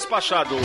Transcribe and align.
Despachados, 0.00 0.58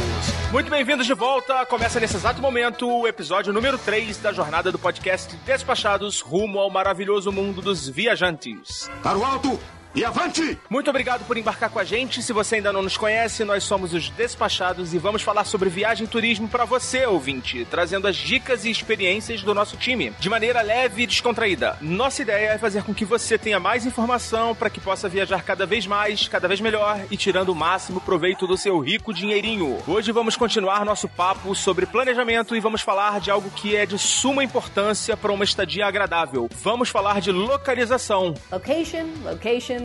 muito 0.49 0.71
bem-vindos 0.71 1.05
de 1.05 1.13
volta. 1.13 1.65
Começa 1.65 1.99
nesse 1.99 2.15
exato 2.15 2.41
momento 2.41 2.89
o 2.89 3.05
episódio 3.05 3.51
número 3.51 3.77
3 3.77 4.17
da 4.19 4.31
jornada 4.31 4.71
do 4.71 4.79
podcast 4.79 5.35
Despachados 5.45 6.21
rumo 6.21 6.57
ao 6.57 6.69
maravilhoso 6.69 7.33
mundo 7.33 7.61
dos 7.61 7.89
viajantes. 7.89 8.89
Para 9.03 9.17
o 9.17 9.25
alto 9.25 9.59
e 9.95 10.03
avante! 10.03 10.59
Muito 10.69 10.89
obrigado 10.89 11.25
por 11.25 11.37
embarcar 11.37 11.69
com 11.69 11.79
a 11.79 11.83
gente. 11.85 12.21
Se 12.21 12.33
você 12.33 12.55
ainda 12.55 12.73
não 12.73 12.81
nos 12.81 12.97
conhece, 12.97 13.45
nós 13.45 13.63
somos 13.63 13.93
os 13.93 14.09
Despachados 14.09 14.93
e 14.93 14.97
vamos 14.97 15.21
falar 15.21 15.45
sobre 15.45 15.69
viagem 15.69 16.05
e 16.05 16.09
turismo 16.09 16.49
para 16.49 16.65
você, 16.65 17.05
ouvinte, 17.05 17.65
trazendo 17.71 18.05
as 18.07 18.17
dicas 18.17 18.65
e 18.65 18.69
experiências 18.69 19.41
do 19.41 19.53
nosso 19.53 19.77
time, 19.77 20.11
de 20.19 20.29
maneira 20.29 20.61
leve 20.61 21.03
e 21.03 21.07
descontraída. 21.07 21.77
Nossa 21.79 22.21
ideia 22.21 22.53
é 22.53 22.57
fazer 22.57 22.83
com 22.83 22.93
que 22.93 23.05
você 23.05 23.37
tenha 23.37 23.59
mais 23.59 23.85
informação 23.85 24.53
para 24.53 24.69
que 24.69 24.81
possa 24.81 25.07
viajar 25.07 25.43
cada 25.43 25.65
vez 25.65 25.87
mais, 25.87 26.27
cada 26.27 26.47
vez 26.47 26.59
melhor 26.59 26.99
e 27.09 27.15
tirando 27.15 27.49
o 27.49 27.55
máximo 27.55 28.01
proveito 28.01 28.45
do 28.45 28.57
seu 28.57 28.77
rico 28.79 29.13
dinheirinho. 29.13 29.77
Hoje 29.87 30.11
vamos 30.11 30.35
continuar 30.35 30.83
nosso 30.83 31.07
papo 31.07 31.55
sobre 31.55 31.85
planejamento 31.85 32.55
e 32.55 32.59
vamos 32.59 32.81
falar 32.81 33.21
de 33.21 33.31
algo 33.31 33.49
que 33.49 33.75
é 33.75 33.85
de 33.85 33.97
suma 33.97 34.43
importância 34.43 35.15
para 35.15 35.31
uma 35.31 35.45
estadia 35.45 35.85
agradável. 35.85 36.49
Vamos 36.61 36.89
falar 36.89 37.21
de 37.21 37.31
localização. 37.31 38.33
Location, 38.51 39.07
location, 39.23 39.84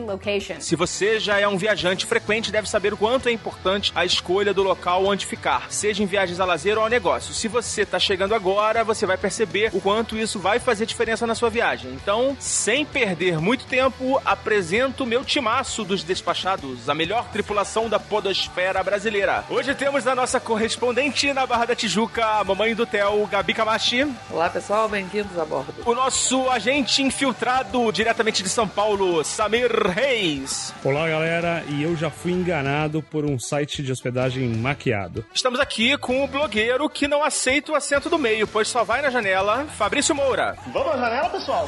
Se 0.59 0.75
você 0.75 1.19
já 1.19 1.39
é 1.39 1.47
um 1.47 1.57
viajante 1.57 2.05
frequente, 2.05 2.51
deve 2.51 2.69
saber 2.69 2.93
o 2.93 2.97
quanto 2.97 3.29
é 3.29 3.31
importante 3.31 3.91
a 3.95 4.05
escolha 4.05 4.53
do 4.53 4.63
local 4.63 5.05
onde 5.05 5.25
ficar, 5.25 5.71
seja 5.71 6.03
em 6.03 6.05
viagens 6.05 6.39
a 6.39 6.45
lazer 6.45 6.77
ou 6.77 6.85
a 6.85 6.89
negócio. 6.89 7.33
Se 7.33 7.47
você 7.47 7.81
está 7.81 7.99
chegando 7.99 8.35
agora, 8.35 8.83
você 8.83 9.05
vai 9.05 9.17
perceber 9.17 9.69
o 9.73 9.81
quanto 9.81 10.17
isso 10.17 10.39
vai 10.39 10.59
fazer 10.59 10.85
diferença 10.85 11.27
na 11.27 11.35
sua 11.35 11.49
viagem. 11.49 11.91
Então, 11.93 12.35
sem 12.39 12.85
perder 12.85 13.39
muito 13.39 13.65
tempo, 13.65 14.21
apresento 14.25 15.03
o 15.03 15.07
meu 15.07 15.23
timaço 15.23 15.83
dos 15.83 16.03
despachados, 16.03 16.89
a 16.89 16.93
melhor 16.93 17.29
tripulação 17.29 17.89
da 17.89 17.99
podosfera 17.99 18.83
brasileira. 18.83 19.45
Hoje 19.49 19.73
temos 19.75 20.07
a 20.07 20.15
nossa 20.15 20.39
correspondente 20.39 21.31
na 21.33 21.45
Barra 21.45 21.65
da 21.65 21.75
Tijuca, 21.75 22.25
a 22.25 22.43
mamãe 22.43 22.73
do 22.73 22.85
Theo, 22.85 23.27
Gabi 23.27 23.53
Kamachi. 23.53 24.07
Olá 24.29 24.49
pessoal, 24.49 24.89
bem-vindos 24.89 25.37
a 25.37 25.45
bordo. 25.45 25.73
O 25.85 25.93
nosso 25.93 26.49
agente 26.49 27.01
infiltrado 27.01 27.91
diretamente 27.91 28.43
de 28.43 28.49
São 28.49 28.67
Paulo, 28.67 29.23
Samir 29.23 29.71
Reis. 29.91 30.73
Olá, 30.83 31.07
galera, 31.07 31.63
e 31.67 31.83
eu 31.83 31.95
já 31.95 32.09
fui 32.09 32.31
enganado 32.31 33.03
por 33.03 33.25
um 33.25 33.37
site 33.37 33.83
de 33.83 33.91
hospedagem 33.91 34.47
maquiado. 34.55 35.25
Estamos 35.33 35.59
aqui 35.59 35.97
com 35.97 36.23
o 36.23 36.27
blogueiro 36.27 36.89
que 36.89 37.07
não 37.07 37.23
aceita 37.23 37.71
o 37.71 37.75
assento 37.75 38.09
do 38.09 38.17
meio, 38.17 38.47
pois 38.47 38.67
só 38.67 38.83
vai 38.83 39.01
na 39.01 39.09
janela, 39.09 39.65
Fabrício 39.65 40.15
Moura. 40.15 40.55
Vamos 40.73 40.95
na 40.95 41.09
janela, 41.09 41.29
pessoal? 41.29 41.67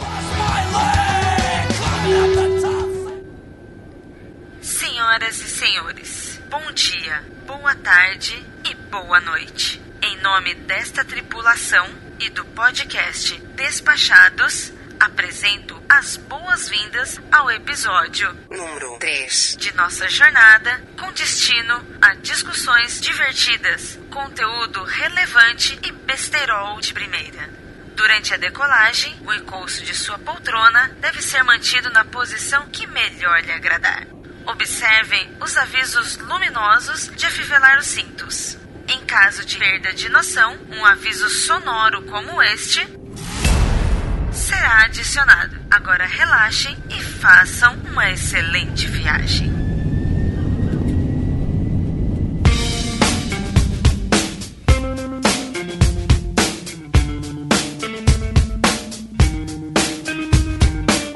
Senhoras 4.61 5.37
e 5.41 5.47
senhores, 5.47 6.41
bom 6.49 6.71
dia, 6.71 7.23
boa 7.45 7.75
tarde 7.75 8.41
e 8.69 8.73
boa 8.89 9.19
noite. 9.19 9.81
Em 10.01 10.17
nome 10.21 10.53
desta 10.55 11.03
tripulação 11.03 11.85
e 12.19 12.29
do 12.29 12.45
podcast 12.45 13.37
Despachados, 13.55 14.73
apresento 15.23 15.81
as 15.87 16.17
boas-vindas 16.17 17.17
ao 17.31 17.49
episódio 17.49 18.29
número 18.51 18.97
3 18.99 19.55
de 19.57 19.73
nossa 19.73 20.09
jornada 20.09 20.83
com 20.99 21.09
destino 21.13 21.81
a 22.01 22.13
discussões 22.15 22.99
divertidas, 22.99 23.97
conteúdo 24.11 24.83
relevante 24.83 25.79
e 25.81 25.93
besterol 25.93 26.81
de 26.81 26.93
primeira. 26.93 27.49
Durante 27.95 28.33
a 28.33 28.37
decolagem, 28.37 29.15
o 29.25 29.33
encosto 29.33 29.85
de 29.85 29.95
sua 29.95 30.19
poltrona 30.19 30.91
deve 30.99 31.21
ser 31.21 31.41
mantido 31.41 31.89
na 31.89 32.03
posição 32.03 32.67
que 32.67 32.85
melhor 32.85 33.41
lhe 33.43 33.53
agradar. 33.53 34.05
Observem 34.45 35.31
os 35.39 35.55
avisos 35.55 36.17
luminosos 36.17 37.09
de 37.15 37.25
afivelar 37.25 37.79
os 37.79 37.87
cintos. 37.87 38.57
Em 38.89 38.99
caso 39.05 39.45
de 39.45 39.57
perda 39.57 39.93
de 39.93 40.09
noção, 40.09 40.59
um 40.69 40.85
aviso 40.85 41.29
sonoro 41.29 42.01
como 42.07 42.43
este 42.43 42.85
será 44.63 44.83
adicionado. 44.85 45.59
Agora 45.69 46.05
relaxem 46.05 46.77
e 46.89 47.03
façam 47.03 47.75
uma 47.91 48.09
excelente 48.09 48.87
viagem. 48.87 49.62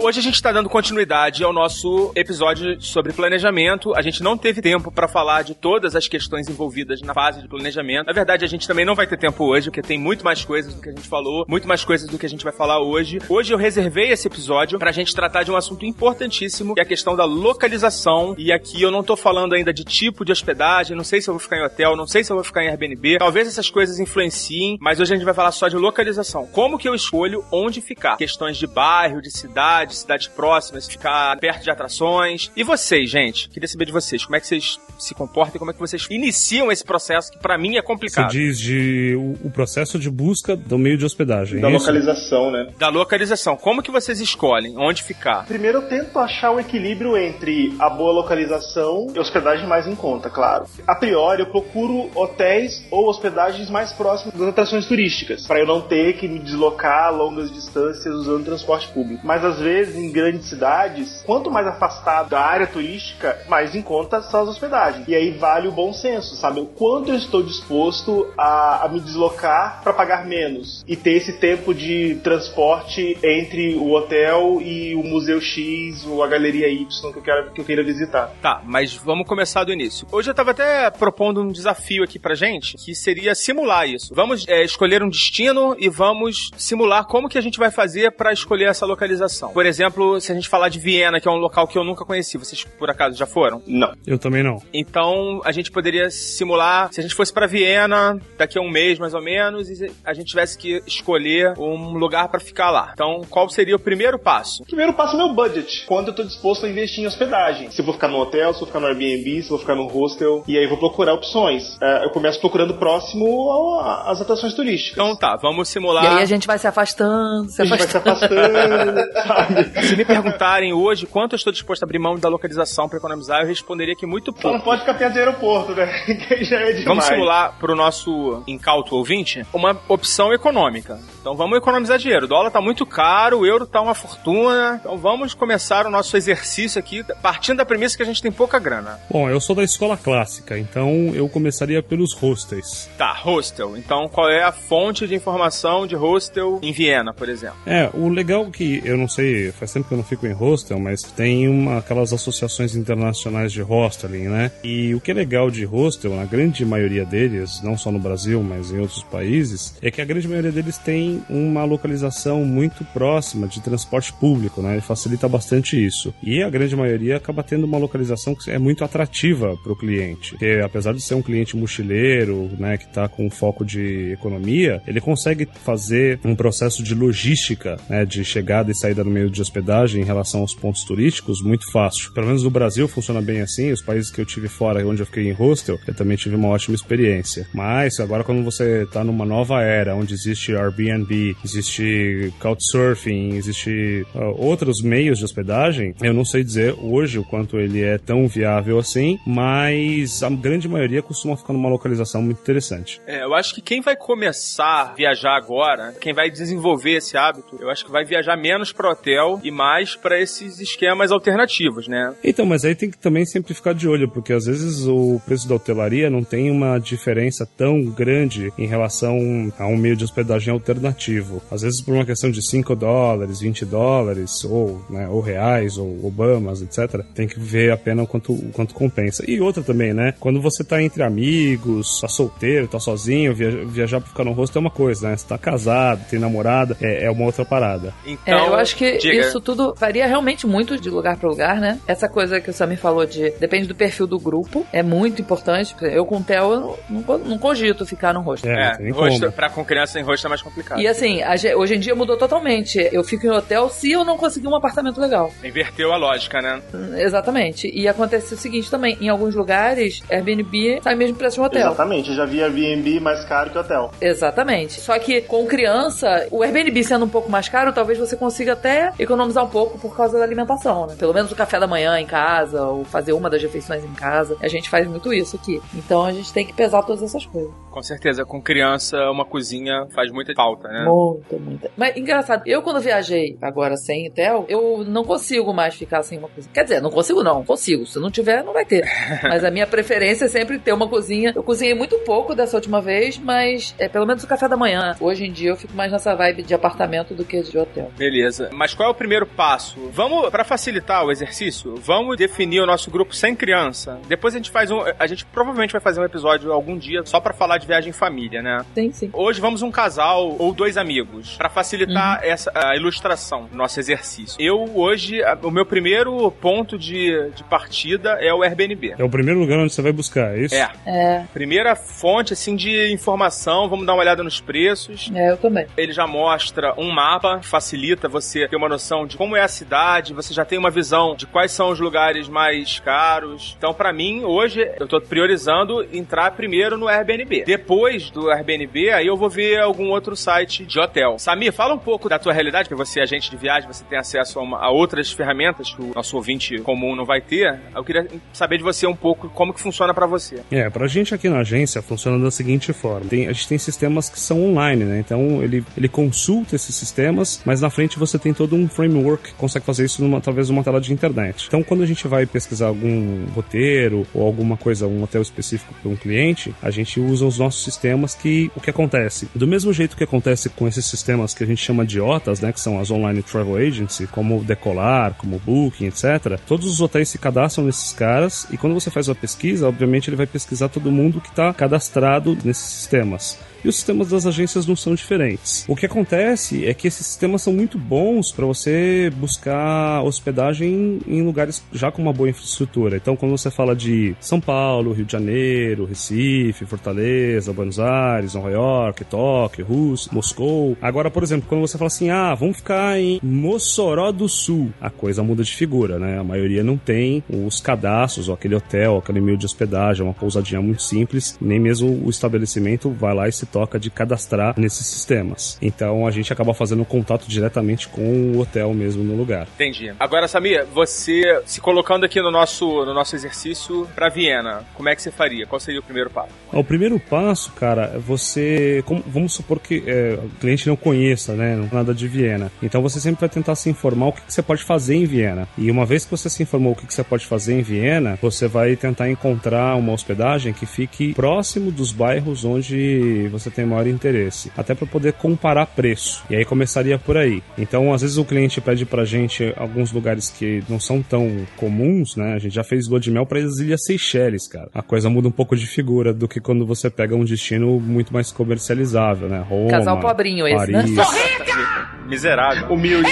Hoje 0.07 0.19
a 0.19 0.23
gente 0.23 0.35
está 0.35 0.53
dando 0.53 0.69
continuidade 0.69 1.43
ao 1.43 1.51
nosso 1.51 2.13
episódio 2.15 2.81
sobre 2.81 3.11
planejamento. 3.11 3.93
A 3.93 4.01
gente 4.01 4.23
não 4.23 4.37
teve 4.37 4.61
tempo 4.61 4.89
para 4.89 5.05
falar 5.05 5.41
de 5.41 5.53
todas 5.53 5.97
as 5.97 6.07
questões 6.07 6.47
envolvidas 6.47 7.01
na 7.01 7.13
fase 7.13 7.41
de 7.41 7.47
planejamento. 7.49 8.07
Na 8.07 8.13
verdade, 8.13 8.45
a 8.45 8.47
gente 8.47 8.65
também 8.65 8.85
não 8.85 8.95
vai 8.95 9.05
ter 9.05 9.17
tempo 9.17 9.43
hoje, 9.43 9.69
porque 9.69 9.81
tem 9.81 9.99
muito 9.99 10.23
mais 10.23 10.45
coisas 10.45 10.73
do 10.73 10.81
que 10.81 10.87
a 10.87 10.93
gente 10.93 11.05
falou, 11.09 11.43
muito 11.45 11.67
mais 11.67 11.83
coisas 11.83 12.07
do 12.07 12.17
que 12.17 12.25
a 12.25 12.29
gente 12.29 12.45
vai 12.45 12.53
falar 12.53 12.79
hoje. 12.79 13.19
Hoje 13.27 13.53
eu 13.53 13.57
reservei 13.57 14.09
esse 14.09 14.25
episódio 14.27 14.79
para 14.79 14.91
a 14.91 14.93
gente 14.93 15.13
tratar 15.13 15.43
de 15.43 15.51
um 15.51 15.57
assunto 15.57 15.85
importantíssimo, 15.85 16.73
que 16.73 16.79
é 16.79 16.83
a 16.83 16.87
questão 16.87 17.13
da 17.13 17.25
localização. 17.25 18.33
E 18.37 18.49
aqui 18.49 18.81
eu 18.81 18.91
não 18.91 19.03
tô 19.03 19.17
falando 19.17 19.55
ainda 19.55 19.73
de 19.73 19.83
tipo 19.83 20.23
de 20.23 20.31
hospedagem, 20.31 20.95
não 20.95 21.03
sei 21.03 21.19
se 21.19 21.29
eu 21.29 21.33
vou 21.33 21.41
ficar 21.41 21.57
em 21.57 21.65
hotel, 21.65 21.97
não 21.97 22.07
sei 22.07 22.23
se 22.23 22.31
eu 22.31 22.37
vou 22.37 22.45
ficar 22.45 22.63
em 22.63 22.69
Airbnb. 22.69 23.17
Talvez 23.17 23.45
essas 23.45 23.69
coisas 23.69 23.99
influenciem, 23.99 24.77
mas 24.79 25.01
hoje 25.01 25.11
a 25.11 25.17
gente 25.17 25.25
vai 25.25 25.33
falar 25.33 25.51
só 25.51 25.67
de 25.67 25.75
localização. 25.75 26.47
Como 26.47 26.77
que 26.77 26.87
eu 26.87 26.95
escolho 26.95 27.43
onde 27.51 27.81
ficar? 27.81 28.15
Questões 28.15 28.55
de 28.55 28.65
bairro, 28.65 29.21
de 29.21 29.37
cidade, 29.37 29.96
cidades 29.99 30.27
próximas, 30.27 30.87
ficar 30.87 31.37
perto 31.39 31.63
de 31.63 31.71
atrações. 31.71 32.51
E 32.55 32.63
vocês, 32.63 33.09
gente? 33.09 33.49
Queria 33.49 33.67
saber 33.67 33.85
de 33.85 33.91
vocês, 33.91 34.23
como 34.25 34.35
é 34.35 34.39
que 34.39 34.47
vocês 34.47 34.79
se 34.99 35.13
comportam 35.13 35.55
e 35.55 35.59
como 35.59 35.71
é 35.71 35.73
que 35.73 35.79
vocês 35.79 36.05
iniciam 36.09 36.71
esse 36.71 36.83
processo 36.83 37.31
que 37.31 37.37
para 37.39 37.57
mim 37.57 37.75
é 37.77 37.81
Você 37.81 37.87
complicado. 37.87 38.31
diz 38.31 38.59
de 38.59 39.15
o, 39.15 39.47
o 39.47 39.51
processo 39.51 39.99
de 39.99 40.09
busca 40.09 40.55
do 40.55 40.77
meio 40.77 40.97
de 40.97 41.05
hospedagem. 41.05 41.59
Da 41.61 41.67
é 41.69 41.71
isso? 41.75 41.79
localização, 41.79 42.51
né? 42.51 42.71
Da 42.77 42.89
localização, 42.89 43.55
como 43.55 43.81
que 43.81 43.91
vocês 43.91 44.19
escolhem 44.19 44.75
onde 44.77 45.03
ficar? 45.03 45.45
Primeiro 45.45 45.79
eu 45.79 45.87
tento 45.87 46.17
achar 46.19 46.51
o 46.51 46.59
equilíbrio 46.59 47.15
entre 47.17 47.73
a 47.79 47.89
boa 47.89 48.11
localização 48.11 49.07
e 49.13 49.19
hospedagem 49.19 49.67
mais 49.67 49.87
em 49.87 49.95
conta, 49.95 50.29
claro. 50.29 50.65
A 50.87 50.95
priori 50.95 51.41
eu 51.41 51.47
procuro 51.47 52.09
hotéis 52.15 52.83
ou 52.91 53.07
hospedagens 53.09 53.69
mais 53.69 53.91
próximos 53.93 54.33
das 54.37 54.49
atrações 54.49 54.85
turísticas, 54.85 55.45
para 55.47 55.59
eu 55.59 55.65
não 55.67 55.81
ter 55.81 56.13
que 56.17 56.27
me 56.27 56.39
deslocar 56.39 57.05
a 57.05 57.09
longas 57.09 57.51
distâncias 57.51 58.13
usando 58.13 58.45
transporte 58.45 58.87
público. 58.89 59.25
Mas 59.25 59.43
às 59.43 59.59
vezes 59.59 59.86
em 59.95 60.11
grandes 60.11 60.49
cidades, 60.49 61.23
quanto 61.25 61.51
mais 61.51 61.67
afastado 61.67 62.29
da 62.29 62.41
área 62.41 62.67
turística, 62.67 63.37
mais 63.47 63.75
em 63.75 63.81
conta 63.81 64.21
são 64.21 64.41
as 64.41 64.49
hospedagens. 64.49 65.07
E 65.07 65.15
aí 65.15 65.31
vale 65.31 65.67
o 65.67 65.71
bom 65.71 65.93
senso, 65.93 66.35
sabe? 66.35 66.59
O 66.59 66.65
quanto 66.65 67.11
eu 67.11 67.15
estou 67.15 67.43
disposto 67.43 68.27
a, 68.37 68.85
a 68.85 68.89
me 68.89 68.99
deslocar 68.99 69.81
para 69.83 69.93
pagar 69.93 70.25
menos 70.25 70.83
e 70.87 70.95
ter 70.95 71.13
esse 71.13 71.33
tempo 71.33 71.73
de 71.73 72.15
transporte 72.23 73.17
entre 73.23 73.75
o 73.75 73.91
hotel 73.91 74.61
e 74.61 74.95
o 74.95 75.03
museu 75.03 75.39
X 75.39 76.05
ou 76.05 76.23
a 76.23 76.27
galeria 76.27 76.67
Y 76.67 76.87
que 77.11 77.19
eu, 77.19 77.23
quero, 77.23 77.51
que 77.51 77.61
eu 77.61 77.65
queira 77.65 77.83
visitar. 77.83 78.31
Tá, 78.41 78.61
mas 78.65 78.93
vamos 78.95 79.27
começar 79.27 79.63
do 79.63 79.71
início. 79.71 80.07
Hoje 80.11 80.29
eu 80.29 80.33
tava 80.33 80.51
até 80.51 80.89
propondo 80.89 81.41
um 81.41 81.51
desafio 81.51 82.03
aqui 82.03 82.19
pra 82.19 82.35
gente, 82.35 82.77
que 82.77 82.93
seria 82.95 83.33
simular 83.35 83.87
isso. 83.87 84.13
Vamos 84.13 84.47
é, 84.47 84.63
escolher 84.63 85.03
um 85.03 85.09
destino 85.09 85.75
e 85.79 85.89
vamos 85.89 86.49
simular 86.57 87.05
como 87.05 87.29
que 87.29 87.37
a 87.37 87.41
gente 87.41 87.59
vai 87.59 87.71
fazer 87.71 88.11
pra 88.11 88.33
escolher 88.33 88.65
essa 88.65 88.85
localização. 88.85 89.51
Por 89.51 89.65
exemplo, 89.65 89.76
se 90.19 90.31
a 90.31 90.35
gente 90.35 90.49
falar 90.49 90.69
de 90.69 90.79
Viena, 90.79 91.19
que 91.19 91.27
é 91.27 91.31
um 91.31 91.37
local 91.37 91.67
que 91.67 91.77
eu 91.77 91.83
nunca 91.83 92.05
conheci, 92.05 92.37
vocês 92.37 92.63
por 92.63 92.89
acaso 92.89 93.17
já 93.17 93.25
foram? 93.25 93.61
Não. 93.65 93.93
Eu 94.05 94.17
também 94.17 94.43
não. 94.43 94.61
Então 94.73 95.41
a 95.43 95.51
gente 95.51 95.71
poderia 95.71 96.09
simular, 96.09 96.91
se 96.91 96.99
a 96.99 97.03
gente 97.03 97.15
fosse 97.15 97.33
pra 97.33 97.47
Viena 97.47 98.19
daqui 98.37 98.57
a 98.57 98.61
um 98.61 98.69
mês 98.69 98.99
mais 98.99 99.13
ou 99.13 99.21
menos, 99.21 99.69
e 99.69 99.91
a 100.03 100.13
gente 100.13 100.27
tivesse 100.27 100.57
que 100.57 100.81
escolher 100.85 101.53
um 101.57 101.93
lugar 101.93 102.27
pra 102.29 102.39
ficar 102.39 102.71
lá. 102.71 102.91
Então, 102.93 103.21
qual 103.29 103.49
seria 103.49 103.75
o 103.75 103.79
primeiro 103.79 104.19
passo? 104.19 104.63
Primeiro 104.65 104.93
passo 104.93 105.15
é 105.15 105.17
meu 105.17 105.33
budget. 105.33 105.85
Quanto 105.85 106.09
eu 106.09 106.15
tô 106.15 106.23
disposto 106.23 106.65
a 106.65 106.69
investir 106.69 107.03
em 107.03 107.07
hospedagem. 107.07 107.69
Se 107.71 107.81
eu 107.81 107.85
vou 107.85 107.93
ficar 107.93 108.07
no 108.07 108.17
hotel, 108.17 108.53
se 108.53 108.57
eu 108.57 108.59
vou 108.59 108.67
ficar 108.67 108.79
no 108.79 108.87
Airbnb, 108.87 109.41
se 109.41 109.45
eu 109.45 109.49
vou 109.49 109.59
ficar 109.59 109.75
no 109.75 109.87
hostel. 109.87 110.43
E 110.47 110.57
aí 110.57 110.63
eu 110.63 110.69
vou 110.69 110.77
procurar 110.77 111.13
opções. 111.13 111.77
É, 111.81 112.05
eu 112.05 112.09
começo 112.11 112.39
procurando 112.39 112.75
próximo 112.75 113.79
às 114.05 114.21
atrações 114.21 114.53
turísticas. 114.53 114.93
Então 114.93 115.15
tá, 115.15 115.35
vamos 115.41 115.69
simular. 115.69 116.03
E 116.03 116.07
aí 116.07 116.23
a 116.23 116.25
gente 116.25 116.47
vai 116.47 116.57
se 116.57 116.67
afastando, 116.67 117.49
se 117.49 117.61
a 117.61 117.65
gente 117.65 117.77
vai 117.77 117.87
se 117.87 117.97
afastando. 117.97 118.57
afastando, 118.57 119.13
sabe? 119.27 119.66
Se 119.83 119.95
me 119.95 120.05
perguntarem 120.05 120.73
hoje 120.73 121.05
quanto 121.05 121.33
eu 121.33 121.37
estou 121.37 121.51
disposto 121.53 121.83
a 121.83 121.85
abrir 121.85 121.99
mão 121.99 122.15
da 122.15 122.29
localização 122.29 122.87
para 122.87 122.97
economizar, 122.97 123.41
eu 123.41 123.47
responderia 123.47 123.95
que 123.95 124.05
muito 124.05 124.31
Só 124.31 124.47
não 124.47 124.59
pouco. 124.59 124.65
pode 124.65 124.81
ficar 124.81 124.93
perto 124.95 125.13
de 125.13 125.19
aeroporto, 125.19 125.73
né? 125.73 125.87
Que 126.27 126.43
já 126.43 126.57
é 126.57 126.65
demais. 126.67 126.85
Vamos 126.85 127.05
simular 127.05 127.57
para 127.59 127.71
o 127.71 127.75
nosso 127.75 128.43
incauto 128.47 128.95
ouvinte 128.95 129.45
uma 129.53 129.79
opção 129.87 130.33
econômica. 130.33 130.99
Então 131.21 131.35
vamos 131.35 131.57
economizar 131.57 131.97
dinheiro. 131.97 132.25
O 132.25 132.27
dólar 132.27 132.51
tá 132.51 132.61
muito 132.61 132.85
caro, 132.85 133.39
o 133.39 133.45
euro 133.45 133.65
tá 133.65 133.81
uma 133.81 133.93
fortuna. 133.93 134.77
Então 134.79 134.97
vamos 134.97 135.33
começar 135.33 135.85
o 135.85 135.89
nosso 135.89 136.15
exercício 136.17 136.79
aqui 136.79 137.03
partindo 137.21 137.57
da 137.57 137.65
premissa 137.65 137.97
que 137.97 138.03
a 138.03 138.05
gente 138.05 138.21
tem 138.21 138.31
pouca 138.31 138.59
grana. 138.59 138.99
Bom, 139.09 139.29
eu 139.29 139.39
sou 139.39 139.55
da 139.55 139.63
escola 139.63 139.97
clássica, 139.97 140.57
então 140.57 141.11
eu 141.13 141.27
começaria 141.29 141.81
pelos 141.81 142.13
hostels. 142.13 142.89
Tá, 142.97 143.13
hostel. 143.13 143.77
Então 143.77 144.07
qual 144.09 144.29
é 144.29 144.43
a 144.43 144.51
fonte 144.51 145.07
de 145.07 145.15
informação 145.15 145.85
de 145.87 145.95
hostel 145.95 146.59
em 146.61 146.71
Viena, 146.71 147.13
por 147.13 147.29
exemplo? 147.29 147.57
É, 147.65 147.89
o 147.93 148.09
legal 148.09 148.45
que 148.51 148.81
eu 148.85 148.97
não 148.97 149.07
sei, 149.07 149.51
faz 149.57 149.73
tempo 149.73 149.87
que 149.87 149.93
eu 149.93 149.97
não 149.97 150.03
fico 150.03 150.25
em 150.27 150.33
hostel, 150.33 150.79
mas 150.79 151.01
tem 151.03 151.47
uma, 151.47 151.77
aquelas 151.77 152.13
associações 152.13 152.75
internacionais 152.75 153.51
de 153.51 153.61
hosteling, 153.61 154.27
né? 154.29 154.51
E 154.63 154.93
o 154.95 155.01
que 155.01 155.11
é 155.11 155.13
legal 155.13 155.49
de 155.49 155.65
hostel, 155.65 156.15
na 156.15 156.25
grande 156.25 156.65
maioria 156.65 157.05
deles, 157.05 157.61
não 157.63 157.77
só 157.77 157.91
no 157.91 157.99
Brasil, 157.99 158.41
mas 158.43 158.71
em 158.71 158.79
outros 158.79 159.03
países, 159.03 159.75
é 159.81 159.91
que 159.91 160.01
a 160.01 160.05
grande 160.05 160.27
maioria 160.27 160.51
deles 160.51 160.77
tem 160.77 161.23
uma 161.29 161.63
localização 161.63 162.43
muito 162.45 162.83
próxima 162.85 163.47
de 163.47 163.61
transporte 163.61 164.13
público, 164.13 164.61
né? 164.61 164.73
Ele 164.73 164.81
facilita 164.81 165.27
bastante 165.27 165.83
isso. 165.83 166.13
E 166.21 166.41
a 166.41 166.49
grande 166.49 166.75
maioria 166.75 167.17
acaba 167.17 167.43
tendo 167.43 167.65
uma 167.65 167.77
localização 167.77 168.35
que 168.35 168.51
é 168.51 168.57
muito 168.57 168.83
atrativa 168.83 169.57
para 169.57 169.71
o 169.71 169.75
cliente. 169.75 170.31
Porque 170.31 170.61
apesar 170.63 170.93
de 170.93 171.01
ser 171.01 171.15
um 171.15 171.21
cliente 171.21 171.55
mochileiro, 171.55 172.49
né, 172.57 172.77
que 172.77 172.85
está 172.85 173.07
com 173.07 173.29
foco 173.29 173.65
de 173.65 174.11
economia, 174.11 174.81
ele 174.87 175.01
consegue 175.01 175.47
fazer 175.63 176.19
um 176.23 176.35
processo 176.35 176.83
de 176.83 176.93
logística, 176.93 177.77
né, 177.89 178.05
de 178.05 178.23
chegada 178.23 178.71
e 178.71 178.75
saída 178.75 179.03
no 179.03 179.11
meio 179.11 179.29
de 179.29 179.41
hospedagem 179.47 180.01
em 180.01 180.05
relação 180.05 180.41
aos 180.41 180.53
pontos 180.53 180.83
turísticos 180.83 181.41
muito 181.41 181.71
fácil. 181.71 182.11
Pelo 182.13 182.27
menos 182.27 182.43
no 182.43 182.49
Brasil 182.49 182.87
funciona 182.87 183.21
bem 183.21 183.41
assim. 183.41 183.71
Os 183.71 183.81
países 183.81 184.11
que 184.11 184.21
eu 184.21 184.25
tive 184.25 184.47
fora, 184.47 184.85
onde 184.85 185.01
eu 185.01 185.05
fiquei 185.05 185.27
em 185.27 185.33
hostel, 185.33 185.79
eu 185.87 185.93
também 185.93 186.17
tive 186.17 186.35
uma 186.35 186.49
ótima 186.49 186.75
experiência. 186.75 187.47
Mas 187.53 187.99
agora 187.99 188.23
quando 188.23 188.43
você 188.43 188.83
está 188.83 189.03
numa 189.03 189.25
nova 189.25 189.61
era, 189.61 189.95
onde 189.95 190.13
existe 190.13 190.55
Airbnb, 190.55 191.35
existe 191.43 192.33
Couchsurfing, 192.39 193.35
existe 193.35 194.05
uh, 194.13 194.35
outros 194.37 194.81
meios 194.81 195.19
de 195.19 195.25
hospedagem, 195.25 195.95
eu 196.01 196.13
não 196.13 196.25
sei 196.25 196.43
dizer 196.43 196.75
hoje 196.79 197.19
o 197.19 197.23
quanto 197.23 197.57
ele 197.57 197.81
é 197.81 197.97
tão 197.97 198.27
viável 198.27 198.77
assim, 198.79 199.19
mas 199.25 200.21
a 200.23 200.29
grande 200.29 200.67
maioria 200.67 201.01
costuma 201.01 201.37
ficar 201.37 201.53
numa 201.53 201.69
localização 201.69 202.21
muito 202.21 202.41
interessante. 202.41 203.01
É, 203.05 203.23
eu 203.23 203.33
acho 203.33 203.53
que 203.53 203.61
quem 203.61 203.81
vai 203.81 203.95
começar 203.95 204.81
a 204.81 204.93
viajar 204.93 205.35
agora, 205.35 205.93
quem 205.99 206.13
vai 206.13 206.29
desenvolver 206.29 206.97
esse 206.97 207.17
hábito, 207.17 207.57
eu 207.59 207.69
acho 207.69 207.85
que 207.85 207.91
vai 207.91 208.05
viajar 208.05 208.35
menos 208.37 208.71
para 208.71 208.91
hotel 208.91 209.26
e 209.43 209.51
mais 209.51 209.95
para 209.95 210.19
esses 210.19 210.59
esquemas 210.59 211.11
alternativos, 211.11 211.87
né? 211.87 212.13
Então, 212.23 212.45
mas 212.45 212.63
aí 212.63 212.75
tem 212.75 212.89
que 212.89 212.97
também 212.97 213.25
sempre 213.25 213.53
ficar 213.53 213.73
de 213.73 213.87
olho, 213.87 214.07
porque 214.07 214.33
às 214.33 214.45
vezes 214.45 214.85
o 214.87 215.21
preço 215.25 215.47
da 215.47 215.55
hotelaria 215.55 216.09
não 216.09 216.23
tem 216.23 216.49
uma 216.51 216.79
diferença 216.79 217.47
tão 217.57 217.83
grande 217.85 218.51
em 218.57 218.67
relação 218.67 219.17
a 219.57 219.67
um 219.67 219.77
meio 219.77 219.95
de 219.95 220.03
hospedagem 220.03 220.53
alternativo. 220.53 221.41
Às 221.51 221.61
vezes 221.61 221.81
por 221.81 221.93
uma 221.93 222.05
questão 222.05 222.29
de 222.29 222.41
5 222.41 222.75
dólares, 222.75 223.39
20 223.41 223.65
dólares, 223.65 224.43
ou, 224.43 224.81
né, 224.89 225.07
ou 225.07 225.21
reais, 225.21 225.77
ou 225.77 226.05
Obamas, 226.05 226.61
etc. 226.61 227.03
Tem 227.13 227.27
que 227.27 227.39
ver 227.39 227.71
a 227.71 227.77
pena 227.77 228.03
o 228.03 228.07
quanto, 228.07 228.33
o 228.33 228.51
quanto 228.51 228.73
compensa. 228.73 229.23
E 229.27 229.39
outra 229.41 229.63
também, 229.63 229.93
né? 229.93 230.13
Quando 230.19 230.41
você 230.41 230.63
tá 230.63 230.81
entre 230.81 231.03
amigos, 231.03 231.99
tá 232.01 232.07
solteiro, 232.07 232.67
tá 232.67 232.79
sozinho, 232.79 233.33
viajar, 233.33 233.65
viajar 233.65 234.01
pra 234.01 234.09
ficar 234.09 234.23
no 234.23 234.31
rosto 234.31 234.57
é 234.57 234.61
uma 234.61 234.71
coisa, 234.71 235.09
né? 235.09 235.17
Você 235.17 235.27
tá 235.27 235.37
casado, 235.37 236.05
tem 236.09 236.19
namorada, 236.19 236.77
é, 236.81 237.05
é 237.05 237.11
uma 237.11 237.25
outra 237.25 237.45
parada. 237.45 237.93
Então, 238.05 238.37
É, 238.37 238.47
eu 238.47 238.55
acho 238.55 238.75
que 238.75 238.97
diga. 238.97 239.16
Isso 239.19 239.39
tudo 239.39 239.73
varia 239.77 240.05
realmente 240.07 240.45
muito 240.45 240.79
de 240.79 240.89
lugar 240.89 241.17
para 241.17 241.29
lugar, 241.29 241.59
né? 241.59 241.79
Essa 241.87 242.07
coisa 242.07 242.39
que 242.39 242.49
o 242.49 242.53
Samir 242.53 242.77
falou 242.77 243.05
de 243.05 243.31
depende 243.39 243.67
do 243.67 243.75
perfil 243.75 244.07
do 244.07 244.19
grupo, 244.19 244.65
é 244.71 244.83
muito 244.83 245.21
importante. 245.21 245.75
Eu 245.81 246.05
com 246.05 246.17
o 246.17 246.23
Theo, 246.23 246.53
eu 246.53 246.79
não, 246.89 247.17
não, 247.19 247.37
cogito 247.37 247.85
ficar 247.85 248.13
no 248.13 248.21
rosto. 248.21 248.47
É, 248.47 248.77
É, 248.79 248.91
rosto, 248.91 249.31
pra 249.31 249.49
com 249.49 249.63
criança 249.63 249.99
em 249.99 250.03
rosto 250.03 250.25
é 250.27 250.29
mais 250.29 250.41
complicado. 250.41 250.81
E 250.81 250.87
assim, 250.87 251.19
hoje 251.55 251.75
em 251.75 251.79
dia 251.79 251.95
mudou 251.95 252.17
totalmente. 252.17 252.77
Eu 252.91 253.03
fico 253.03 253.25
em 253.25 253.29
hotel 253.29 253.69
se 253.69 253.91
eu 253.91 254.03
não 254.03 254.17
conseguir 254.17 254.47
um 254.47 254.55
apartamento 254.55 254.99
legal. 254.99 255.31
Inverteu 255.43 255.91
a 255.91 255.97
lógica, 255.97 256.41
né? 256.41 256.61
Exatamente. 256.97 257.69
E 257.73 257.87
acontece 257.87 258.33
o 258.33 258.37
seguinte 258.37 258.69
também: 258.69 258.97
em 258.99 259.09
alguns 259.09 259.35
lugares, 259.35 260.01
Airbnb 260.09 260.79
sai 260.81 260.95
mesmo 260.95 261.17
preço 261.17 261.35
de 261.35 261.41
um 261.41 261.43
hotel. 261.45 261.67
Exatamente, 261.67 262.09
eu 262.09 262.15
já 262.15 262.25
vi 262.25 262.41
Airbnb 262.41 262.99
mais 262.99 263.23
caro 263.25 263.49
que 263.49 263.57
hotel. 263.57 263.91
Exatamente. 264.01 264.79
Só 264.79 264.97
que 264.99 265.21
com 265.21 265.45
criança, 265.45 266.27
o 266.31 266.43
Airbnb 266.43 266.83
sendo 266.83 267.05
um 267.05 267.09
pouco 267.09 267.29
mais 267.29 267.49
caro, 267.49 267.73
talvez 267.73 267.97
você 267.97 268.15
consiga 268.15 268.53
até 268.53 268.91
economizar 269.07 269.43
um 269.43 269.49
pouco 269.49 269.79
por 269.79 269.95
causa 269.95 270.17
da 270.17 270.23
alimentação, 270.23 270.85
né? 270.85 270.95
Pelo 270.97 271.13
menos 271.13 271.31
o 271.31 271.35
café 271.35 271.59
da 271.59 271.67
manhã 271.67 271.99
em 271.99 272.05
casa, 272.05 272.63
ou 272.63 272.83
fazer 272.83 273.13
uma 273.13 273.29
das 273.29 273.41
refeições 273.41 273.83
em 273.83 273.93
casa. 273.93 274.37
A 274.41 274.47
gente 274.47 274.69
faz 274.69 274.87
muito 274.87 275.13
isso 275.13 275.35
aqui. 275.35 275.61
Então 275.73 276.05
a 276.05 276.11
gente 276.11 276.31
tem 276.31 276.45
que 276.45 276.53
pesar 276.53 276.83
todas 276.83 277.01
essas 277.01 277.25
coisas. 277.25 277.51
Com 277.71 277.81
certeza, 277.81 278.25
com 278.25 278.41
criança, 278.41 278.97
uma 279.11 279.23
cozinha 279.23 279.87
faz 279.93 280.11
muita 280.11 280.33
falta, 280.33 280.67
né? 280.67 280.85
Muita, 280.85 281.37
muita. 281.37 281.71
Mas 281.77 281.95
engraçado, 281.95 282.43
eu 282.45 282.61
quando 282.61 282.79
viajei 282.79 283.37
agora 283.41 283.77
sem 283.77 284.07
hotel, 284.07 284.45
eu 284.49 284.83
não 284.83 285.03
consigo 285.03 285.53
mais 285.53 285.75
ficar 285.75 286.01
sem 286.03 286.17
uma 286.17 286.27
cozinha. 286.27 286.51
Quer 286.53 286.63
dizer, 286.63 286.81
não 286.81 286.89
consigo 286.89 287.23
não, 287.23 287.43
consigo. 287.45 287.85
Se 287.85 287.99
não 287.99 288.09
tiver, 288.09 288.43
não 288.43 288.53
vai 288.53 288.65
ter. 288.65 288.83
Mas 289.23 289.43
a 289.43 289.51
minha 289.51 289.67
preferência 289.67 290.25
é 290.25 290.27
sempre 290.27 290.59
ter 290.59 290.73
uma 290.73 290.87
cozinha. 290.87 291.33
Eu 291.35 291.43
cozinhei 291.43 291.73
muito 291.73 291.97
pouco 291.99 292.33
dessa 292.33 292.57
última 292.57 292.81
vez, 292.81 293.17
mas 293.17 293.75
é 293.77 293.87
pelo 293.87 294.05
menos 294.05 294.23
o 294.23 294.27
café 294.27 294.47
da 294.47 294.57
manhã. 294.57 294.95
Hoje 294.99 295.25
em 295.25 295.31
dia 295.31 295.49
eu 295.49 295.55
fico 295.55 295.73
mais 295.73 295.91
nessa 295.91 296.15
vibe 296.15 296.43
de 296.43 296.53
apartamento 296.53 297.13
do 297.13 297.23
que 297.23 297.41
de 297.41 297.57
hotel. 297.57 297.91
Beleza. 297.97 298.49
Mas 298.53 298.73
qual 298.73 298.89
é 298.89 298.91
o 298.91 298.95
primeiro 298.97 299.25
passo? 299.25 299.89
Vamos, 299.93 300.29
pra 300.29 300.43
facilitar 300.43 301.05
o 301.05 301.11
exercício, 301.11 301.75
vamos 301.77 302.17
definir 302.17 302.59
o 302.61 302.65
nosso 302.65 302.89
grupo 302.91 303.15
sem 303.15 303.35
criança. 303.35 303.99
Depois 304.07 304.33
a 304.33 304.37
gente 304.37 304.51
faz 304.51 304.71
um. 304.71 304.79
A 304.99 305.07
gente 305.07 305.25
provavelmente 305.25 305.71
vai 305.71 305.81
fazer 305.81 306.01
um 306.01 306.03
episódio 306.03 306.51
algum 306.51 306.77
dia 306.77 307.01
só 307.05 307.19
pra 307.19 307.33
falar 307.33 307.57
de 307.57 307.67
viagem 307.67 307.89
em 307.89 307.93
família, 307.93 308.41
né? 308.41 308.65
Sim, 308.75 308.91
sim. 308.91 309.09
Hoje 309.13 309.39
vamos 309.39 309.61
um 309.61 309.71
casal 309.71 310.35
ou 310.39 310.53
dois 310.53 310.77
amigos 310.77 311.35
Pra 311.37 311.49
facilitar 311.49 312.19
essa 312.23 312.51
a 312.55 312.75
ilustração 312.75 313.45
do 313.45 313.55
nosso 313.57 313.79
exercício. 313.79 314.35
Eu 314.39 314.65
hoje 314.75 315.23
a- 315.23 315.37
o 315.43 315.51
meu 315.51 315.65
primeiro 315.65 316.29
ponto 316.31 316.77
de, 316.77 317.29
de 317.35 317.43
partida 317.43 318.17
é 318.21 318.33
o 318.33 318.41
Airbnb. 318.43 318.95
É 318.97 319.03
o 319.03 319.09
primeiro 319.09 319.39
lugar 319.39 319.59
onde 319.59 319.71
você 319.73 319.81
vai 319.81 319.91
buscar, 319.91 320.35
é 320.37 320.39
isso? 320.43 320.55
É, 320.55 320.69
É, 320.85 321.23
primeira 321.33 321.75
fonte 321.75 322.33
assim 322.33 322.55
de 322.55 322.91
informação, 322.91 323.69
vamos 323.69 323.85
dar 323.85 323.93
uma 323.93 324.01
olhada 324.01 324.23
nos 324.23 324.39
preços. 324.41 325.11
é, 325.13 325.31
eu 325.31 325.37
também. 325.37 325.67
Ele 325.77 325.91
já 325.91 326.07
mostra 326.07 326.73
um 326.77 326.91
mapa, 326.91 327.39
facilita 327.41 328.07
você 328.07 328.47
ter 328.47 328.55
uma 328.55 328.69
noção 328.69 328.86
de 329.07 329.17
como 329.17 329.35
é 329.35 329.41
a 329.41 329.47
cidade, 329.47 330.13
você 330.13 330.33
já 330.33 330.45
tem 330.45 330.57
uma 330.57 330.69
visão 330.69 331.15
de 331.15 331.25
quais 331.25 331.51
são 331.51 331.69
os 331.69 331.79
lugares 331.79 332.27
mais 332.29 332.79
caros. 332.79 333.55
Então, 333.57 333.73
pra 333.73 333.91
mim, 333.91 334.23
hoje, 334.23 334.61
eu 334.79 334.87
tô 334.87 334.99
priorizando 335.01 335.83
entrar 335.93 336.31
primeiro 336.31 336.77
no 336.77 336.87
Airbnb. 336.87 337.43
Depois 337.45 338.09
do 338.09 338.29
Airbnb, 338.31 338.91
aí 338.91 339.07
eu 339.07 339.17
vou 339.17 339.29
ver 339.29 339.59
algum 339.59 339.89
outro 339.89 340.15
site 340.15 340.65
de 340.65 340.79
hotel. 340.79 341.17
Samir, 341.19 341.51
fala 341.51 341.73
um 341.73 341.77
pouco 341.79 342.07
da 342.07 342.17
tua 342.17 342.31
realidade, 342.33 342.69
que 342.69 342.75
você 342.75 342.99
é 342.99 343.03
agente 343.03 343.29
de 343.29 343.35
viagem, 343.37 343.67
você 343.71 343.83
tem 343.83 343.97
acesso 343.99 344.39
a, 344.39 344.43
uma- 344.43 344.59
a 344.59 344.69
outras 344.71 345.11
ferramentas 345.11 345.73
que 345.73 345.81
o 345.81 345.91
nosso 345.93 346.15
ouvinte 346.15 346.57
comum 346.59 346.95
não 346.95 347.05
vai 347.05 347.19
ter. 347.21 347.59
Eu 347.75 347.83
queria 347.83 348.07
saber 348.33 348.57
de 348.57 348.63
você 348.63 348.87
um 348.87 348.95
pouco 348.95 349.29
como 349.29 349.53
que 349.53 349.59
funciona 349.61 349.93
pra 349.93 350.05
você. 350.05 350.41
É, 350.51 350.69
pra 350.69 350.87
gente 350.87 351.13
aqui 351.13 351.27
na 351.29 351.39
agência 351.39 351.81
funciona 351.81 352.17
da 352.23 352.31
seguinte 352.31 352.71
forma: 352.73 353.07
Tem- 353.09 353.27
a 353.27 353.33
gente 353.33 353.47
tem 353.47 353.57
sistemas 353.57 354.09
que 354.09 354.19
são 354.19 354.41
online, 354.43 354.83
né? 354.83 354.99
Então 354.99 355.43
ele, 355.43 355.63
ele 355.75 355.87
consulta 355.89 356.55
esses 356.55 356.75
sistemas, 356.75 357.41
mas 357.45 357.61
na 357.61 357.69
frente 357.69 357.99
você 357.99 358.17
tem 358.17 358.33
todo 358.33 358.55
um 358.55 358.67
framework 358.77 359.33
consegue 359.33 359.65
fazer 359.65 359.85
isso 359.85 360.03
numa, 360.03 360.19
através 360.19 360.47
de 360.47 360.53
uma 360.53 360.63
tela 360.63 360.79
de 360.79 360.93
internet. 360.93 361.45
Então 361.47 361.63
quando 361.63 361.81
a 361.81 361.85
gente 361.85 362.07
vai 362.07 362.27
pesquisar 362.27 362.67
algum 362.67 363.25
roteiro 363.35 364.05
ou 364.13 364.25
alguma 364.25 364.55
coisa, 364.55 364.85
um 364.85 365.01
hotel 365.01 365.21
específico 365.21 365.73
para 365.81 365.89
um 365.89 365.95
cliente, 365.95 366.53
a 366.61 366.69
gente 366.69 366.99
usa 366.99 367.25
os 367.25 367.39
nossos 367.39 367.63
sistemas 367.63 368.13
que 368.13 368.51
o 368.55 368.61
que 368.61 368.69
acontece? 368.69 369.27
Do 369.33 369.47
mesmo 369.47 369.73
jeito 369.73 369.97
que 369.97 370.03
acontece 370.03 370.49
com 370.49 370.67
esses 370.67 370.85
sistemas 370.85 371.33
que 371.33 371.43
a 371.43 371.47
gente 371.47 371.63
chama 371.63 371.85
de 371.85 371.99
OTAs, 371.99 372.39
né? 372.39 372.53
Que 372.53 372.59
são 372.59 372.79
as 372.79 372.91
Online 372.91 373.23
Travel 373.23 373.57
Agency, 373.57 374.05
como 374.07 374.43
Decolar, 374.43 375.15
como 375.15 375.41
Booking, 375.43 375.87
etc. 375.87 376.39
Todos 376.45 376.67
os 376.67 376.79
hotéis 376.79 377.09
se 377.09 377.17
cadastram 377.17 377.65
nesses 377.65 377.91
caras 377.93 378.47
e 378.51 378.57
quando 378.57 378.73
você 378.73 378.91
faz 378.91 379.09
a 379.09 379.15
pesquisa, 379.15 379.67
obviamente 379.67 380.09
ele 380.09 380.17
vai 380.17 380.27
pesquisar 380.27 380.69
todo 380.69 380.91
mundo 380.91 381.19
que 381.19 381.29
está 381.29 381.51
cadastrado 381.53 382.37
nesses 382.43 382.65
sistemas. 382.65 383.39
E 383.63 383.67
os 383.67 383.75
sistemas 383.75 384.09
das 384.09 384.25
agências 384.25 384.65
não 384.65 384.75
são 384.75 384.93
diferentes. 384.93 385.65
O 385.67 385.75
que 385.75 385.85
acontece 385.85 386.65
é 386.65 386.73
que 386.73 386.87
esses 386.87 387.05
sistemas 387.05 387.41
são 387.41 387.51
muito 387.51 387.77
bons 387.77 388.31
para 388.31 388.45
você 388.45 388.66
buscar 389.15 390.01
hospedagem 390.03 390.99
em 391.07 391.21
lugares 391.21 391.63
já 391.71 391.91
com 391.91 392.01
uma 392.01 392.13
boa 392.13 392.29
infraestrutura. 392.29 392.97
Então, 392.97 393.15
quando 393.15 393.31
você 393.31 393.49
fala 393.49 393.75
de 393.75 394.15
São 394.19 394.39
Paulo, 394.39 394.93
Rio 394.93 395.05
de 395.05 395.11
Janeiro, 395.11 395.85
Recife, 395.85 396.65
Fortaleza, 396.65 397.53
Buenos 397.53 397.79
Aires, 397.79 398.33
Nova 398.33 398.49
York, 398.49 399.05
Tóquio, 399.05 399.65
Rússia, 399.65 400.11
Moscou. 400.13 400.77
Agora, 400.81 401.09
por 401.09 401.23
exemplo, 401.23 401.47
quando 401.47 401.61
você 401.61 401.77
fala 401.77 401.87
assim, 401.87 402.09
ah, 402.09 402.33
vamos 402.35 402.57
ficar 402.57 402.99
em 402.99 403.19
Mossoró 403.23 404.11
do 404.11 404.27
Sul, 404.27 404.71
a 404.81 404.89
coisa 404.89 405.23
muda 405.23 405.43
de 405.43 405.55
figura, 405.55 405.99
né? 405.99 406.19
A 406.19 406.23
maioria 406.23 406.63
não 406.63 406.77
tem 406.77 407.23
os 407.29 407.59
cadastros, 407.59 408.27
ou 408.27 408.35
aquele 408.35 408.55
hotel, 408.55 408.97
aquele 408.97 409.21
meio 409.21 409.37
de 409.37 409.45
hospedagem, 409.45 410.03
uma 410.03 410.13
pousadinha 410.13 410.61
muito 410.61 410.81
simples, 410.81 411.37
nem 411.41 411.59
mesmo 411.59 412.01
o 412.05 412.09
estabelecimento 412.09 412.89
vai 412.89 413.13
lá 413.13 413.27
e 413.27 413.31
se 413.31 413.45
toca 413.45 413.79
de 413.79 413.89
cadastrar 413.89 414.53
nesses 414.57 414.85
sistemas. 414.87 415.57
Então 415.61 416.05
a 416.07 416.11
gente 416.11 416.31
acaba 416.31 416.53
fazendo 416.53 416.83
contato 416.85 417.27
diretamente 417.27 417.87
com 417.87 418.31
o 418.31 418.39
hotel 418.39 418.56
mesmo 418.73 419.03
no 419.03 419.15
lugar. 419.15 419.47
Entendi. 419.55 419.91
Agora, 419.99 420.27
Samir, 420.27 420.65
você 420.73 421.41
se 421.45 421.59
colocando 421.61 422.05
aqui 422.05 422.21
no 422.21 422.31
nosso, 422.31 422.65
no 422.85 422.93
nosso 422.93 423.15
exercício 423.15 423.87
para 423.95 424.09
Viena, 424.09 424.63
como 424.73 424.89
é 424.89 424.95
que 424.95 425.01
você 425.01 425.11
faria? 425.11 425.45
Qual 425.45 425.59
seria 425.59 425.79
o 425.79 425.83
primeiro 425.83 426.09
passo? 426.09 426.29
O 426.51 426.63
primeiro 426.63 426.99
passo, 426.99 427.51
cara, 427.53 427.91
é 427.95 427.97
você. 427.97 428.81
como- 428.85 429.03
vamos 429.07 429.33
supor 429.33 429.59
que 429.59 429.83
é, 429.85 430.17
o 430.23 430.29
cliente 430.39 430.67
não 430.67 430.75
conheça, 430.75 431.33
né? 431.33 431.67
Nada 431.71 431.93
de 431.93 432.07
Viena. 432.07 432.51
Então 432.61 432.81
você 432.81 432.99
sempre 432.99 433.19
vai 433.21 433.29
tentar 433.29 433.55
se 433.55 433.69
informar 433.69 434.07
o 434.07 434.13
que, 434.13 434.21
que 434.21 434.33
você 434.33 434.41
pode 434.41 434.63
fazer 434.63 434.95
em 434.95 435.05
Viena. 435.05 435.47
E 435.57 435.69
uma 435.69 435.85
vez 435.85 436.05
que 436.05 436.11
você 436.11 436.29
se 436.29 436.43
informou 436.43 436.73
o 436.73 436.75
que, 436.75 436.85
que 436.87 436.93
você 436.93 437.03
pode 437.03 437.25
fazer 437.25 437.53
em 437.53 437.61
Viena, 437.61 438.17
você 438.21 438.47
vai 438.47 438.75
tentar 438.75 439.09
encontrar 439.09 439.75
uma 439.75 439.93
hospedagem 439.93 440.53
que 440.53 440.65
fique 440.65 441.13
próximo 441.13 441.71
dos 441.71 441.91
bairros 441.91 442.43
onde 442.45 443.27
você 443.31 443.49
tem 443.49 443.65
maior 443.65 443.87
interesse. 443.87 444.51
Até 444.57 444.73
para 444.73 444.87
poder 444.87 445.13
comparar 445.13 445.65
preço. 445.65 446.23
E 446.29 446.35
aí 446.35 446.45
começaria 446.45 446.97
por 446.97 447.17
aí. 447.17 447.41
Então, 447.57 447.93
às 447.93 448.01
vezes 448.01 448.17
o 448.17 448.25
cliente 448.25 448.36
pede 448.61 448.85
pra 448.85 449.05
gente 449.05 449.53
alguns 449.55 449.91
lugares 449.91 450.29
que 450.29 450.63
não 450.69 450.79
são 450.79 451.01
tão 451.01 451.45
comuns, 451.55 452.15
né? 452.15 452.33
A 452.33 452.39
gente 452.39 452.53
já 452.53 452.63
fez 452.63 452.87
lua 452.87 452.99
de 452.99 453.09
mel 453.09 453.25
para 453.25 453.39
as 453.39 453.59
Ilhas 453.59 453.83
Seychelles, 453.85 454.47
cara. 454.47 454.69
A 454.73 454.81
coisa 454.81 455.09
muda 455.09 455.27
um 455.27 455.31
pouco 455.31 455.55
de 455.55 455.65
figura 455.65 456.13
do 456.13 456.27
que 456.27 456.39
quando 456.39 456.65
você 456.65 456.89
pega 456.89 457.15
um 457.15 457.23
destino 457.23 457.79
muito 457.79 458.13
mais 458.13 458.31
comercializável, 458.31 459.27
né? 459.29 459.43
Roma, 459.47 459.69
Casal 459.69 459.99
pobrinho 459.99 460.47
esse, 460.47 460.71
né? 460.71 460.83
Paris. 460.83 461.76
Miserável. 462.07 462.67
Humilde. 462.69 463.11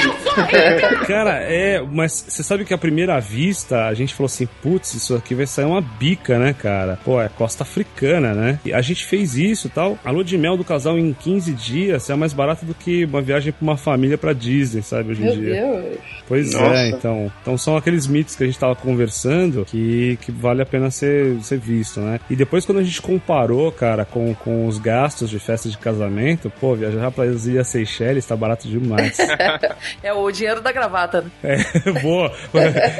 Cara, 1.07 1.39
é, 1.41 1.81
mas 1.81 2.25
você 2.27 2.43
sabe 2.43 2.65
que 2.65 2.73
à 2.73 2.77
primeira 2.77 3.19
vista 3.19 3.85
a 3.85 3.93
gente 3.93 4.13
falou 4.13 4.27
assim, 4.27 4.47
putz, 4.61 4.93
isso 4.93 5.15
aqui 5.15 5.35
vai 5.35 5.45
sair 5.45 5.65
uma 5.65 5.81
bica, 5.81 6.39
né, 6.39 6.53
cara? 6.53 6.97
Pô, 7.03 7.21
é 7.21 7.29
costa 7.29 7.63
africana, 7.63 8.33
né? 8.33 8.59
E 8.65 8.73
a 8.73 8.81
gente 8.81 9.05
fez 9.05 9.35
isso 9.35 9.67
e 9.67 9.69
tal. 9.69 9.97
A 10.03 10.11
lua 10.11 10.23
de 10.23 10.37
mel 10.37 10.57
do 10.57 10.63
casal 10.63 10.97
em 10.97 11.13
15 11.13 11.53
dias 11.53 12.09
é 12.09 12.15
mais 12.15 12.33
barata 12.33 12.65
do 12.65 12.73
que 12.73 13.05
uma 13.05 13.21
viagem 13.21 13.51
pra 13.51 13.63
uma 13.63 13.77
família 13.77 14.17
pra 14.17 14.33
Disney, 14.33 14.81
sabe, 14.81 15.11
hoje 15.11 15.21
em 15.21 15.25
Meu 15.25 15.35
dia. 15.35 15.53
Deus. 15.53 15.97
Pois 16.27 16.53
Nossa. 16.53 16.75
é, 16.75 16.89
então. 16.89 17.31
Então 17.41 17.57
são 17.57 17.77
aqueles 17.77 18.07
mitos 18.07 18.35
que 18.35 18.43
a 18.43 18.45
gente 18.45 18.57
tava 18.57 18.75
conversando 18.75 19.65
que, 19.65 20.17
que 20.21 20.31
vale 20.31 20.61
a 20.61 20.65
pena 20.65 20.89
ser, 20.89 21.37
ser 21.41 21.59
visto, 21.59 21.99
né? 21.99 22.19
E 22.29 22.35
depois 22.35 22.65
quando 22.65 22.79
a 22.79 22.83
gente 22.83 23.01
comparou, 23.01 23.71
cara, 23.71 24.05
com, 24.05 24.33
com 24.33 24.67
os 24.67 24.77
gastos 24.77 25.29
de 25.29 25.39
festa 25.39 25.69
de 25.69 25.77
casamento, 25.77 26.51
pô, 26.59 26.75
viajar 26.75 27.11
para 27.11 27.29
as 27.29 27.45
Ilhas 27.45 27.67
Seychelles 27.67 28.25
tá 28.25 28.35
barato 28.35 28.67
demais. 28.67 28.84
É 30.03 30.13
o 30.13 30.29
dinheiro 30.31 30.61
da 30.61 30.71
gravata, 30.71 31.21
né? 31.21 31.31
é, 31.43 31.91
boa. 32.01 32.31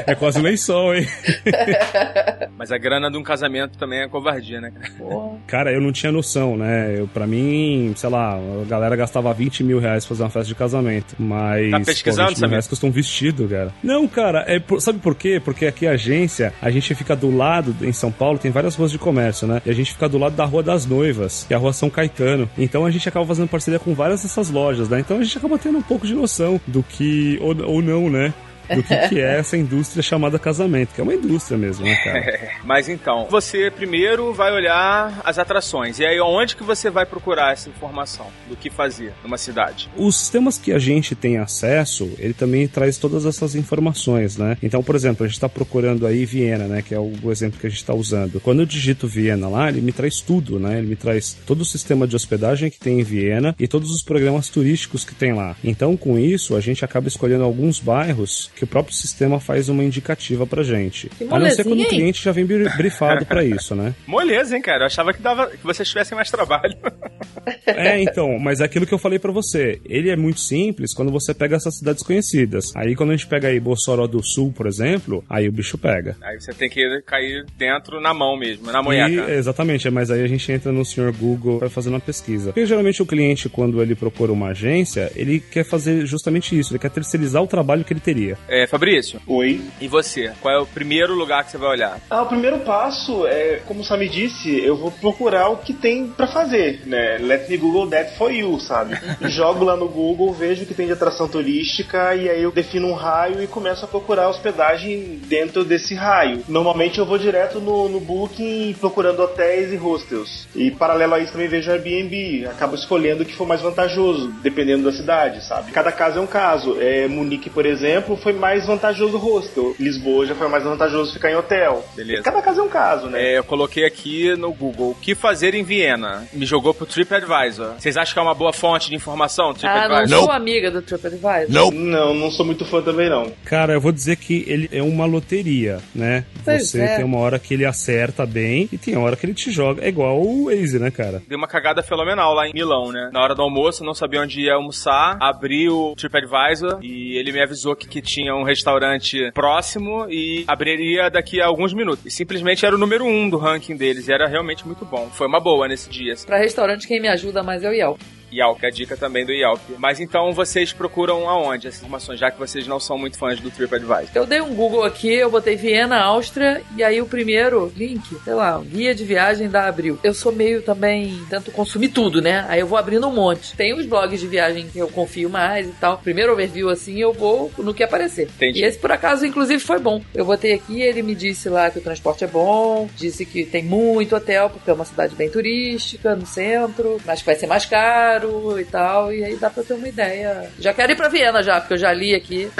É 0.06 0.14
quase 0.14 0.40
lençol, 0.40 0.94
hein? 0.94 1.06
Mas 2.56 2.72
a 2.72 2.78
grana 2.78 3.10
de 3.10 3.16
um 3.16 3.22
casamento 3.22 3.76
também 3.78 4.00
é 4.00 4.08
covardia, 4.08 4.60
né? 4.60 4.70
cara? 4.72 4.92
Porra. 4.98 5.38
Cara, 5.46 5.72
eu 5.72 5.80
não 5.80 5.92
tinha 5.92 6.10
noção, 6.12 6.56
né? 6.56 6.94
Eu, 6.98 7.06
pra 7.08 7.26
mim, 7.26 7.92
sei 7.96 8.10
lá, 8.10 8.34
a 8.34 8.64
galera 8.66 8.96
gastava 8.96 9.32
20 9.32 9.62
mil 9.64 9.78
reais 9.78 10.04
pra 10.04 10.10
fazer 10.14 10.22
uma 10.24 10.30
festa 10.30 10.48
de 10.48 10.54
casamento. 10.54 11.14
Mas. 11.18 11.70
Tá 11.70 11.80
pesquisando, 11.80 12.28
pô, 12.28 12.28
20 12.28 12.30
mil 12.30 12.40
Samir? 12.40 12.50
reais 12.50 12.68
custa 12.68 12.86
um 12.86 12.90
vestido, 12.90 13.48
cara. 13.48 13.72
Não, 13.82 14.06
cara, 14.08 14.44
é 14.46 14.58
por- 14.58 14.80
sabe 14.80 14.98
por 14.98 15.14
quê? 15.14 15.40
Porque 15.44 15.66
aqui 15.66 15.86
a 15.86 15.92
agência, 15.92 16.52
a 16.60 16.70
gente 16.70 16.94
fica 16.94 17.14
do 17.14 17.34
lado, 17.34 17.74
em 17.82 17.92
São 17.92 18.10
Paulo, 18.10 18.38
tem 18.38 18.50
várias 18.50 18.74
ruas 18.74 18.90
de 18.90 18.98
comércio, 18.98 19.46
né? 19.46 19.60
E 19.64 19.70
a 19.70 19.74
gente 19.74 19.92
fica 19.92 20.08
do 20.08 20.18
lado 20.18 20.34
da 20.36 20.44
Rua 20.44 20.62
das 20.62 20.86
Noivas, 20.86 21.44
que 21.46 21.54
é 21.54 21.56
a 21.56 21.60
Rua 21.60 21.72
São 21.72 21.90
Caetano. 21.90 22.48
Então 22.58 22.84
a 22.86 22.90
gente 22.90 23.08
acaba 23.08 23.26
fazendo 23.26 23.48
parceria 23.48 23.78
com 23.78 23.94
várias 23.94 24.22
dessas 24.22 24.50
lojas, 24.50 24.88
né? 24.88 25.00
Então 25.00 25.18
a 25.18 25.22
gente 25.22 25.36
acaba 25.38 25.58
tendo 25.58 25.75
um 25.76 25.82
pouco 25.82 26.06
de 26.06 26.14
noção 26.14 26.60
do 26.66 26.82
que. 26.82 27.38
Ou, 27.40 27.56
ou 27.66 27.82
não, 27.82 28.10
né? 28.10 28.32
Do 28.74 28.82
que, 28.82 29.08
que 29.08 29.20
é 29.20 29.38
essa 29.38 29.56
indústria 29.56 30.02
chamada 30.02 30.38
casamento, 30.38 30.94
que 30.94 31.00
é 31.00 31.04
uma 31.04 31.14
indústria 31.14 31.56
mesmo, 31.56 31.84
né, 31.84 31.94
cara? 32.02 32.50
Mas 32.64 32.88
então, 32.88 33.26
você 33.30 33.70
primeiro 33.70 34.32
vai 34.32 34.52
olhar 34.52 35.20
as 35.24 35.38
atrações. 35.38 35.98
E 35.98 36.06
aí, 36.06 36.20
onde 36.20 36.56
que 36.56 36.62
você 36.62 36.90
vai 36.90 37.06
procurar 37.06 37.52
essa 37.52 37.68
informação 37.68 38.26
do 38.48 38.56
que 38.56 38.70
fazer 38.70 39.12
numa 39.22 39.38
cidade? 39.38 39.88
Os 39.96 40.16
sistemas 40.16 40.58
que 40.58 40.72
a 40.72 40.78
gente 40.78 41.14
tem 41.14 41.38
acesso, 41.38 42.10
ele 42.18 42.34
também 42.34 42.66
traz 42.66 42.98
todas 42.98 43.24
essas 43.24 43.54
informações, 43.54 44.36
né? 44.36 44.56
Então, 44.62 44.82
por 44.82 44.94
exemplo, 44.94 45.24
a 45.24 45.28
gente 45.28 45.36
está 45.36 45.48
procurando 45.48 46.06
aí 46.06 46.24
Viena, 46.24 46.66
né? 46.66 46.82
Que 46.82 46.94
é 46.94 46.98
o, 46.98 47.12
o 47.22 47.30
exemplo 47.30 47.60
que 47.60 47.66
a 47.66 47.70
gente 47.70 47.80
está 47.80 47.94
usando. 47.94 48.40
Quando 48.40 48.60
eu 48.60 48.66
digito 48.66 49.06
Viena 49.06 49.48
lá, 49.48 49.68
ele 49.68 49.80
me 49.80 49.92
traz 49.92 50.20
tudo, 50.20 50.58
né? 50.58 50.78
Ele 50.78 50.88
me 50.88 50.96
traz 50.96 51.36
todo 51.46 51.60
o 51.60 51.64
sistema 51.64 52.06
de 52.06 52.16
hospedagem 52.16 52.70
que 52.70 52.78
tem 52.78 53.00
em 53.00 53.02
Viena 53.02 53.54
e 53.58 53.68
todos 53.68 53.90
os 53.90 54.02
programas 54.02 54.48
turísticos 54.48 55.04
que 55.04 55.14
tem 55.14 55.32
lá. 55.32 55.56
Então, 55.62 55.96
com 55.96 56.18
isso, 56.18 56.56
a 56.56 56.60
gente 56.60 56.84
acaba 56.84 57.08
escolhendo 57.08 57.44
alguns 57.44 57.80
bairros 57.80 58.50
que 58.56 58.64
o 58.64 58.66
próprio 58.66 58.94
sistema 58.96 59.38
faz 59.38 59.68
uma 59.68 59.84
indicativa 59.84 60.46
pra 60.46 60.62
gente. 60.62 61.08
Que 61.10 61.24
A 61.24 61.38
não 61.38 61.48
ser 61.50 61.62
quando 61.62 61.66
o 61.66 61.68
molezinha, 61.76 61.82
hein? 61.84 61.88
cliente 61.90 62.24
já 62.24 62.32
vem 62.32 62.44
bri- 62.46 62.68
brifado 62.76 63.24
pra 63.26 63.44
isso, 63.44 63.74
né? 63.74 63.94
Moleza, 64.06 64.56
hein, 64.56 64.62
cara? 64.62 64.82
Eu 64.82 64.86
achava 64.86 65.12
que, 65.12 65.20
dava, 65.20 65.46
que 65.48 65.62
vocês 65.62 65.86
tivessem 65.86 66.16
mais 66.16 66.30
trabalho. 66.30 66.74
É, 67.66 68.00
então, 68.02 68.38
mas 68.38 68.60
é 68.60 68.64
aquilo 68.64 68.86
que 68.86 68.94
eu 68.94 68.98
falei 68.98 69.18
pra 69.18 69.32
você. 69.32 69.80
Ele 69.84 70.10
é 70.10 70.16
muito 70.16 70.40
simples 70.40 70.94
quando 70.94 71.10
você 71.10 71.34
pega 71.34 71.56
essas 71.56 71.76
cidades 71.78 72.02
conhecidas. 72.02 72.72
Aí 72.76 72.94
quando 72.94 73.10
a 73.10 73.16
gente 73.16 73.26
pega 73.26 73.48
aí 73.48 73.58
Bossoró 73.58 74.06
do 74.06 74.22
Sul, 74.22 74.52
por 74.56 74.66
exemplo, 74.66 75.24
aí 75.28 75.48
o 75.48 75.52
bicho 75.52 75.76
pega. 75.76 76.16
aí 76.22 76.40
você 76.40 76.52
tem 76.52 76.68
que 76.68 77.02
cair 77.04 77.44
dentro 77.56 78.00
na 78.00 78.14
mão 78.14 78.36
mesmo, 78.36 78.70
na 78.70 78.82
monheca. 78.82 79.30
exatamente, 79.32 79.88
mas 79.90 80.10
aí 80.10 80.22
a 80.22 80.26
gente 80.26 80.50
entra 80.50 80.72
no 80.72 80.84
senhor 80.84 81.12
Google 81.12 81.58
para 81.58 81.70
fazer 81.70 81.88
uma 81.90 82.00
pesquisa. 82.00 82.46
Porque 82.52 82.66
geralmente 82.66 83.02
o 83.02 83.06
cliente, 83.06 83.48
quando 83.48 83.82
ele 83.82 83.94
procura 83.94 84.32
uma 84.32 84.48
agência, 84.48 85.10
ele 85.14 85.40
quer 85.40 85.64
fazer 85.64 86.06
justamente 86.06 86.58
isso, 86.58 86.72
ele 86.72 86.78
quer 86.78 86.90
terceirizar 86.90 87.42
o 87.42 87.46
trabalho 87.46 87.84
que 87.84 87.92
ele 87.92 88.00
teria. 88.00 88.38
É, 88.48 88.66
Fabrício, 88.66 89.20
Oi. 89.26 89.60
e 89.80 89.88
você? 89.88 90.32
Qual 90.40 90.54
é 90.54 90.58
o 90.58 90.66
primeiro 90.66 91.14
lugar 91.14 91.44
que 91.44 91.50
você 91.50 91.58
vai 91.58 91.70
olhar? 91.70 92.00
Ah, 92.10 92.22
o 92.22 92.26
primeiro 92.26 92.58
passo 92.60 93.26
é, 93.26 93.60
como 93.66 93.80
o 93.80 93.84
Sami 93.84 94.08
disse, 94.08 94.58
eu 94.64 94.76
vou 94.76 94.90
procurar 94.90 95.48
o 95.48 95.58
que 95.58 95.72
tem 95.72 96.08
pra 96.08 96.26
fazer, 96.26 96.82
né? 96.86 97.18
Let 97.18 97.48
me 97.48 97.55
Google 97.56 97.88
that 97.88 98.16
for 98.16 98.32
you, 98.32 98.58
sabe? 98.60 98.96
Jogo 99.28 99.64
lá 99.64 99.76
no 99.76 99.88
Google, 99.88 100.32
vejo 100.32 100.64
o 100.64 100.66
que 100.66 100.74
tem 100.74 100.86
de 100.86 100.92
atração 100.92 101.28
turística 101.28 102.14
e 102.14 102.28
aí 102.28 102.42
eu 102.42 102.52
defino 102.52 102.88
um 102.88 102.94
raio 102.94 103.42
e 103.42 103.46
começo 103.46 103.84
a 103.84 103.88
procurar 103.88 104.28
hospedagem 104.28 105.20
dentro 105.26 105.64
desse 105.64 105.94
raio. 105.94 106.42
Normalmente 106.48 106.98
eu 106.98 107.06
vou 107.06 107.18
direto 107.18 107.60
no, 107.60 107.88
no 107.88 108.00
Booking 108.00 108.74
procurando 108.80 109.20
hotéis 109.20 109.72
e 109.72 109.76
hostels. 109.76 110.46
E 110.54 110.70
paralelo 110.70 111.14
a 111.14 111.20
isso 111.20 111.32
também 111.32 111.48
vejo 111.48 111.70
Airbnb. 111.70 112.46
Acabo 112.46 112.74
escolhendo 112.74 113.22
o 113.22 113.26
que 113.26 113.34
for 113.34 113.46
mais 113.46 113.60
vantajoso, 113.60 114.32
dependendo 114.42 114.84
da 114.84 114.92
cidade, 114.96 115.44
sabe? 115.44 115.72
Cada 115.72 115.92
caso 115.92 116.18
é 116.18 116.22
um 116.22 116.26
caso. 116.26 116.76
É, 116.80 117.06
Munique, 117.08 117.50
por 117.50 117.66
exemplo, 117.66 118.16
foi 118.16 118.32
mais 118.32 118.66
vantajoso 118.66 119.16
hostel. 119.16 119.74
Lisboa 119.78 120.26
já 120.26 120.34
foi 120.34 120.48
mais 120.48 120.64
vantajoso 120.64 121.12
ficar 121.12 121.30
em 121.30 121.36
hotel. 121.36 121.84
Beleza. 121.94 122.22
Cada 122.22 122.42
caso 122.42 122.60
é 122.60 122.62
um 122.62 122.68
caso, 122.68 123.06
né? 123.08 123.22
É, 123.22 123.38
eu 123.38 123.44
coloquei 123.44 123.84
aqui 123.84 124.34
no 124.36 124.52
Google 124.52 124.90
o 124.90 124.94
que 124.94 125.14
fazer 125.14 125.54
em 125.54 125.62
Viena. 125.62 126.26
Me 126.32 126.46
jogou 126.46 126.74
pro 126.74 126.86
TripAdvisor. 126.86 127.45
Vocês 127.54 127.96
acham 127.96 128.12
que 128.14 128.18
é 128.18 128.22
uma 128.22 128.34
boa 128.34 128.52
fonte 128.52 128.88
de 128.88 128.94
informação, 128.94 129.46
Ah, 129.46 129.48
não 129.48 129.54
TripAdvisor? 129.54 130.18
sou 130.20 130.30
amiga 130.32 130.70
do 130.70 130.82
TripAdvisor. 130.82 131.46
Não, 131.48 131.70
não 132.14 132.30
sou 132.30 132.44
muito 132.44 132.64
fã 132.64 132.82
também 132.82 133.08
não. 133.08 133.32
Cara, 133.44 133.74
eu 133.74 133.80
vou 133.80 133.92
dizer 133.92 134.16
que 134.16 134.44
ele 134.46 134.68
é 134.72 134.82
uma 134.82 135.06
loteria, 135.06 135.78
né? 135.94 136.24
Pois 136.44 136.68
Você 136.70 136.80
é. 136.82 136.96
tem 136.96 137.04
uma 137.04 137.18
hora 137.18 137.38
que 137.38 137.54
ele 137.54 137.64
acerta 137.64 138.24
bem 138.26 138.68
e 138.72 138.78
tem 138.78 138.94
a 138.94 139.00
hora 139.00 139.16
que 139.16 139.24
ele 139.26 139.34
te 139.34 139.50
joga. 139.50 139.84
É 139.84 139.88
igual 139.88 140.20
o 140.20 140.46
Waze, 140.46 140.78
né, 140.78 140.90
cara? 140.90 141.22
Dei 141.28 141.36
uma 141.36 141.48
cagada 141.48 141.82
fenomenal 141.82 142.34
lá 142.34 142.46
em 142.48 142.52
Milão, 142.52 142.90
né? 142.92 143.10
Na 143.12 143.22
hora 143.22 143.34
do 143.34 143.42
almoço, 143.42 143.84
não 143.84 143.94
sabia 143.94 144.20
onde 144.20 144.40
ia 144.40 144.54
almoçar. 144.54 145.16
Abri 145.20 145.68
o 145.68 145.94
TripAdvisor 145.96 146.78
e 146.82 147.16
ele 147.18 147.32
me 147.32 147.42
avisou 147.42 147.74
que, 147.76 147.86
que 147.88 148.00
tinha 148.00 148.34
um 148.34 148.42
restaurante 148.42 149.30
próximo 149.32 150.06
e 150.08 150.44
abriria 150.46 151.08
daqui 151.10 151.40
a 151.40 151.46
alguns 151.46 151.72
minutos. 151.74 152.04
E 152.06 152.10
simplesmente 152.10 152.64
era 152.66 152.74
o 152.74 152.78
número 152.78 153.04
um 153.04 153.28
do 153.28 153.36
ranking 153.36 153.76
deles 153.76 154.08
e 154.08 154.12
era 154.12 154.26
realmente 154.26 154.66
muito 154.66 154.84
bom. 154.84 155.08
Foi 155.12 155.26
uma 155.26 155.40
boa 155.40 155.68
nesse 155.68 155.88
dia. 155.90 156.14
Pra 156.26 156.38
restaurante, 156.38 156.86
quem 156.86 157.00
me 157.00 157.08
ajuda 157.08 157.35
mais 157.42 157.62
é 157.62 157.68
o 157.68 157.72
Yelp. 157.72 158.00
Yelp, 158.36 158.62
a 158.62 158.70
dica 158.70 158.96
também 158.96 159.24
do 159.24 159.32
Yelp. 159.32 159.60
Mas 159.78 160.00
então 160.00 160.32
vocês 160.32 160.72
procuram 160.72 161.28
aonde 161.28 161.68
essas 161.68 161.80
informações, 161.80 162.20
já 162.20 162.30
que 162.30 162.38
vocês 162.38 162.66
não 162.66 162.78
são 162.78 162.98
muito 162.98 163.18
fãs 163.18 163.40
do 163.40 163.50
TripAdvisor? 163.50 164.08
Eu 164.14 164.26
dei 164.26 164.40
um 164.40 164.54
Google 164.54 164.84
aqui, 164.84 165.12
eu 165.12 165.30
botei 165.30 165.56
Viena, 165.56 165.98
Áustria, 166.00 166.62
e 166.76 166.84
aí 166.84 167.00
o 167.00 167.06
primeiro 167.06 167.72
link, 167.76 168.02
sei 168.22 168.34
lá, 168.34 168.60
guia 168.62 168.94
de 168.94 169.04
viagem 169.04 169.48
da 169.48 169.66
Abril. 169.66 169.98
Eu 170.02 170.12
sou 170.12 170.32
meio 170.32 170.62
também, 170.62 171.18
tento 171.30 171.50
consumir 171.50 171.88
tudo, 171.88 172.20
né? 172.20 172.44
Aí 172.48 172.60
eu 172.60 172.66
vou 172.66 172.78
abrindo 172.78 173.06
um 173.06 173.12
monte. 173.12 173.56
Tem 173.56 173.72
os 173.74 173.86
blogs 173.86 174.20
de 174.20 174.26
viagem 174.26 174.68
que 174.68 174.78
eu 174.78 174.88
confio 174.88 175.30
mais 175.30 175.66
e 175.66 175.72
tal. 175.72 175.98
Primeiro 175.98 176.32
overview, 176.32 176.68
assim, 176.68 177.00
eu 177.00 177.12
vou 177.12 177.50
no 177.58 177.72
que 177.72 177.82
aparecer. 177.82 178.28
Entendi. 178.36 178.60
E 178.60 178.64
esse, 178.64 178.78
por 178.78 178.92
acaso, 178.92 179.24
inclusive, 179.24 179.60
foi 179.60 179.78
bom. 179.78 180.02
Eu 180.14 180.24
botei 180.24 180.52
aqui, 180.52 180.82
ele 180.82 181.02
me 181.02 181.14
disse 181.14 181.48
lá 181.48 181.70
que 181.70 181.78
o 181.78 181.82
transporte 181.82 182.24
é 182.24 182.26
bom, 182.26 182.88
disse 182.96 183.24
que 183.24 183.44
tem 183.44 183.62
muito 183.62 184.16
hotel, 184.16 184.50
porque 184.50 184.70
é 184.70 184.72
uma 184.72 184.84
cidade 184.84 185.14
bem 185.14 185.30
turística, 185.30 186.14
no 186.14 186.26
centro, 186.26 186.98
mas 187.04 187.20
que 187.20 187.26
vai 187.26 187.34
ser 187.34 187.46
mais 187.46 187.64
caro 187.64 188.25
e 188.58 188.64
tal. 188.64 189.12
E 189.12 189.24
aí 189.24 189.36
dá 189.36 189.50
pra 189.50 189.62
ter 189.62 189.74
uma 189.74 189.88
ideia. 189.88 190.50
Já 190.58 190.72
quero 190.72 190.92
ir 190.92 190.96
pra 190.96 191.08
Viena 191.08 191.42
já, 191.42 191.60
porque 191.60 191.74
eu 191.74 191.78
já 191.78 191.92
li 191.92 192.14
aqui. 192.14 192.48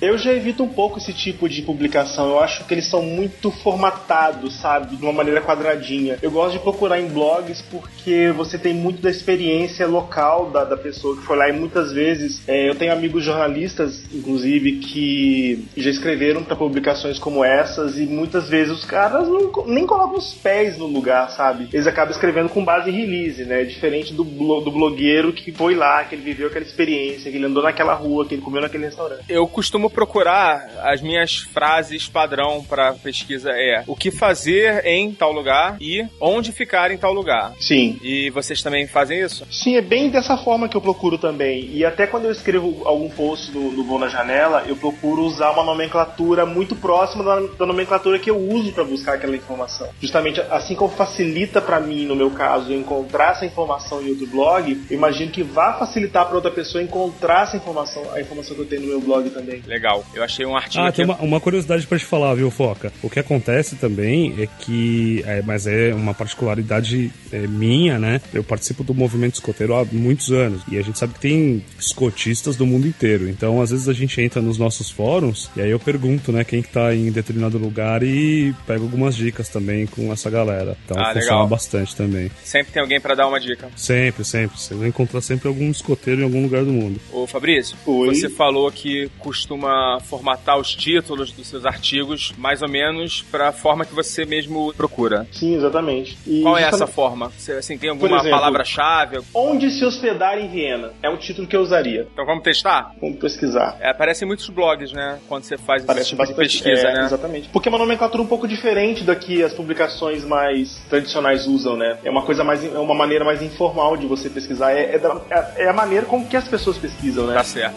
Eu 0.00 0.18
já 0.18 0.32
evito 0.32 0.62
um 0.62 0.68
pouco 0.68 0.98
esse 0.98 1.12
tipo 1.12 1.48
de 1.48 1.62
publicação. 1.62 2.30
Eu 2.30 2.40
acho 2.40 2.64
que 2.64 2.74
eles 2.74 2.86
são 2.86 3.02
muito 3.02 3.50
formatados, 3.50 4.54
sabe? 4.60 4.96
De 4.96 5.02
uma 5.02 5.12
maneira 5.12 5.40
quadradinha. 5.40 6.18
Eu 6.20 6.30
gosto 6.30 6.54
de 6.54 6.58
procurar 6.58 7.00
em 7.00 7.08
blogs 7.08 7.62
porque 7.62 8.32
você 8.34 8.58
tem 8.58 8.74
muito 8.74 9.00
da 9.00 9.10
experiência 9.10 9.86
local 9.86 10.50
da, 10.50 10.64
da 10.64 10.76
pessoa 10.76 11.16
que 11.16 11.22
foi 11.22 11.36
lá 11.36 11.48
e 11.48 11.52
muitas 11.52 11.92
vezes 11.92 12.42
é, 12.46 12.68
eu 12.68 12.74
tenho 12.74 12.92
amigos 12.92 13.24
jornalistas, 13.24 14.02
inclusive, 14.12 14.72
que 14.78 15.64
já 15.76 15.90
escreveram 15.90 16.42
para 16.42 16.56
publicações 16.56 17.18
como 17.18 17.44
essas 17.44 17.98
e 17.98 18.02
muitas 18.06 18.48
vezes 18.48 18.72
os 18.72 18.84
caras 18.84 19.28
não 19.28 19.52
nem 19.66 19.86
colocam 19.86 20.18
os 20.18 20.34
pés 20.34 20.76
no 20.78 20.86
lugar, 20.86 21.30
sabe? 21.30 21.68
Eles 21.72 21.86
acabam 21.86 22.12
escrevendo 22.12 22.48
com 22.48 22.64
base 22.64 22.90
em 22.90 22.92
release, 22.92 23.44
né? 23.44 23.64
Diferente 23.64 24.12
do 24.12 24.24
blog 24.24 24.51
do 24.60 24.70
blogueiro 24.70 25.32
que 25.32 25.52
foi 25.52 25.74
lá, 25.74 26.04
que 26.04 26.14
ele 26.14 26.22
viveu 26.22 26.48
aquela 26.48 26.64
experiência, 26.64 27.30
que 27.30 27.36
ele 27.36 27.46
andou 27.46 27.62
naquela 27.62 27.94
rua, 27.94 28.26
que 28.26 28.34
ele 28.34 28.42
comeu 28.42 28.60
naquele 28.60 28.84
restaurante. 28.84 29.24
Eu 29.28 29.46
costumo 29.46 29.90
procurar 29.90 30.68
as 30.82 31.00
minhas 31.00 31.38
frases 31.38 32.08
padrão 32.08 32.64
para 32.64 32.92
pesquisa 32.94 33.50
é 33.50 33.84
o 33.86 33.96
que 33.96 34.10
fazer 34.10 34.84
em 34.86 35.12
tal 35.12 35.32
lugar 35.32 35.76
e 35.80 36.06
onde 36.20 36.52
ficar 36.52 36.90
em 36.90 36.98
tal 36.98 37.12
lugar. 37.12 37.52
Sim. 37.60 37.98
E 38.02 38.30
vocês 38.30 38.62
também 38.62 38.86
fazem 38.86 39.20
isso? 39.20 39.46
Sim, 39.50 39.76
é 39.76 39.80
bem 39.80 40.10
dessa 40.10 40.36
forma 40.36 40.68
que 40.68 40.76
eu 40.76 40.80
procuro 40.80 41.18
também. 41.18 41.70
E 41.72 41.84
até 41.84 42.06
quando 42.06 42.24
eu 42.24 42.32
escrevo 42.32 42.82
algum 42.84 43.08
post 43.08 43.52
no, 43.52 43.70
no 43.72 43.84
Voo 43.84 43.98
na 43.98 44.08
Janela, 44.08 44.64
eu 44.66 44.76
procuro 44.76 45.22
usar 45.22 45.50
uma 45.50 45.64
nomenclatura 45.64 46.44
muito 46.46 46.74
próxima 46.76 47.24
da, 47.24 47.40
da 47.40 47.66
nomenclatura 47.66 48.18
que 48.18 48.30
eu 48.30 48.38
uso 48.38 48.72
para 48.72 48.84
buscar 48.84 49.14
aquela 49.14 49.36
informação. 49.36 49.88
Justamente 50.00 50.40
assim 50.50 50.74
como 50.74 50.92
facilita 50.92 51.60
para 51.60 51.80
mim, 51.80 52.04
no 52.06 52.16
meu 52.16 52.30
caso, 52.30 52.72
encontrar 52.72 53.32
essa 53.32 53.46
informação 53.46 54.02
em 54.02 54.10
outro 54.10 54.26
blog, 54.26 54.41
eu 54.42 54.76
imagino 54.90 55.30
que 55.30 55.42
vá 55.42 55.74
facilitar 55.74 56.26
para 56.26 56.34
outra 56.34 56.50
pessoa 56.50 56.82
encontrar 56.82 57.44
essa 57.44 57.56
informação, 57.56 58.02
a 58.12 58.20
informação 58.20 58.54
que 58.54 58.62
eu 58.62 58.66
tenho 58.66 58.82
no 58.82 58.88
meu 58.88 59.00
blog 59.00 59.28
também. 59.30 59.62
Legal. 59.66 60.04
Eu 60.14 60.22
achei 60.22 60.44
um 60.44 60.56
artigo 60.56 60.82
Ah, 60.82 60.88
aqui. 60.88 60.96
tem 60.96 61.04
uma, 61.04 61.16
uma 61.18 61.40
curiosidade 61.40 61.86
pra 61.86 61.98
te 61.98 62.04
falar, 62.04 62.34
viu, 62.34 62.50
Foca? 62.50 62.92
O 63.02 63.08
que 63.10 63.18
acontece 63.20 63.76
também 63.76 64.34
é 64.38 64.46
que, 64.46 65.22
é, 65.26 65.42
mas 65.42 65.66
é 65.66 65.94
uma 65.94 66.14
particularidade 66.14 67.10
é, 67.32 67.46
minha, 67.46 67.98
né? 67.98 68.20
Eu 68.32 68.42
participo 68.44 68.82
do 68.84 68.94
movimento 68.94 69.34
escoteiro 69.34 69.74
há 69.74 69.84
muitos 69.90 70.30
anos 70.30 70.62
e 70.70 70.78
a 70.78 70.82
gente 70.82 70.98
sabe 70.98 71.14
que 71.14 71.20
tem 71.20 71.64
escotistas 71.78 72.56
do 72.56 72.66
mundo 72.66 72.86
inteiro. 72.86 73.28
Então, 73.28 73.60
às 73.60 73.70
vezes 73.70 73.88
a 73.88 73.92
gente 73.92 74.20
entra 74.20 74.40
nos 74.42 74.58
nossos 74.58 74.90
fóruns 74.90 75.50
e 75.56 75.60
aí 75.60 75.70
eu 75.70 75.78
pergunto, 75.78 76.32
né, 76.32 76.44
quem 76.44 76.62
que 76.62 76.68
tá 76.68 76.94
em 76.94 77.10
determinado 77.10 77.58
lugar 77.58 78.02
e 78.02 78.54
pego 78.66 78.84
algumas 78.84 79.14
dicas 79.14 79.48
também 79.48 79.86
com 79.86 80.12
essa 80.12 80.28
galera. 80.30 80.76
Então, 80.84 80.96
Ah, 80.98 81.12
funciona 81.12 81.20
legal. 81.36 81.46
bastante 81.48 81.94
também. 81.96 82.30
Sempre 82.44 82.72
tem 82.72 82.82
alguém 82.82 83.00
para 83.00 83.14
dar 83.14 83.26
uma 83.28 83.38
dica. 83.40 83.68
Sempre, 83.76 84.24
sempre. 84.32 84.58
Você 84.58 84.74
vai 84.74 84.88
encontrar 84.88 85.20
sempre 85.20 85.48
algum 85.48 85.70
escoteiro 85.70 86.22
em 86.22 86.24
algum 86.24 86.42
lugar 86.42 86.64
do 86.64 86.72
mundo. 86.72 86.98
Ô 87.12 87.26
Fabrício, 87.26 87.76
Oi. 87.86 88.14
você 88.14 88.28
falou 88.30 88.70
que 88.72 89.10
costuma 89.18 90.00
formatar 90.00 90.58
os 90.58 90.74
títulos 90.74 91.30
dos 91.32 91.46
seus 91.46 91.66
artigos 91.66 92.32
mais 92.38 92.62
ou 92.62 92.68
menos 92.68 93.22
para 93.30 93.48
a 93.48 93.52
forma 93.52 93.84
que 93.84 93.94
você 93.94 94.24
mesmo 94.24 94.72
procura. 94.74 95.26
Sim, 95.32 95.54
exatamente. 95.54 96.16
E 96.26 96.42
Qual 96.42 96.56
é 96.56 96.62
essa 96.62 96.86
forma? 96.86 97.30
Você 97.36 97.52
assim, 97.52 97.76
tem 97.76 97.90
alguma 97.90 98.22
palavra-chave? 98.22 99.20
Onde 99.34 99.70
se 99.70 99.84
hospedar 99.84 100.38
em 100.38 100.48
Viena? 100.48 100.92
É 101.02 101.10
um 101.10 101.16
título 101.16 101.46
que 101.46 101.54
eu 101.56 101.60
usaria. 101.60 102.08
Então 102.12 102.24
vamos 102.24 102.42
testar? 102.42 102.94
Vamos 103.00 103.18
pesquisar. 103.18 103.76
É, 103.80 103.90
aparecem 103.90 104.26
muitos 104.26 104.48
blogs, 104.48 104.92
né? 104.92 105.18
Quando 105.28 105.44
você 105.44 105.58
faz 105.58 105.82
esse 105.82 105.86
Parece 105.86 106.08
tipo 106.10 106.22
de 106.24 106.32
bastante. 106.32 106.62
pesquisa, 106.62 106.88
é, 106.88 106.94
né? 106.94 107.04
Exatamente. 107.04 107.48
Porque 107.50 107.68
é 107.68 107.70
uma 107.70 107.78
nomenclatura 107.78 108.22
um 108.22 108.26
pouco 108.26 108.48
diferente 108.48 109.04
da 109.04 109.14
que 109.14 109.42
as 109.42 109.52
publicações 109.52 110.24
mais 110.24 110.80
tradicionais 110.88 111.46
usam, 111.46 111.76
né? 111.76 111.98
É 112.04 112.10
uma 112.10 112.22
coisa 112.22 112.42
mais. 112.42 112.64
É 112.64 112.78
uma 112.78 112.94
maneira 112.94 113.24
mais 113.24 113.42
informal 113.42 113.96
de 113.96 114.06
você 114.06 114.21
pesquisar. 114.30 114.72
É, 114.72 114.94
é, 114.94 114.98
da- 114.98 115.20
é- 115.30 115.64
é 115.64 115.68
a 115.68 115.72
maneira 115.72 116.06
como 116.06 116.26
que 116.26 116.36
as 116.36 116.46
pessoas 116.48 116.76
pesquisam, 116.78 117.26
né? 117.26 117.34
Tá 117.34 117.44
certo. 117.44 117.76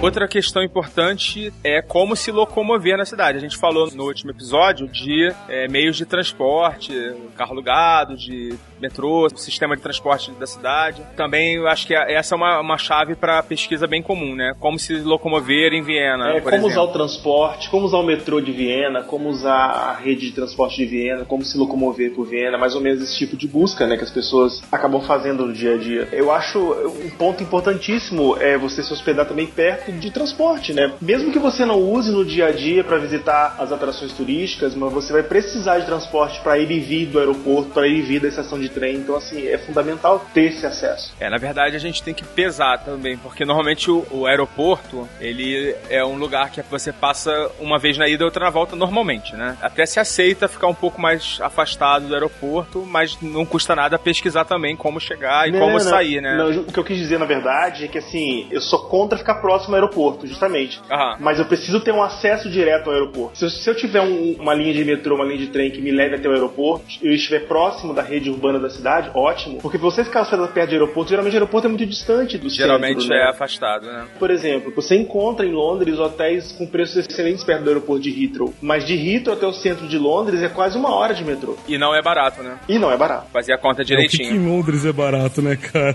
Outra 0.00 0.28
questão 0.28 0.62
importante 0.62 1.52
é 1.64 1.82
como 1.82 2.14
se 2.14 2.30
locomover 2.30 2.96
na 2.96 3.04
cidade. 3.04 3.36
A 3.36 3.40
gente 3.40 3.56
falou 3.56 3.90
no 3.92 4.04
último 4.04 4.30
episódio 4.30 4.86
de 4.86 5.34
é, 5.48 5.66
meios 5.66 5.96
de 5.96 6.06
transporte, 6.06 6.92
carro 7.36 7.50
alugado, 7.52 8.16
de 8.16 8.56
metrô, 8.80 9.28
sistema 9.36 9.76
de 9.76 9.82
transporte 9.82 10.30
da 10.32 10.46
cidade. 10.46 11.02
Também 11.16 11.56
eu 11.56 11.68
acho 11.68 11.86
que 11.86 11.94
essa 11.94 12.34
é 12.34 12.36
uma, 12.36 12.60
uma 12.60 12.78
chave 12.78 13.14
para 13.14 13.42
pesquisa 13.42 13.86
bem 13.86 14.02
comum, 14.02 14.34
né? 14.34 14.54
Como 14.58 14.78
se 14.78 14.94
locomover 15.00 15.72
em 15.72 15.82
Viena, 15.82 16.36
É, 16.36 16.40
como 16.40 16.56
usar 16.56 16.66
exemplo. 16.66 16.82
o 16.84 16.92
transporte, 16.92 17.70
como 17.70 17.86
usar 17.86 17.98
o 17.98 18.02
metrô 18.02 18.40
de 18.40 18.52
Viena, 18.52 19.02
como 19.02 19.28
usar 19.28 19.54
a 19.54 19.92
rede 19.94 20.26
de 20.26 20.32
transporte 20.32 20.76
de 20.76 20.86
Viena, 20.86 21.24
como 21.24 21.44
se 21.44 21.56
locomover 21.58 22.12
por 22.14 22.26
Viena, 22.26 22.58
mais 22.58 22.74
ou 22.74 22.80
menos 22.80 23.02
esse 23.02 23.16
tipo 23.16 23.36
de 23.36 23.46
busca, 23.46 23.86
né, 23.86 23.96
que 23.96 24.04
as 24.04 24.10
pessoas 24.10 24.62
acabam 24.70 25.00
fazendo 25.02 25.46
no 25.46 25.52
dia 25.52 25.74
a 25.74 25.78
dia. 25.78 26.08
Eu 26.12 26.30
acho 26.30 26.58
um 26.58 27.10
ponto 27.10 27.42
importantíssimo 27.42 28.36
é 28.40 28.56
você 28.56 28.82
se 28.82 28.92
hospedar 28.92 29.26
também 29.26 29.46
perto 29.46 29.92
de 29.92 30.10
transporte, 30.10 30.72
né? 30.72 30.92
Mesmo 31.00 31.32
que 31.32 31.38
você 31.38 31.64
não 31.64 31.80
use 31.80 32.10
no 32.10 32.24
dia 32.24 32.46
a 32.46 32.52
dia 32.52 32.82
para 32.84 32.98
visitar 32.98 33.56
as 33.58 33.72
atrações 33.72 34.12
turísticas, 34.12 34.74
mas 34.74 34.92
você 34.92 35.12
vai 35.12 35.22
precisar 35.22 35.78
de 35.78 35.86
transporte 35.86 36.40
para 36.40 36.58
ir 36.58 36.70
e 36.70 36.80
vir 36.80 37.06
do 37.06 37.18
aeroporto, 37.18 37.70
para 37.70 37.86
ir 37.86 37.98
e 37.98 38.02
vir 38.02 38.20
da 38.20 38.28
estação 38.28 38.58
de 38.68 38.74
trem. 38.74 38.96
Então, 38.96 39.16
assim, 39.16 39.46
é 39.46 39.58
fundamental 39.58 40.24
ter 40.32 40.44
esse 40.52 40.66
acesso. 40.66 41.12
É, 41.20 41.28
na 41.28 41.38
verdade 41.38 41.76
a 41.76 41.78
gente 41.78 42.02
tem 42.02 42.14
que 42.14 42.24
pesar 42.24 42.78
também, 42.78 43.16
porque 43.16 43.44
normalmente 43.44 43.90
o, 43.90 44.06
o 44.10 44.26
aeroporto, 44.26 45.08
ele 45.20 45.74
é 45.90 46.04
um 46.04 46.16
lugar 46.16 46.50
que 46.50 46.62
você 46.62 46.92
passa 46.92 47.50
uma 47.60 47.78
vez 47.78 47.96
na 47.98 48.08
ida 48.08 48.22
e 48.22 48.24
outra 48.24 48.44
na 48.44 48.50
volta 48.50 48.74
normalmente, 48.76 49.34
né? 49.34 49.56
Até 49.60 49.84
se 49.86 49.98
aceita 50.00 50.48
ficar 50.48 50.66
um 50.68 50.74
pouco 50.74 51.00
mais 51.00 51.38
afastado 51.40 52.06
do 52.08 52.14
aeroporto, 52.14 52.84
mas 52.86 53.18
não 53.20 53.44
custa 53.44 53.74
nada 53.74 53.98
pesquisar 53.98 54.44
também 54.44 54.76
como 54.76 55.00
chegar 55.00 55.48
e 55.48 55.52
Não, 55.52 55.60
como 55.60 55.72
não, 55.72 55.80
sair, 55.80 56.20
né? 56.20 56.36
não, 56.36 56.50
o 56.62 56.64
que 56.72 56.78
eu 56.78 56.84
quis 56.84 56.96
dizer, 56.98 57.18
na 57.18 57.24
verdade, 57.26 57.84
é 57.84 57.88
que 57.88 57.98
assim, 57.98 58.46
eu 58.50 58.60
sou 58.60 58.80
contra 58.88 59.18
ficar 59.18 59.36
próximo 59.36 59.74
ao 59.74 59.82
aeroporto, 59.82 60.26
justamente. 60.26 60.80
Aham. 60.90 61.16
Mas 61.20 61.38
eu 61.38 61.44
preciso 61.46 61.80
ter 61.80 61.92
um 61.92 62.02
acesso 62.02 62.48
direto 62.50 62.88
ao 62.88 62.94
aeroporto. 62.94 63.38
Se 63.38 63.44
eu, 63.44 63.50
se 63.50 63.68
eu 63.70 63.74
tiver 63.74 64.00
um- 64.00 64.36
uma 64.38 64.54
linha 64.54 64.72
de 64.72 64.84
metrô, 64.84 65.14
uma 65.16 65.24
linha 65.24 65.38
de 65.38 65.48
trem 65.48 65.70
que 65.70 65.80
me 65.80 65.90
leve 65.90 66.16
até 66.16 66.28
o 66.28 66.32
aeroporto, 66.32 66.84
eu 67.02 67.12
estiver 67.12 67.46
próximo 67.46 67.94
da 67.94 68.02
rede 68.02 68.30
urbana 68.30 68.57
da 68.60 68.70
cidade, 68.70 69.10
ótimo. 69.14 69.58
Porque 69.60 69.78
você 69.78 70.04
ficar 70.04 70.22
hospedado 70.22 70.48
perto 70.52 70.68
do 70.70 70.72
aeroporto, 70.74 71.10
geralmente 71.10 71.32
o 71.34 71.36
aeroporto 71.36 71.66
é 71.66 71.68
muito 71.70 71.86
distante 71.86 72.38
do 72.38 72.48
Geralmente 72.48 73.02
centro, 73.02 73.16
né? 73.16 73.22
é 73.26 73.30
afastado, 73.30 73.86
né? 73.86 74.04
Por 74.18 74.30
exemplo, 74.30 74.72
você 74.74 74.96
encontra 74.96 75.44
em 75.46 75.52
Londres 75.52 75.98
hotéis 75.98 76.52
com 76.52 76.66
preços 76.66 76.96
excelentes 77.08 77.44
perto 77.44 77.62
do 77.64 77.68
aeroporto 77.70 78.02
de 78.02 78.24
Heathrow. 78.24 78.52
Mas 78.60 78.84
de 78.86 78.94
Heathrow 78.94 79.36
até 79.36 79.46
o 79.46 79.52
centro 79.52 79.86
de 79.86 79.98
Londres 79.98 80.42
é 80.42 80.48
quase 80.48 80.76
uma 80.76 80.94
hora 80.94 81.14
de 81.14 81.24
metrô. 81.24 81.56
E 81.66 81.76
não 81.78 81.94
é 81.94 82.02
barato, 82.02 82.42
né? 82.42 82.58
E 82.68 82.78
não 82.78 82.90
é 82.90 82.96
barato. 82.96 83.26
Fazer 83.32 83.52
a 83.52 83.58
conta 83.58 83.82
É, 83.82 83.84
o 83.84 83.86
que, 83.86 83.94
que 83.94 83.94
em 83.94 84.06
direitinho. 84.08 84.48
Londres 84.48 84.84
é 84.84 84.92
barato, 84.92 85.40
né, 85.42 85.56
cara? 85.56 85.94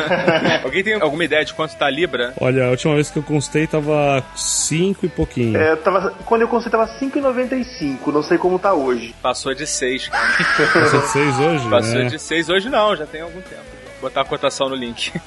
Alguém 0.64 0.82
tem 0.82 0.94
alguma 0.94 1.24
ideia 1.24 1.44
de 1.44 1.54
quanto 1.54 1.76
tá 1.76 1.86
a 1.86 1.90
Libra? 1.90 2.32
Olha, 2.40 2.66
a 2.66 2.70
última 2.70 2.94
vez 2.94 3.10
que 3.10 3.18
eu 3.18 3.22
constei 3.22 3.66
tava 3.66 4.22
5 4.34 5.06
e 5.06 5.08
pouquinho. 5.08 5.56
É, 5.56 5.76
tava, 5.76 6.10
quando 6.24 6.42
eu 6.42 6.48
consultei 6.48 6.78
tava 6.78 6.90
5,95. 6.98 8.12
Não 8.12 8.22
sei 8.22 8.38
como 8.38 8.58
tá 8.58 8.72
hoje. 8.74 9.14
Passou 9.22 9.54
de 9.54 9.66
6, 9.66 10.08
cara. 10.08 10.28
Passou 10.72 11.00
de 11.00 11.08
6 11.08 11.40
hoje? 11.40 11.68
Passou 11.68 11.97
né? 12.04 12.10
de 12.10 12.18
6 12.18 12.48
hoje 12.48 12.68
não, 12.68 12.94
já 12.96 13.06
tem 13.06 13.20
algum 13.20 13.40
tempo. 13.40 13.62
Vou 14.00 14.08
botar 14.10 14.20
a 14.22 14.24
cotação 14.24 14.68
no 14.68 14.74
link. 14.76 15.12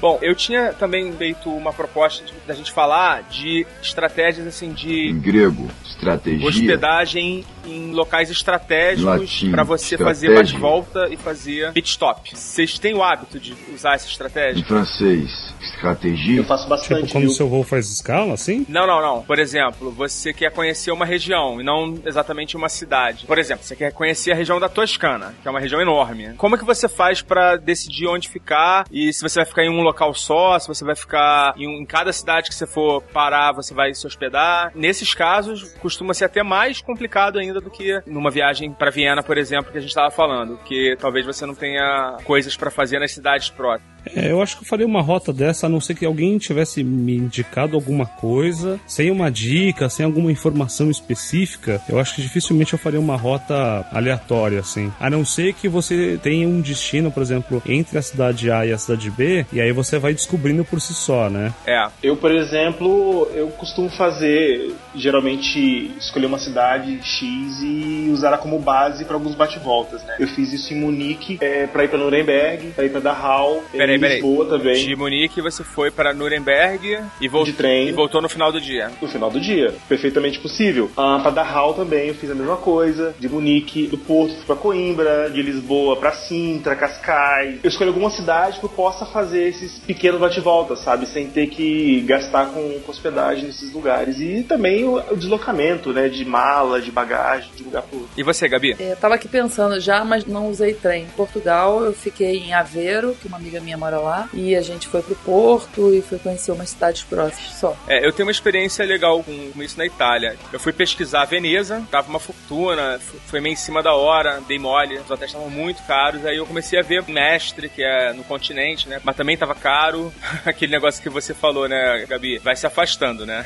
Bom, 0.00 0.18
eu 0.22 0.34
tinha 0.34 0.72
também 0.72 1.12
feito 1.12 1.50
uma 1.50 1.74
proposta 1.74 2.24
de- 2.24 2.32
da 2.46 2.54
gente 2.54 2.72
falar 2.72 3.22
de 3.24 3.66
estratégias 3.82 4.46
assim 4.46 4.72
de 4.72 5.10
Em 5.10 5.20
grego, 5.20 5.68
estratégia. 5.84 6.48
hospedagem 6.48 7.44
em 7.66 7.92
locais 7.92 8.30
estratégicos 8.30 9.44
para 9.50 9.62
você 9.62 9.96
fazer 9.98 10.28
estratégia. 10.28 10.52
bate-volta 10.58 11.08
e 11.10 11.16
fazer 11.16 11.72
pit 11.72 11.88
stop. 11.90 12.30
Vocês 12.36 12.78
têm 12.78 12.94
o 12.94 13.02
hábito 13.02 13.38
de 13.38 13.54
usar 13.74 13.94
essa 13.94 14.06
Em 14.06 14.10
estratégia? 14.10 14.64
francês, 14.64 15.54
estratégia. 15.60 16.36
Eu 16.36 16.44
faço 16.44 16.62
Tipo, 16.64 16.70
bastante. 16.70 17.12
quando 17.12 17.26
o 17.26 17.30
seu 17.30 17.48
voo 17.48 17.62
faz 17.64 17.90
escala, 17.90 18.34
assim? 18.34 18.64
Não, 18.68 18.86
não, 18.86 19.00
não. 19.00 19.22
Por 19.22 19.38
exemplo, 19.38 19.90
você 19.90 20.32
quer 20.32 20.50
conhecer 20.52 20.90
uma 20.90 21.04
região 21.04 21.60
e 21.60 21.64
não 21.64 21.98
exatamente 22.04 22.56
uma 22.56 22.68
cidade. 22.68 23.26
Por 23.26 23.38
exemplo, 23.38 23.64
você 23.64 23.74
quer 23.74 23.92
conhecer 23.92 24.32
a 24.32 24.34
região 24.34 24.60
da 24.60 24.68
Toscana, 24.68 25.34
que 25.42 25.48
é 25.48 25.50
uma 25.50 25.60
região 25.60 25.80
enorme. 25.80 26.34
Como 26.36 26.54
é 26.54 26.58
que 26.58 26.64
você 26.64 26.88
faz 26.88 27.22
pra 27.22 27.56
decidir 27.56 28.06
onde 28.06 28.28
ficar 28.28 28.84
e 28.90 29.12
se 29.12 29.22
você 29.22 29.40
vai 29.40 29.46
ficar 29.46 29.64
em 29.64 29.70
um 29.70 29.80
local 29.82 30.12
só, 30.14 30.58
se 30.58 30.68
você 30.68 30.84
vai 30.84 30.94
ficar 30.94 31.54
em, 31.56 31.66
um- 31.66 31.80
em 31.80 31.86
cada 31.86 32.12
cidade 32.12 32.48
que 32.48 32.54
você 32.54 32.66
for 32.66 33.00
parar, 33.02 33.52
você 33.52 33.72
vai 33.74 33.94
se 33.94 34.06
hospedar? 34.06 34.70
Nesses 34.74 35.14
casos, 35.14 35.72
costuma 35.80 36.12
ser 36.14 36.26
até 36.26 36.42
mais 36.42 36.80
complicado 36.80 37.38
ainda 37.38 37.49
do 37.58 37.70
que 37.70 38.02
numa 38.06 38.30
viagem 38.30 38.70
pra 38.72 38.90
Viena, 38.90 39.22
por 39.22 39.38
exemplo, 39.38 39.72
que 39.72 39.78
a 39.78 39.80
gente 39.80 39.90
estava 39.90 40.10
falando, 40.10 40.58
que 40.64 40.94
talvez 41.00 41.24
você 41.24 41.46
não 41.46 41.54
tenha 41.54 42.18
coisas 42.24 42.56
pra 42.56 42.70
fazer 42.70 42.98
nas 42.98 43.12
cidades 43.12 43.48
próximas. 43.48 43.90
É, 44.14 44.30
eu 44.30 44.42
acho 44.42 44.56
que 44.56 44.64
eu 44.64 44.68
faria 44.68 44.86
uma 44.86 45.02
rota 45.02 45.32
dessa, 45.32 45.66
a 45.66 45.68
não 45.68 45.80
ser 45.80 45.94
que 45.94 46.06
alguém 46.06 46.38
tivesse 46.38 46.82
me 46.82 47.16
indicado 47.16 47.76
alguma 47.76 48.06
coisa, 48.06 48.80
sem 48.86 49.10
uma 49.10 49.30
dica, 49.30 49.88
sem 49.88 50.04
alguma 50.06 50.30
informação 50.32 50.90
específica. 50.90 51.80
Eu 51.88 51.98
acho 51.98 52.14
que 52.14 52.22
dificilmente 52.22 52.72
eu 52.72 52.78
faria 52.78 53.00
uma 53.00 53.16
rota 53.16 53.86
aleatória, 53.92 54.60
assim. 54.60 54.92
A 54.98 55.10
não 55.10 55.24
ser 55.24 55.52
que 55.54 55.68
você 55.68 56.18
tenha 56.22 56.48
um 56.48 56.60
destino, 56.60 57.10
por 57.10 57.22
exemplo, 57.22 57.62
entre 57.66 57.98
a 57.98 58.02
cidade 58.02 58.50
A 58.50 58.64
e 58.66 58.72
a 58.72 58.78
cidade 58.78 59.10
B, 59.10 59.46
e 59.52 59.60
aí 59.60 59.72
você 59.72 59.98
vai 59.98 60.12
descobrindo 60.12 60.64
por 60.64 60.80
si 60.80 60.94
só, 60.94 61.28
né? 61.28 61.52
É, 61.66 61.88
Eu, 62.02 62.16
por 62.16 62.32
exemplo, 62.32 63.30
eu 63.34 63.48
costumo 63.48 63.88
fazer, 63.90 64.74
geralmente, 64.94 65.90
escolher 65.98 66.26
uma 66.26 66.38
cidade 66.38 67.00
X 67.02 67.39
e 67.62 68.10
usar 68.12 68.28
ela 68.28 68.38
como 68.38 68.58
base 68.58 69.04
para 69.04 69.14
alguns 69.14 69.34
bate-voltas, 69.34 70.02
né? 70.04 70.16
Eu 70.18 70.28
fiz 70.28 70.52
isso 70.52 70.72
em 70.74 70.80
Munique, 70.80 71.38
é, 71.40 71.66
para 71.66 71.84
ir 71.84 71.88
para 71.88 71.98
Nuremberg, 71.98 72.68
para 72.74 72.84
ir 72.84 72.90
para 72.90 73.00
Dachau, 73.00 73.62
Peraí, 73.72 73.96
em 73.96 74.00
peraí. 74.00 74.14
Lisboa 74.20 74.46
também. 74.46 74.84
de 74.86 74.96
Munique 74.96 75.40
você 75.40 75.62
foi 75.64 75.90
para 75.90 76.12
Nuremberg 76.12 76.98
e, 77.20 77.28
vol 77.28 77.44
De 77.44 77.52
trem. 77.52 77.88
e 77.88 77.92
voltou 77.92 78.20
no 78.20 78.28
final 78.28 78.52
do 78.52 78.60
dia. 78.60 78.90
no 79.00 79.08
final 79.08 79.30
do 79.30 79.40
dia. 79.40 79.74
Perfeitamente 79.88 80.38
possível. 80.38 80.90
Ah, 80.96 81.18
pra 81.22 81.30
Dachau 81.30 81.74
também 81.74 82.08
eu 82.08 82.14
fiz 82.14 82.30
a 82.30 82.34
mesma 82.34 82.56
coisa. 82.56 83.14
De 83.18 83.28
Munique, 83.28 83.86
do 83.86 83.98
Porto 83.98 84.34
fui 84.36 84.44
pra 84.46 84.56
Coimbra, 84.56 85.30
de 85.30 85.42
Lisboa 85.42 85.96
pra 85.96 86.12
Sintra, 86.12 86.76
Cascais. 86.76 87.58
Eu 87.62 87.68
escolhi 87.68 87.88
alguma 87.88 88.10
cidade 88.10 88.58
que 88.58 88.64
eu 88.64 88.70
possa 88.70 89.06
fazer 89.06 89.48
esses 89.48 89.78
pequenos 89.78 90.20
bate-voltas, 90.20 90.80
sabe? 90.80 91.06
Sem 91.06 91.28
ter 91.28 91.46
que 91.48 92.00
gastar 92.02 92.46
com, 92.46 92.78
com 92.80 92.90
hospedagem 92.90 93.44
nesses 93.46 93.72
lugares. 93.72 94.20
E 94.20 94.42
também 94.42 94.84
o, 94.84 94.96
o 95.10 95.16
deslocamento, 95.16 95.92
né? 95.92 96.08
De 96.08 96.24
mala, 96.24 96.80
de 96.80 96.90
bagagem, 96.90 97.29
de 97.38 97.62
lugar 97.64 97.82
pro 97.82 97.98
outro. 98.00 98.12
E 98.16 98.22
você, 98.22 98.48
Gabi? 98.48 98.76
É, 98.78 98.92
Eu 98.92 98.96
tava 98.96 99.14
aqui 99.14 99.28
pensando 99.28 99.80
já, 99.80 100.04
mas 100.04 100.24
não 100.24 100.48
usei 100.48 100.74
trem. 100.74 101.04
Em 101.04 101.08
Portugal, 101.08 101.84
eu 101.84 101.92
fiquei 101.92 102.38
em 102.38 102.52
Aveiro, 102.52 103.16
que 103.20 103.28
uma 103.28 103.36
amiga 103.36 103.60
minha 103.60 103.76
mora 103.76 103.98
lá, 103.98 104.28
e 104.32 104.54
a 104.56 104.60
gente 104.62 104.88
foi 104.88 105.02
pro 105.02 105.14
Porto 105.16 105.94
e 105.94 106.02
foi 106.02 106.18
conhecer 106.18 106.52
umas 106.52 106.70
cidades 106.70 107.02
próximas 107.02 107.54
só. 107.54 107.76
É, 107.86 108.04
eu 108.06 108.12
tenho 108.12 108.26
uma 108.26 108.32
experiência 108.32 108.84
legal 108.84 109.22
com, 109.22 109.52
com 109.52 109.62
isso 109.62 109.78
na 109.78 109.86
Itália. 109.86 110.36
Eu 110.52 110.60
fui 110.60 110.72
pesquisar 110.72 111.24
Veneza, 111.24 111.82
tava 111.90 112.08
uma 112.08 112.20
fortuna, 112.20 112.98
foi 113.26 113.40
meio 113.40 113.52
em 113.52 113.56
cima 113.56 113.82
da 113.82 113.94
hora, 113.94 114.40
dei 114.46 114.58
mole, 114.58 114.98
os 114.98 115.10
hotéis 115.10 115.30
estavam 115.30 115.50
muito 115.50 115.82
caros, 115.86 116.24
aí 116.24 116.36
eu 116.36 116.46
comecei 116.46 116.78
a 116.78 116.82
ver 116.82 117.04
Mestre, 117.08 117.68
que 117.68 117.82
é 117.82 118.12
no 118.12 118.24
continente, 118.24 118.88
né? 118.88 119.00
Mas 119.02 119.16
também 119.16 119.36
tava 119.36 119.54
caro. 119.54 120.12
Aquele 120.44 120.72
negócio 120.72 121.02
que 121.02 121.08
você 121.08 121.34
falou, 121.34 121.68
né, 121.68 122.04
Gabi? 122.08 122.38
Vai 122.38 122.56
se 122.56 122.66
afastando, 122.66 123.24
né? 123.26 123.44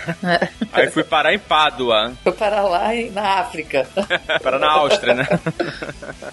Aí 0.73 0.91
fui 0.91 1.05
parar 1.05 1.33
em 1.35 1.39
Pádua, 1.39 2.13
Foi 2.23 2.33
para 2.33 2.63
lá 2.63 2.91
na 3.13 3.41
África. 3.41 3.74
para 4.43 4.59
na 4.59 4.71
Áustria, 4.71 5.15
né? 5.15 5.27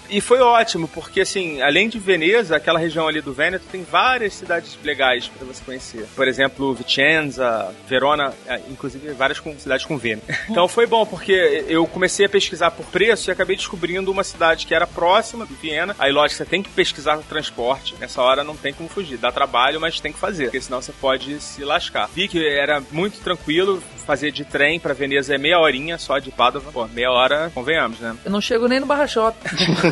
e 0.08 0.20
foi 0.20 0.40
ótimo, 0.40 0.88
porque 0.88 1.20
assim, 1.20 1.60
além 1.60 1.88
de 1.88 1.98
Veneza, 1.98 2.56
aquela 2.56 2.78
região 2.78 3.08
ali 3.08 3.20
do 3.20 3.32
Vêneto 3.32 3.64
tem 3.70 3.82
várias 3.82 4.34
cidades 4.34 4.78
legais 4.82 5.28
para 5.28 5.46
você 5.46 5.62
conhecer. 5.64 6.06
Por 6.14 6.28
exemplo, 6.28 6.74
Vicenza, 6.74 7.72
Verona, 7.88 8.32
é, 8.46 8.60
inclusive 8.70 9.12
várias 9.12 9.40
com, 9.40 9.58
cidades 9.58 9.86
com 9.86 9.96
V. 9.96 10.16
né? 10.16 10.22
Então 10.48 10.68
foi 10.68 10.86
bom, 10.86 11.04
porque 11.06 11.64
eu 11.68 11.86
comecei 11.86 12.26
a 12.26 12.28
pesquisar 12.28 12.70
por 12.70 12.86
preço 12.86 13.30
e 13.30 13.32
acabei 13.32 13.56
descobrindo 13.56 14.10
uma 14.10 14.24
cidade 14.24 14.66
que 14.66 14.74
era 14.74 14.86
próxima 14.86 15.46
de 15.46 15.54
Viena. 15.54 15.94
Aí, 15.98 16.12
lógico, 16.12 16.38
você 16.38 16.44
tem 16.44 16.62
que 16.62 16.70
pesquisar 16.70 17.18
o 17.18 17.22
transporte. 17.22 17.94
Nessa 17.98 18.20
hora 18.22 18.44
não 18.44 18.56
tem 18.56 18.72
como 18.72 18.88
fugir. 18.88 19.16
Dá 19.16 19.32
trabalho, 19.32 19.80
mas 19.80 20.00
tem 20.00 20.12
que 20.12 20.18
fazer, 20.18 20.44
porque 20.44 20.60
senão 20.60 20.80
você 20.80 20.92
pode 20.92 21.40
se 21.40 21.64
lascar. 21.64 22.08
Vi 22.14 22.28
que 22.28 22.46
era 22.46 22.82
muito 22.90 23.20
tranquilo 23.20 23.82
fazer 24.02 24.32
de 24.32 24.44
trem 24.44 24.78
para 24.78 24.92
Veneza 24.92 25.34
é 25.34 25.38
meia 25.38 25.58
horinha 25.58 25.96
só 25.96 26.18
de 26.18 26.30
Padova. 26.30 26.70
Pô, 26.72 26.86
meia 26.88 27.10
hora, 27.10 27.31
convenhamos, 27.54 28.00
né? 28.00 28.16
Eu 28.24 28.30
não 28.30 28.40
chego 28.40 28.66
nem 28.68 28.80
no 28.80 28.86
Barra 28.86 29.06
Shopping. 29.06 29.38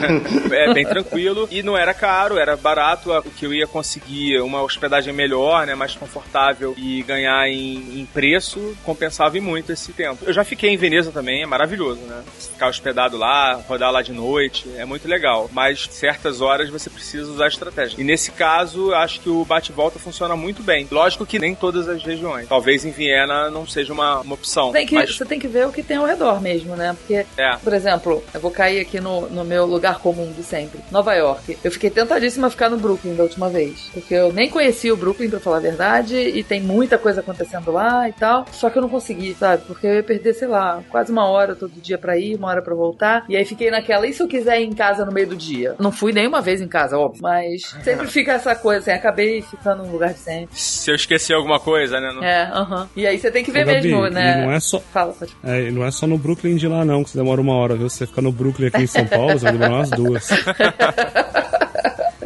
é 0.53 0.73
bem 0.73 0.87
tranquilo 0.87 1.49
e 1.51 1.63
não 1.63 1.77
era 1.77 1.95
caro, 1.95 2.39
era 2.39 2.57
barato. 2.57 3.11
O 3.13 3.31
que 3.31 3.47
eu 3.47 3.55
ia 3.55 3.67
conseguir 3.67 4.41
uma 4.41 4.63
hospedagem 4.63 5.13
melhor, 5.13 5.67
né, 5.67 5.75
mais 5.75 5.95
confortável 5.95 6.75
e 6.77 7.03
ganhar 7.03 7.49
em, 7.49 8.01
em 8.01 8.07
preço 8.07 8.77
compensava 8.85 9.39
em 9.39 9.41
muito 9.41 9.73
esse 9.73 9.93
tempo. 9.93 10.25
Eu 10.25 10.33
já 10.33 10.45
fiquei 10.45 10.71
em 10.71 10.77
Veneza 10.77 11.11
também, 11.11 11.43
é 11.43 11.47
maravilhoso, 11.47 12.01
né? 12.01 12.23
Ficar 12.39 12.69
hospedado 12.69 13.17
lá, 13.17 13.55
rodar 13.69 13.91
lá 13.91 14.03
de 14.03 14.13
noite, 14.13 14.69
é 14.77 14.85
muito 14.85 15.09
legal. 15.09 15.49
Mas 15.53 15.89
certas 15.91 16.41
horas 16.41 16.69
você 16.69 16.89
precisa 16.91 17.31
usar 17.31 17.49
estratégia. 17.49 18.01
E 18.01 18.05
nesse 18.05 18.31
caso, 18.33 18.93
acho 18.95 19.21
que 19.21 19.29
o 19.29 19.45
bate-volta 19.45 19.99
funciona 19.99 20.37
muito 20.37 20.63
bem. 20.63 20.87
Lógico 20.91 21.27
que 21.27 21.39
nem 21.39 21.55
todas 21.55 21.89
as 21.89 22.03
regiões. 22.03 22.49
Talvez 22.49 22.85
em 22.85 22.91
Viena 22.91 23.51
não 23.51 23.67
seja 23.67 23.93
uma, 23.93 24.21
uma 24.21 24.35
opção. 24.35 24.73
Tem 24.73 24.87
que, 24.87 24.95
mas 24.95 25.17
Você 25.17 25.25
tem 25.25 25.39
que 25.39 25.49
ver 25.49 25.67
o 25.67 25.73
que 25.73 25.83
tem 25.83 25.97
ao 25.97 26.07
redor 26.07 26.41
mesmo, 26.41 26.77
né? 26.77 26.97
Porque, 26.99 27.27
É. 27.37 27.57
por 27.57 27.73
exemplo, 27.73 28.23
eu 28.35 28.41
vou 28.41 28.51
cair 28.51 28.81
aqui 28.81 29.01
no, 29.01 29.29
no 29.31 29.45
meu 29.45 29.65
lugar 29.67 29.99
comum 30.01 30.31
de 30.33 30.43
sempre. 30.43 30.81
Nova 30.91 31.15
York. 31.15 31.57
Eu 31.63 31.71
fiquei 31.71 31.91
tentadíssima 31.91 32.47
a 32.49 32.51
ficar 32.51 32.69
no 32.69 32.77
Brooklyn 32.77 33.15
da 33.15 33.23
última 33.23 33.49
vez. 33.49 33.91
Porque 33.93 34.15
eu 34.15 34.33
nem 34.33 34.49
conhecia 34.51 34.93
o 34.93 34.97
Brooklyn, 34.97 35.31
pra 35.31 35.41
falar 35.41 35.59
a 35.59 35.61
verdade, 35.61 36.17
e 36.17 36.43
tem 36.43 36.61
muita 36.61 36.99
coisa 36.99 37.21
acontecendo 37.21 37.71
lá 37.73 38.09
e 38.09 38.13
tal. 38.13 38.45
Só 38.53 38.69
que 38.71 38.79
eu 38.79 38.83
não 38.83 38.89
consegui, 38.89 39.35
sabe? 39.35 39.63
Porque 39.67 39.87
eu 39.87 39.95
ia 39.95 40.03
perder, 40.03 40.35
sei 40.35 40.49
lá, 40.49 40.83
quase 40.91 41.11
uma 41.13 41.27
hora 41.27 41.55
todo 41.55 41.73
dia 41.81 41.97
pra 41.99 42.17
ir, 42.19 42.37
uma 42.37 42.49
hora 42.49 42.63
pra 42.63 42.75
voltar. 42.75 43.25
E 43.29 43.37
aí 43.37 43.45
fiquei 43.45 43.71
naquela, 43.71 44.07
e 44.07 44.13
se 44.13 44.23
eu 44.23 44.29
quiser 44.29 44.61
ir 44.61 44.65
em 44.67 44.73
casa 44.73 45.05
no 45.05 45.13
meio 45.13 45.29
do 45.29 45.37
dia? 45.37 45.75
Não 45.79 45.93
fui 45.93 46.13
nenhuma 46.13 46.41
vez 46.41 46.61
em 46.61 46.69
casa, 46.69 46.99
óbvio. 46.99 47.23
Mas 47.23 47.63
sempre 47.83 48.07
fica 48.07 48.33
essa 48.33 48.55
coisa, 48.55 48.81
assim, 48.81 48.91
acabei 48.91 49.43
ficando 49.43 49.85
no 49.85 49.93
lugar 49.93 50.13
de 50.13 50.19
sempre. 50.19 50.49
se 50.53 50.91
eu 50.91 50.95
esquecer 50.95 51.35
alguma 51.35 51.59
coisa, 51.61 52.01
né? 52.01 52.13
não- 52.15 52.23
É, 52.25 52.43
aham. 52.53 52.89
E 52.97 53.07
aí 53.07 53.19
você 53.19 53.31
tem 53.31 53.45
que 53.45 53.51
ver 53.51 53.63
Ô, 53.63 53.67
Gabi, 53.67 53.89
mesmo, 53.89 54.09
né? 54.09 54.45
Não 54.45 54.53
é 54.53 54.61
só. 54.61 54.81
Fala, 54.81 55.13
pode 55.13 55.37
É, 55.45 55.71
não 55.71 55.85
é 55.85 55.91
só 55.91 56.07
no 56.07 56.19
Brooklyn 56.19 56.57
de 56.57 56.67
lá, 56.67 56.85
não, 56.85 57.03
que 57.05 57.11
você 57.11 57.17
demora 57.21 57.41
uma 57.41 57.55
hora, 57.55 57.77
viu? 57.77 57.89
Você 57.89 58.07
ficar 58.07 58.23
no 58.23 58.33
Brooklyn 58.33 58.69
aqui 58.69 58.83
em 58.83 58.87
São 58.87 59.07
Paulo, 59.07 59.39
você 59.39 59.45
vai 59.45 59.53
demorar 59.53 59.75
umas 59.75 59.91
duas. 59.91 60.29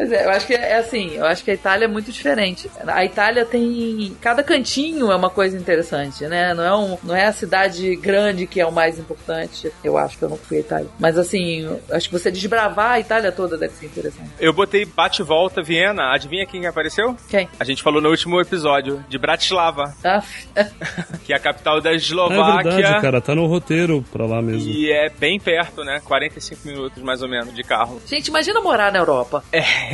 Pois 0.04 0.12
é, 0.12 0.26
eu 0.26 0.30
acho 0.30 0.46
que 0.46 0.52
é 0.54 0.76
assim, 0.76 1.12
eu 1.14 1.24
acho 1.24 1.42
que 1.42 1.50
a 1.50 1.54
Itália 1.54 1.86
é 1.86 1.88
muito 1.88 2.12
diferente. 2.12 2.70
A 2.86 3.04
Itália 3.06 3.44
tem. 3.46 4.14
Cada 4.20 4.42
cantinho 4.42 5.10
é 5.10 5.16
uma 5.16 5.30
coisa 5.30 5.56
interessante, 5.56 6.26
né? 6.26 6.52
Não 6.52 6.62
é, 6.62 6.76
um, 6.76 6.98
não 7.02 7.16
é 7.16 7.24
a 7.24 7.32
cidade 7.32 7.96
grande 7.96 8.46
que 8.46 8.60
é 8.60 8.66
o 8.66 8.72
mais 8.72 8.98
importante. 8.98 9.72
Eu 9.82 9.96
acho 9.96 10.18
que 10.18 10.24
eu 10.24 10.28
não 10.28 10.36
fui 10.36 10.58
à 10.58 10.60
Itália. 10.60 10.88
Mas 10.98 11.16
assim, 11.16 11.66
acho 11.90 12.08
que 12.10 12.12
você 12.18 12.30
desbravar 12.30 12.90
a 12.92 13.00
Itália 13.00 13.32
toda 13.32 13.56
deve 13.56 13.72
ser 13.72 13.86
interessante. 13.86 14.28
Eu 14.38 14.52
botei 14.52 14.84
bate-volta 14.84 15.62
Viena. 15.62 16.12
Adivinha 16.14 16.44
quem 16.44 16.66
apareceu? 16.66 17.16
Quem? 17.30 17.48
A 17.58 17.64
gente 17.64 17.82
falou 17.82 18.02
no 18.02 18.10
último 18.10 18.38
episódio 18.42 19.02
de 19.08 19.16
Bratislava, 19.16 19.94
Ah, 20.04 20.22
que 21.24 21.32
é 21.32 21.36
a 21.36 21.40
capital 21.40 21.80
da 21.80 21.92
É 21.92 21.96
Eslováquia. 21.96 22.70
verdade, 22.72 23.00
cara, 23.00 23.20
tá 23.22 23.34
no 23.34 23.46
roteiro 23.46 24.04
pra 24.12 24.26
lá 24.26 24.42
mesmo. 24.42 24.68
E 24.70 24.92
é 24.92 25.08
bem 25.08 25.40
perto, 25.40 25.82
né? 25.82 26.02
45 26.04 26.60
minutos 26.68 27.02
mais 27.02 27.22
ou 27.22 27.28
menos 27.28 27.54
de 27.54 27.62
carro. 27.62 28.02
Gente, 28.06 28.28
imagina 28.28 28.60
morar 28.60 28.92
na 28.92 28.98
Europa. 28.98 29.42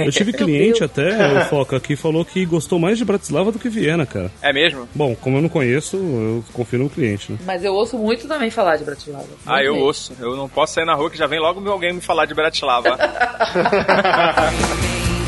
Eu 0.05 0.13
tive 0.13 0.33
cliente 0.33 0.85
até, 0.85 1.41
o 1.41 1.45
Foca, 1.49 1.81
que 1.81 1.97
falou 1.97 2.25
que 2.25 2.45
gostou 2.45 2.79
mais 2.79 2.99
de 2.99 3.05
Bratislava 3.05 3.51
do 3.53 3.59
que 3.59 3.69
Viena, 3.69 4.07
cara. 4.07 4.31
É 4.43 4.53
mesmo? 4.53 4.89
Bom, 4.95 5.15
como 5.15 5.39
eu 5.39 5.43
não 5.43 5.49
conheço, 5.49 5.97
eu 5.97 6.45
confio 6.53 6.79
no 6.79 6.91
cliente, 6.91 7.33
né? 7.33 7.39
Mas 7.45 7.65
eu 7.65 7.75
ouço 7.75 7.99
muito 7.99 8.27
também 8.29 8.51
falar 8.51 8.77
de 8.77 8.85
Bratislava. 8.85 9.27
Ah, 9.47 9.55
Muito 9.55 9.67
eu 9.67 9.73
mesmo. 9.75 9.87
ouço. 9.87 10.13
Eu 10.21 10.37
não 10.37 10.49
posso 10.49 10.75
sair 10.75 10.85
na 10.85 10.95
rua 10.95 11.11
que 11.11 11.19
já 11.19 11.27
vem 11.27 11.41
logo 11.41 11.69
alguém 11.71 11.93
me 11.93 12.01
falar 12.01 12.27
de 12.27 12.35
Bratislava. 12.35 12.97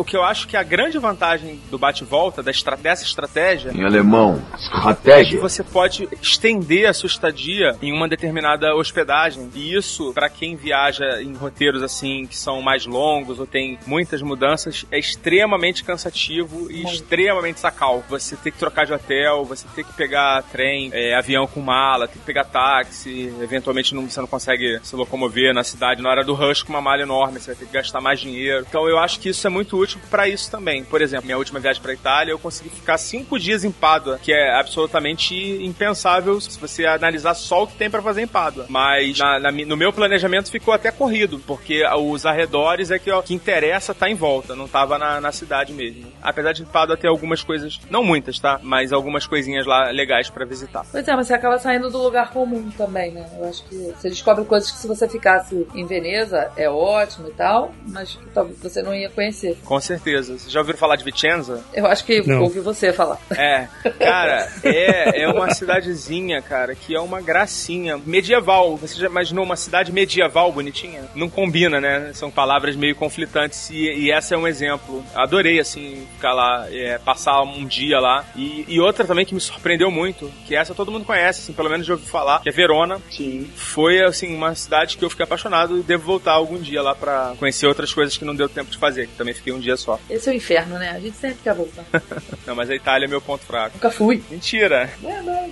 O 0.00 0.04
que 0.04 0.16
eu 0.16 0.24
acho 0.24 0.48
que 0.48 0.56
a 0.56 0.62
grande 0.62 0.98
vantagem 0.98 1.60
do 1.70 1.78
bate-volta, 1.78 2.42
dessa 2.42 3.04
estratégia, 3.04 3.70
Em 3.70 3.84
alemão, 3.84 4.42
que 4.50 4.62
estratégia. 4.62 5.38
você 5.38 5.62
pode 5.62 6.08
estender 6.22 6.88
a 6.88 6.94
sua 6.94 7.06
estadia 7.06 7.76
em 7.82 7.92
uma 7.92 8.08
determinada 8.08 8.74
hospedagem. 8.74 9.50
E 9.54 9.74
isso, 9.76 10.10
para 10.14 10.30
quem 10.30 10.56
viaja 10.56 11.20
em 11.20 11.34
roteiros 11.34 11.82
assim 11.82 12.24
que 12.24 12.34
são 12.34 12.62
mais 12.62 12.86
longos 12.86 13.38
ou 13.38 13.46
tem 13.46 13.78
muitas 13.86 14.22
mudanças, 14.22 14.86
é 14.90 14.98
extremamente 14.98 15.84
cansativo 15.84 16.70
e 16.70 16.82
extremamente 16.82 17.60
sacal. 17.60 18.02
Você 18.08 18.36
tem 18.36 18.50
que 18.50 18.58
trocar 18.58 18.86
de 18.86 18.94
hotel, 18.94 19.44
você 19.44 19.66
tem 19.74 19.84
que 19.84 19.92
pegar 19.92 20.42
trem, 20.44 20.88
é, 20.94 21.14
avião 21.14 21.46
com 21.46 21.60
mala, 21.60 22.08
tem 22.08 22.16
que 22.16 22.24
pegar 22.24 22.44
táxi, 22.44 23.30
eventualmente 23.42 23.94
não, 23.94 24.08
você 24.08 24.18
não 24.18 24.26
consegue 24.26 24.80
se 24.82 24.96
locomover 24.96 25.52
na 25.52 25.62
cidade 25.62 26.00
na 26.00 26.08
hora 26.08 26.24
do 26.24 26.32
rush 26.32 26.62
com 26.62 26.72
uma 26.72 26.80
mala 26.80 27.02
enorme, 27.02 27.38
você 27.38 27.48
vai 27.48 27.56
ter 27.56 27.66
que 27.66 27.72
gastar 27.74 28.00
mais 28.00 28.18
dinheiro. 28.18 28.64
Então 28.66 28.88
eu 28.88 28.98
acho 28.98 29.20
que 29.20 29.28
isso 29.28 29.46
é 29.46 29.50
muito 29.50 29.76
útil 29.76 29.89
para 29.98 30.28
isso 30.28 30.50
também. 30.50 30.84
Por 30.84 31.00
exemplo, 31.02 31.26
minha 31.26 31.38
última 31.38 31.58
viagem 31.60 31.80
para 31.82 31.92
Itália, 31.92 32.32
eu 32.32 32.38
consegui 32.38 32.70
ficar 32.70 32.98
cinco 32.98 33.38
dias 33.38 33.64
em 33.64 33.70
Pádua, 33.72 34.18
que 34.22 34.32
é 34.32 34.54
absolutamente 34.58 35.34
impensável 35.64 36.40
se 36.40 36.58
você 36.58 36.86
analisar 36.86 37.34
só 37.34 37.62
o 37.62 37.66
que 37.66 37.74
tem 37.76 37.90
para 37.90 38.02
fazer 38.02 38.22
em 38.22 38.26
Pádua. 38.26 38.66
Mas 38.68 39.18
na- 39.18 39.38
na 39.38 39.50
no 39.50 39.76
meu 39.76 39.92
planejamento 39.92 40.50
ficou 40.50 40.72
até 40.72 40.90
corrido, 40.90 41.38
porque 41.46 41.82
os 41.86 42.24
arredores 42.24 42.90
é 42.90 42.98
que 42.98 43.10
ó, 43.10 43.20
que 43.22 43.34
interessa 43.34 43.94
tá 43.94 44.08
em 44.08 44.14
volta, 44.14 44.54
não 44.54 44.66
tava 44.68 44.96
na, 44.98 45.20
na 45.20 45.32
cidade 45.32 45.72
mesmo. 45.72 46.06
Apesar 46.22 46.52
de 46.52 46.64
Pádua 46.64 46.96
ter 46.96 47.08
algumas 47.08 47.42
coisas, 47.42 47.80
não 47.90 48.02
muitas, 48.04 48.38
tá? 48.38 48.58
Mas 48.62 48.92
algumas 48.92 49.26
coisinhas 49.26 49.66
lá 49.66 49.90
legais 49.90 50.30
para 50.30 50.44
visitar. 50.44 50.84
Pois 50.90 51.06
é, 51.06 51.14
mas 51.16 51.26
você 51.26 51.34
acaba 51.34 51.58
saindo 51.58 51.90
do 51.90 51.98
lugar 52.02 52.30
comum 52.30 52.70
também, 52.70 53.10
né? 53.12 53.28
Eu 53.38 53.48
acho 53.48 53.64
que 53.64 53.74
você 53.76 54.08
descobre 54.08 54.44
coisas 54.44 54.70
que 54.70 54.78
se 54.78 54.86
você 54.88 55.08
ficasse 55.08 55.66
em 55.74 55.86
Veneza 55.86 56.50
é 56.56 56.68
ótimo 56.68 57.28
e 57.28 57.32
tal, 57.32 57.72
mas 57.88 58.14
que 58.14 58.26
talvez 58.30 58.58
você 58.58 58.82
não 58.82 58.94
ia 58.94 59.10
conhecer. 59.10 59.58
Com 59.64 59.79
certeza. 59.80 60.38
Vocês 60.38 60.50
já 60.52 60.60
ouviram 60.60 60.78
falar 60.78 60.96
de 60.96 61.04
Vicenza? 61.04 61.62
Eu 61.72 61.86
acho 61.86 62.04
que 62.04 62.26
Não. 62.26 62.42
ouvi 62.42 62.60
você 62.60 62.92
falar. 62.92 63.18
É, 63.30 63.66
cara, 63.98 64.48
é, 64.62 65.22
é 65.22 65.28
uma 65.28 65.52
cidadezinha, 65.52 66.40
cara, 66.42 66.74
que 66.74 66.94
é 66.94 67.00
uma 67.00 67.20
gracinha. 67.20 67.98
Medieval. 68.04 68.76
Você 68.76 68.98
já 68.98 69.06
imaginou 69.06 69.44
uma 69.44 69.56
cidade 69.56 69.92
medieval 69.92 70.52
bonitinha? 70.52 71.04
Não 71.14 71.28
combina, 71.28 71.80
né? 71.80 72.10
São 72.14 72.30
palavras 72.30 72.76
meio 72.76 72.94
conflitantes 72.94 73.70
e, 73.70 73.76
e 73.76 74.10
essa 74.10 74.34
é 74.34 74.38
um 74.38 74.46
exemplo. 74.46 75.04
Adorei, 75.14 75.58
assim, 75.60 76.06
ficar 76.14 76.32
lá, 76.32 76.66
é, 76.70 76.98
passar 76.98 77.40
um 77.42 77.64
dia 77.64 77.98
lá. 77.98 78.24
E, 78.36 78.64
e 78.68 78.80
outra 78.80 79.04
também 79.04 79.24
que 79.24 79.34
me 79.34 79.40
surpreendeu 79.40 79.90
muito, 79.90 80.30
que 80.46 80.54
essa 80.54 80.74
todo 80.74 80.90
mundo 80.90 81.04
conhece, 81.04 81.40
assim, 81.40 81.52
pelo 81.52 81.70
menos 81.70 81.86
já 81.86 81.94
ouvi 81.94 82.06
falar, 82.06 82.40
que 82.40 82.48
é 82.48 82.52
Verona. 82.52 83.00
Sim. 83.10 83.48
Foi, 83.54 84.02
assim, 84.04 84.34
uma 84.34 84.54
cidade 84.54 84.96
que 84.96 85.04
eu 85.04 85.10
fiquei 85.10 85.24
apaixonado 85.24 85.78
e 85.78 85.82
devo 85.82 86.04
voltar 86.04 86.32
algum 86.32 86.58
dia 86.58 86.82
lá 86.82 86.94
pra 86.94 87.34
conhecer 87.38 87.66
outras 87.66 87.92
coisas 87.92 88.16
que 88.16 88.24
não 88.24 88.34
deu 88.34 88.48
tempo 88.48 88.70
de 88.70 88.78
fazer. 88.78 89.06
Que 89.06 89.14
também 89.14 89.34
fiquei 89.34 89.52
um 89.52 89.58
dia 89.60 89.69
dia 89.70 89.76
só. 89.76 89.98
Esse 90.08 90.28
é 90.28 90.32
o 90.32 90.34
inferno, 90.36 90.78
né? 90.78 90.90
A 90.90 90.98
gente 91.00 91.16
sempre 91.16 91.38
quer 91.42 91.54
voltar. 91.54 91.84
Não, 92.46 92.54
mas 92.54 92.68
a 92.70 92.74
Itália 92.74 93.06
é 93.06 93.08
meu 93.08 93.20
ponto 93.20 93.44
fraco. 93.44 93.72
Nunca 93.74 93.90
fui. 93.90 94.22
Mentira. 94.30 94.90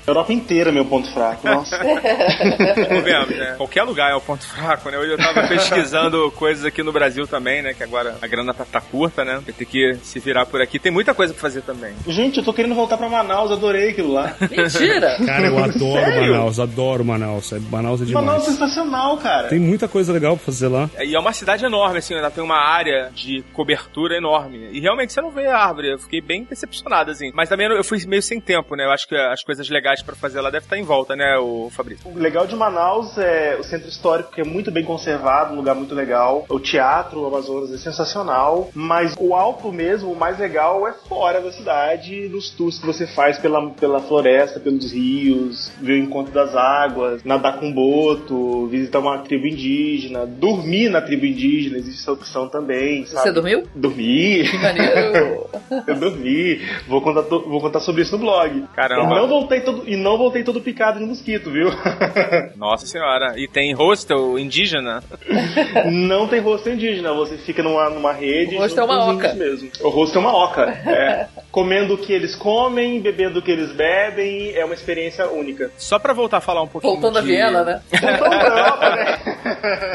Europa 0.07 0.33
inteira 0.33 0.71
é 0.71 0.73
meu 0.73 0.85
ponto 0.85 1.13
fraco. 1.13 1.47
Nossa. 1.47 1.79
Convenhamos, 2.89 3.37
né? 3.37 3.55
Qualquer 3.57 3.83
lugar 3.85 4.11
é 4.11 4.15
o 4.15 4.21
ponto 4.21 4.45
fraco, 4.47 4.91
né? 4.91 4.99
Hoje 4.99 5.13
eu 5.13 5.19
tava 5.19 5.47
pesquisando 5.47 6.31
coisas 6.37 6.65
aqui 6.65 6.83
no 6.83 6.93
Brasil 6.93 7.27
também, 7.27 7.63
né? 7.63 7.75
Que 7.75 7.83
agora 7.83 8.17
a 8.21 8.27
grana 8.27 8.53
tá, 8.53 8.65
tá 8.65 8.81
curta, 8.81 9.25
né? 9.25 9.41
Vai 9.45 9.55
ter 9.55 9.65
que 9.65 9.97
se 10.03 10.19
virar 10.19 10.47
por 10.47 10.61
aqui. 10.61 10.79
Tem 10.79 10.91
muita 10.93 11.15
coisa 11.15 11.33
pra 11.33 11.41
fazer 11.43 11.63
também. 11.63 11.95
Gente, 12.07 12.39
eu 12.39 12.45
tô 12.45 12.53
querendo 12.53 12.75
voltar 12.75 12.97
pra 12.97 13.09
Manaus, 13.09 13.51
adorei 13.53 13.91
aquilo 13.91 14.13
lá. 14.13 14.35
Mentira! 14.41 15.17
Cara, 15.25 15.47
eu 15.47 15.59
adoro 15.59 16.05
Sério? 16.05 16.33
Manaus, 16.33 16.61
adoro 16.61 17.05
Manaus. 17.05 17.53
É- 17.53 17.59
Manaus 17.71 18.03
é 18.03 18.05
demais. 18.05 18.27
Manaus 18.27 18.43
é 18.49 18.51
sensacional, 18.51 19.17
cara. 19.19 19.49
Tem 19.49 19.59
muita 19.59 19.87
coisa 19.89 20.13
legal 20.13 20.37
pra 20.37 20.47
fazer 20.47 20.69
lá. 20.69 20.89
E 21.01 21.15
é 21.15 21.19
uma 21.19 21.33
cidade 21.33 21.65
enorme, 21.65 21.99
assim, 21.99 22.15
ela 22.15 22.31
tem 22.31 22.43
uma 22.43 22.57
área 22.59 23.11
de 23.15 23.43
cobertura 23.53 23.98
enorme. 24.07 24.69
E 24.73 24.81
realmente 24.81 25.13
você 25.13 25.21
não 25.21 25.31
vê 25.31 25.47
a 25.47 25.59
árvore. 25.59 25.93
Eu 25.93 25.99
fiquei 25.99 26.21
bem 26.21 26.45
decepcionado, 26.45 27.11
assim. 27.11 27.31
Mas 27.35 27.49
também 27.49 27.67
eu 27.67 27.85
fui 27.85 27.99
meio 28.07 28.23
sem 28.23 28.41
tempo, 28.41 28.75
né? 28.75 28.85
Eu 28.85 28.91
acho 28.91 29.07
que 29.09 29.17
as 29.17 29.43
coisas 29.43 29.69
legais 29.69 30.03
pra 30.03 30.15
fazer 30.15 30.41
lá 30.41 30.51
devem 30.51 30.65
estar 30.65 30.79
em 30.79 30.83
volta, 30.83 31.17
né, 31.17 31.37
o 31.39 31.71
Fabrício? 31.71 32.09
O 32.11 32.19
legal 32.19 32.47
de 32.47 32.57
Manaus 32.57 33.17
é 33.19 33.57
o 33.59 33.65
centro 33.65 33.89
histórico, 33.89 34.33
que 34.33 34.41
é 34.41 34.45
muito 34.45 34.71
bem 34.71 34.85
conservado, 34.85 35.53
um 35.53 35.57
lugar 35.57 35.75
muito 35.75 35.95
legal. 35.95 36.45
O 36.49 36.61
teatro, 36.61 37.21
o 37.21 37.27
Amazonas 37.27 37.73
é 37.73 37.79
sensacional. 37.79 38.71
Mas 38.75 39.15
o 39.19 39.35
alto 39.35 39.73
mesmo, 39.73 40.13
o 40.13 40.17
mais 40.17 40.39
legal 40.39 40.87
é 40.87 40.93
fora 40.93 41.41
da 41.41 41.53
cidade, 41.53 42.29
nos 42.29 42.51
tours 42.51 42.79
que 42.79 42.87
você 42.87 43.07
faz 43.07 43.39
pela, 43.39 43.71
pela 43.71 44.01
floresta, 44.01 44.61
pelos 44.61 44.93
rios, 44.93 45.73
ver 45.81 46.01
o 46.01 46.05
encontro 46.05 46.33
das 46.33 46.55
águas, 46.55 47.25
nadar 47.25 47.59
com 47.59 47.73
boto, 47.73 48.67
visitar 48.69 48.99
uma 48.99 49.19
tribo 49.19 49.47
indígena, 49.47 50.27
dormir 50.27 50.89
na 50.89 51.01
tribo 51.01 51.27
indígena, 51.27 51.79
existe 51.79 52.01
essa 52.01 52.13
opção 52.13 52.49
também. 52.49 53.05
Você 53.05 53.15
sabe? 53.15 53.33
dormiu? 53.33 53.65
Dormi. 53.89 54.49
Que 54.49 54.59
maneiro! 54.59 55.49
Eu 55.87 55.95
dormi. 55.97 56.61
Vou 56.87 57.01
contar, 57.01 57.23
vou 57.23 57.61
contar 57.61 57.81
sobre 57.81 58.03
isso 58.03 58.13
no 58.13 58.19
blog. 58.19 58.65
Caramba. 58.75 59.15
E 59.15 59.19
não 59.21 59.29
voltei 59.29 59.61
todo, 59.61 59.83
e 59.87 59.97
não 59.97 60.17
voltei 60.17 60.43
todo 60.43 60.61
picado 60.61 60.99
de 60.99 61.05
mosquito, 61.05 61.51
viu? 61.51 61.69
Nossa 62.57 62.87
senhora. 62.87 63.35
E 63.37 63.47
tem 63.47 63.75
hostel 63.75 64.39
indígena? 64.39 65.03
não 65.93 66.27
tem 66.27 66.41
rosto 66.41 66.71
indígena, 66.71 67.13
você 67.13 67.37
fica 67.37 67.63
numa, 67.63 67.91
numa 67.91 68.13
rede. 68.13 68.57
O 68.57 68.61
rosto 68.61 68.77
junto 68.77 68.81
é 68.81 68.85
uma 68.85 69.13
oca. 69.13 69.35
Mesmo. 69.35 69.71
O 69.83 69.89
rosto 69.89 70.17
é 70.17 70.21
uma 70.21 70.37
oca. 70.37 70.63
É. 70.87 71.29
Comendo 71.51 71.95
o 71.95 71.99
que 71.99 72.13
eles 72.13 72.37
comem, 72.37 73.01
bebendo 73.01 73.39
o 73.39 73.43
que 73.43 73.51
eles 73.51 73.73
bebem, 73.73 74.55
é 74.55 74.65
uma 74.65 74.75
experiência 74.75 75.27
única. 75.31 75.71
Só 75.79 75.99
pra 75.99 76.13
voltar 76.13 76.37
a 76.37 76.41
falar 76.43 76.63
um 76.63 76.67
pouquinho 76.69 76.93
Voltando 76.93 77.19
a 77.19 77.21
de... 77.23 77.27
Viena, 77.29 77.65
né? 77.65 77.81
Voltando 77.91 78.19
pra 78.19 78.47
Europa, 78.47 78.91
né? 78.97 79.19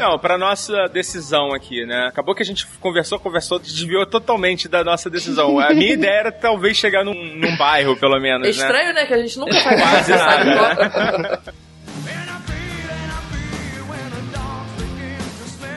Não, 0.00 0.18
pra 0.18 0.36
nossa 0.36 0.88
decisão 0.92 1.52
aqui, 1.54 1.86
né? 1.86 2.06
Acabou 2.08 2.34
que 2.34 2.42
a 2.42 2.46
gente 2.46 2.66
conversou, 2.80 3.18
conversou, 3.20 3.58
desviou 3.60 4.04
totalmente 4.04 4.68
da 4.68 4.82
nossa 4.82 5.08
decisão. 5.08 5.58
A 5.60 5.72
minha 5.72 5.92
ideia 5.94 6.20
era 6.20 6.32
talvez 6.32 6.76
chegar 6.76 7.04
num, 7.04 7.14
num 7.14 7.56
bairro, 7.56 7.96
pelo 7.96 8.18
menos, 8.20 8.48
É 8.48 8.50
né? 8.50 8.56
estranho, 8.56 8.92
né? 8.92 9.06
Que 9.06 9.14
a 9.14 9.18
gente 9.18 9.38
nunca 9.38 9.54
faz 9.54 9.80
Quase 9.80 10.10
nada. 10.12 11.40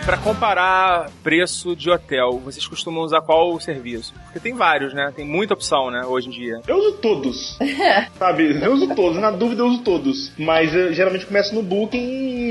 Pra 0.08 0.16
comparar 0.16 1.10
preço 1.22 1.76
de 1.76 1.90
hotel, 1.92 2.40
vocês 2.40 2.66
costumam 2.66 3.04
usar 3.04 3.20
qual 3.20 3.60
serviço? 3.60 4.14
Porque 4.24 4.40
tem 4.40 4.54
vários, 4.54 4.94
né? 4.94 5.12
Tem 5.14 5.26
muita 5.26 5.54
opção, 5.54 5.92
né, 5.92 6.06
hoje 6.06 6.30
em 6.30 6.32
dia. 6.32 6.62
Eu 6.66 6.78
uso 6.78 6.94
todos. 6.94 7.58
Sabe? 8.18 8.58
Eu 8.64 8.72
uso 8.72 8.96
todos. 8.96 9.20
Na 9.20 9.32
dúvida, 9.32 9.64
eu 9.64 9.68
uso 9.68 9.80
todos. 9.80 10.32
Mas 10.38 10.74
eu 10.74 10.94
geralmente 10.94 11.26
começo 11.26 11.54
no 11.54 11.62
Booking 11.62 12.00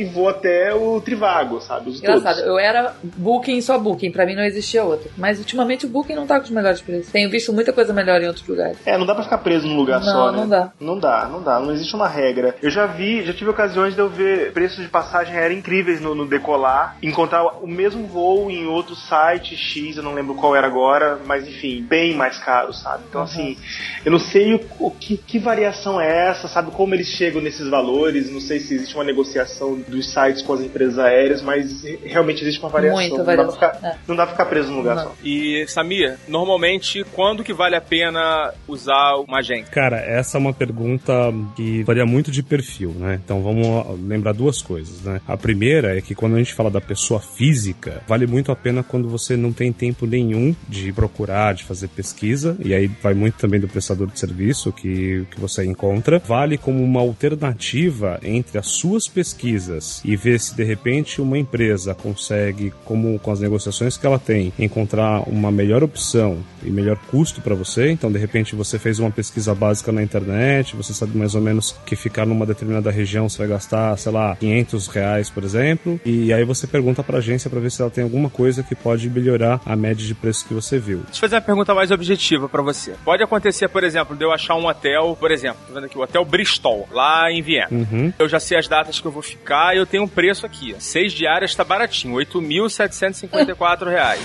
e 0.01 0.05
vou 0.05 0.29
até 0.29 0.75
o 0.75 1.01
Trivago, 1.01 1.59
sabe? 1.63 1.89
Uso 1.89 2.01
Engraçado, 2.01 2.35
todos. 2.35 2.47
eu 2.47 2.59
era 2.59 2.95
Booking 3.03 3.59
só 3.63 3.79
Booking, 3.79 4.11
pra 4.11 4.27
mim 4.27 4.35
não 4.35 4.45
existia 4.45 4.85
outro. 4.85 5.11
Mas 5.17 5.39
ultimamente 5.39 5.87
o 5.87 5.89
Booking 5.89 6.15
não 6.15 6.27
tá 6.27 6.39
com 6.39 6.45
os 6.45 6.51
melhores 6.51 6.83
preços. 6.83 7.11
Tenho 7.11 7.31
visto 7.31 7.55
muita 7.55 7.73
coisa 7.73 7.91
melhor 7.95 8.21
em 8.21 8.27
outros 8.27 8.47
lugares. 8.47 8.77
É, 8.85 8.99
não 8.99 9.07
dá 9.07 9.15
pra 9.15 9.25
ficar 9.25 9.39
preso 9.39 9.67
num 9.67 9.77
lugar 9.77 10.01
Não, 10.01 10.13
só, 10.13 10.31
né? 10.31 10.37
não 10.39 10.49
dá. 10.49 10.73
Não 10.79 10.99
dá, 10.99 11.29
não 11.33 11.43
dá. 11.43 11.59
Não 11.59 11.73
existe 11.73 11.95
uma 11.95 12.07
regra. 12.07 12.55
Eu 12.63 12.69
já 12.69 12.85
vi, 12.85 13.25
já 13.25 13.33
tive 13.33 13.49
ocasiões 13.49 13.95
de 13.95 14.01
eu 14.01 14.11
ver 14.11 14.53
preços 14.53 14.85
de 14.85 14.91
passagem 14.91 15.35
aérea 15.35 15.55
incríveis 15.55 16.03
no, 16.03 16.15
no 16.15 16.27
Decolar, 16.27 16.99
encontrar 17.03 17.46
o 17.63 17.67
mesmo 17.67 18.07
voo 18.07 18.51
em 18.51 18.67
outro 18.67 18.95
site 18.95 19.57
X, 19.57 19.97
eu 19.97 20.03
não 20.03 20.15
lembro 20.15 20.35
qual 20.35 20.55
era 20.55 20.67
agora, 20.67 21.19
mas 21.25 21.47
enfim, 21.47 21.83
bem 21.83 22.15
mais 22.15 22.39
caro, 22.39 22.73
sabe? 22.73 23.05
Então, 23.09 23.23
assim, 23.23 23.57
eu 24.05 24.13
não 24.13 24.19
sei 24.19 24.55
o, 24.55 24.61
o 24.81 24.91
que, 24.91 25.17
que 25.17 25.39
variação 25.39 26.01
é 26.01 26.29
essa, 26.29 26.49
sabe? 26.49 26.71
Como 26.71 26.95
eles 26.95 27.09
chegam 27.09 27.41
nesses 27.41 27.69
valores, 27.69 28.31
não 28.31 28.41
sei 28.41 28.61
se 28.61 28.75
existe 28.75 28.95
uma 28.95 29.05
negociação 29.05 29.79
dos 29.89 30.13
sites 30.13 30.43
com 30.43 30.53
as 30.53 30.61
empresas 30.61 30.99
aéreas, 30.99 31.43
mas 31.43 31.85
realmente 32.05 32.43
existe 32.43 32.61
uma 32.61 32.69
variação. 32.69 33.01
Muita 33.01 33.17
não, 33.19 33.25
dá 33.25 33.35
pra 33.35 33.45
variação, 33.45 33.71
ficar, 33.73 33.89
é. 33.89 33.97
não 34.07 34.17
dá 34.17 34.27
pra 34.27 34.33
ficar 34.33 34.47
preso 34.47 34.71
num 34.71 34.79
lugar 34.79 34.97
Não. 34.97 35.05
só. 35.05 35.15
E, 35.23 35.67
Samir, 35.69 36.19
normalmente, 36.29 37.05
quando 37.13 37.45
que 37.45 37.53
vale 37.53 37.77
a 37.77 37.81
pena 37.81 38.53
usar 38.67 39.17
uma 39.17 39.39
agência? 39.39 39.73
Cara, 39.73 39.99
essa 39.99 40.37
é 40.37 40.41
uma 40.41 40.53
pergunta 40.53 41.13
que 41.55 41.83
varia 41.83 42.07
muito 42.07 42.31
de 42.31 42.43
perfil, 42.43 42.91
né? 42.91 43.21
Então 43.23 43.43
vamos 43.43 44.01
lembrar 44.01 44.33
duas 44.33 44.63
coisas, 44.63 45.03
né? 45.03 45.21
A 45.27 45.37
primeira 45.37 45.97
é 45.97 46.01
que 46.01 46.15
quando 46.15 46.37
a 46.37 46.39
gente 46.39 46.55
fala 46.55 46.71
da 46.71 46.81
pessoa 46.81 47.21
física, 47.37 48.03
vale 48.09 48.27
muito 48.27 48.51
a 48.51 48.57
pena 48.57 48.83
quando 48.83 49.09
você 49.09 49.37
não 49.37 49.53
tem 49.53 49.73
tempo 49.73 50.07
nenhum 50.07 50.55
de 50.69 50.93
procurar, 50.93 51.55
de 51.55 51.65
fazer 51.65 51.89
pesquisa, 51.89 52.57
e 52.65 52.75
aí 52.75 52.91
vai 53.03 53.15
muito 53.15 53.35
também 53.35 53.61
do 53.61 53.69
prestador 53.69 54.09
de 54.09 54.19
serviço 54.19 54.73
que, 54.73 55.27
que 55.31 55.41
você 55.41 55.65
encontra. 55.65 56.21
Vale 56.27 56.57
como 56.57 56.83
uma 56.83 57.01
alternativa 57.01 58.19
entre 58.23 58.59
as 58.59 58.69
suas 58.69 59.07
pesquisas 59.07 60.01
e 60.05 60.17
ver 60.17 60.41
se 60.41 60.55
de 60.57 60.65
repente 60.65 61.21
uma 61.21 61.39
empresa 61.39 61.95
consegue, 61.95 62.73
como 62.85 63.19
com 63.19 63.31
as 63.31 63.41
negociações 63.41 63.97
que 63.97 64.07
ela 64.07 64.19
tem, 64.19 64.53
encontrar 64.59 65.29
uma 65.29 65.51
melhor 65.51 65.83
opção 65.83 66.39
e 66.65 66.71
melhor 66.71 66.97
custo 67.11 67.41
para 67.41 67.55
você. 67.55 67.91
Então, 67.91 68.11
de 68.11 68.19
repente, 68.19 68.55
você 68.55 68.79
fez 68.79 68.99
uma 68.99 69.11
pesquisa 69.11 69.55
básica 69.55 69.93
na 69.93 70.03
internet, 70.03 70.75
você 70.75 70.93
sabe 70.93 71.17
mais 71.17 71.35
ou 71.35 71.41
menos 71.41 71.75
que 71.85 71.97
ficar 71.97 72.27
numa 72.27 72.47
determinada 72.47 72.91
região 72.91 73.29
você 73.29 73.39
vai 73.39 73.49
gastar, 73.49 73.97
sei 73.99 74.13
lá, 74.13 74.37
500 74.37 74.87
reais, 74.89 75.31
por 75.31 75.45
exemplo, 75.45 76.01
e 76.05 76.33
aí 76.33 76.45
você 76.45 76.67
pergunta 76.67 77.03
para 77.03 77.21
agência 77.27 77.51
para 77.51 77.59
ver 77.59 77.71
se 77.71 77.83
ela 77.83 77.91
tem 77.91 78.05
alguma 78.05 78.31
coisa 78.31 78.63
que 78.63 78.75
pode 78.75 79.11
melhorar 79.11 79.61
a 79.67 79.75
média 79.75 80.07
de 80.07 80.15
preço 80.15 80.47
que 80.47 80.55
você 80.55 80.79
viu. 80.79 80.99
Deixa 80.99 81.19
eu 81.19 81.21
fazer 81.21 81.37
uma 81.37 81.43
pergunta 81.43 81.75
mais 81.75 81.91
objetiva 81.91 82.49
pra 82.49 82.63
você. 82.63 82.95
Pode 83.05 83.23
acontecer, 83.23 83.69
por 83.69 83.83
exemplo, 83.83 84.17
de 84.17 84.25
eu 84.25 84.33
achar 84.33 84.55
um 84.55 84.67
hotel, 84.67 85.17
por 85.19 85.31
exemplo, 85.31 85.59
tô 85.67 85.75
vendo 85.75 85.87
aqui, 85.87 85.99
o 85.99 86.03
Hotel 86.03 86.25
Bristol, 86.25 86.89
lá 86.93 87.31
em 87.31 87.43
Viena. 87.43 87.69
Uhum. 87.71 88.13
Eu 88.19 88.29
já 88.29 88.39
sei 88.39 88.59
as 88.59 88.69
datas 88.69 89.01
que 89.01 89.07
eu 89.07 89.11
vou 89.11 89.23
ficar 89.23 89.75
e 89.75 89.79
eu 89.79 89.87
tenho 89.87 90.05
um 90.05 90.09
preço 90.09 90.47
aqui. 90.47 90.75
Seis 90.79 91.13
diárias 91.13 91.55
tá 91.55 91.65
baratinho, 91.65 92.15
8.754 92.15 93.89
reais. 93.89 94.21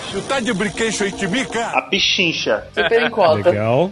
A 1.73 1.81
pichincha. 1.81 2.67
Super 2.73 3.01
em 3.01 3.09
conta. 3.09 3.49
Legal. 3.49 3.91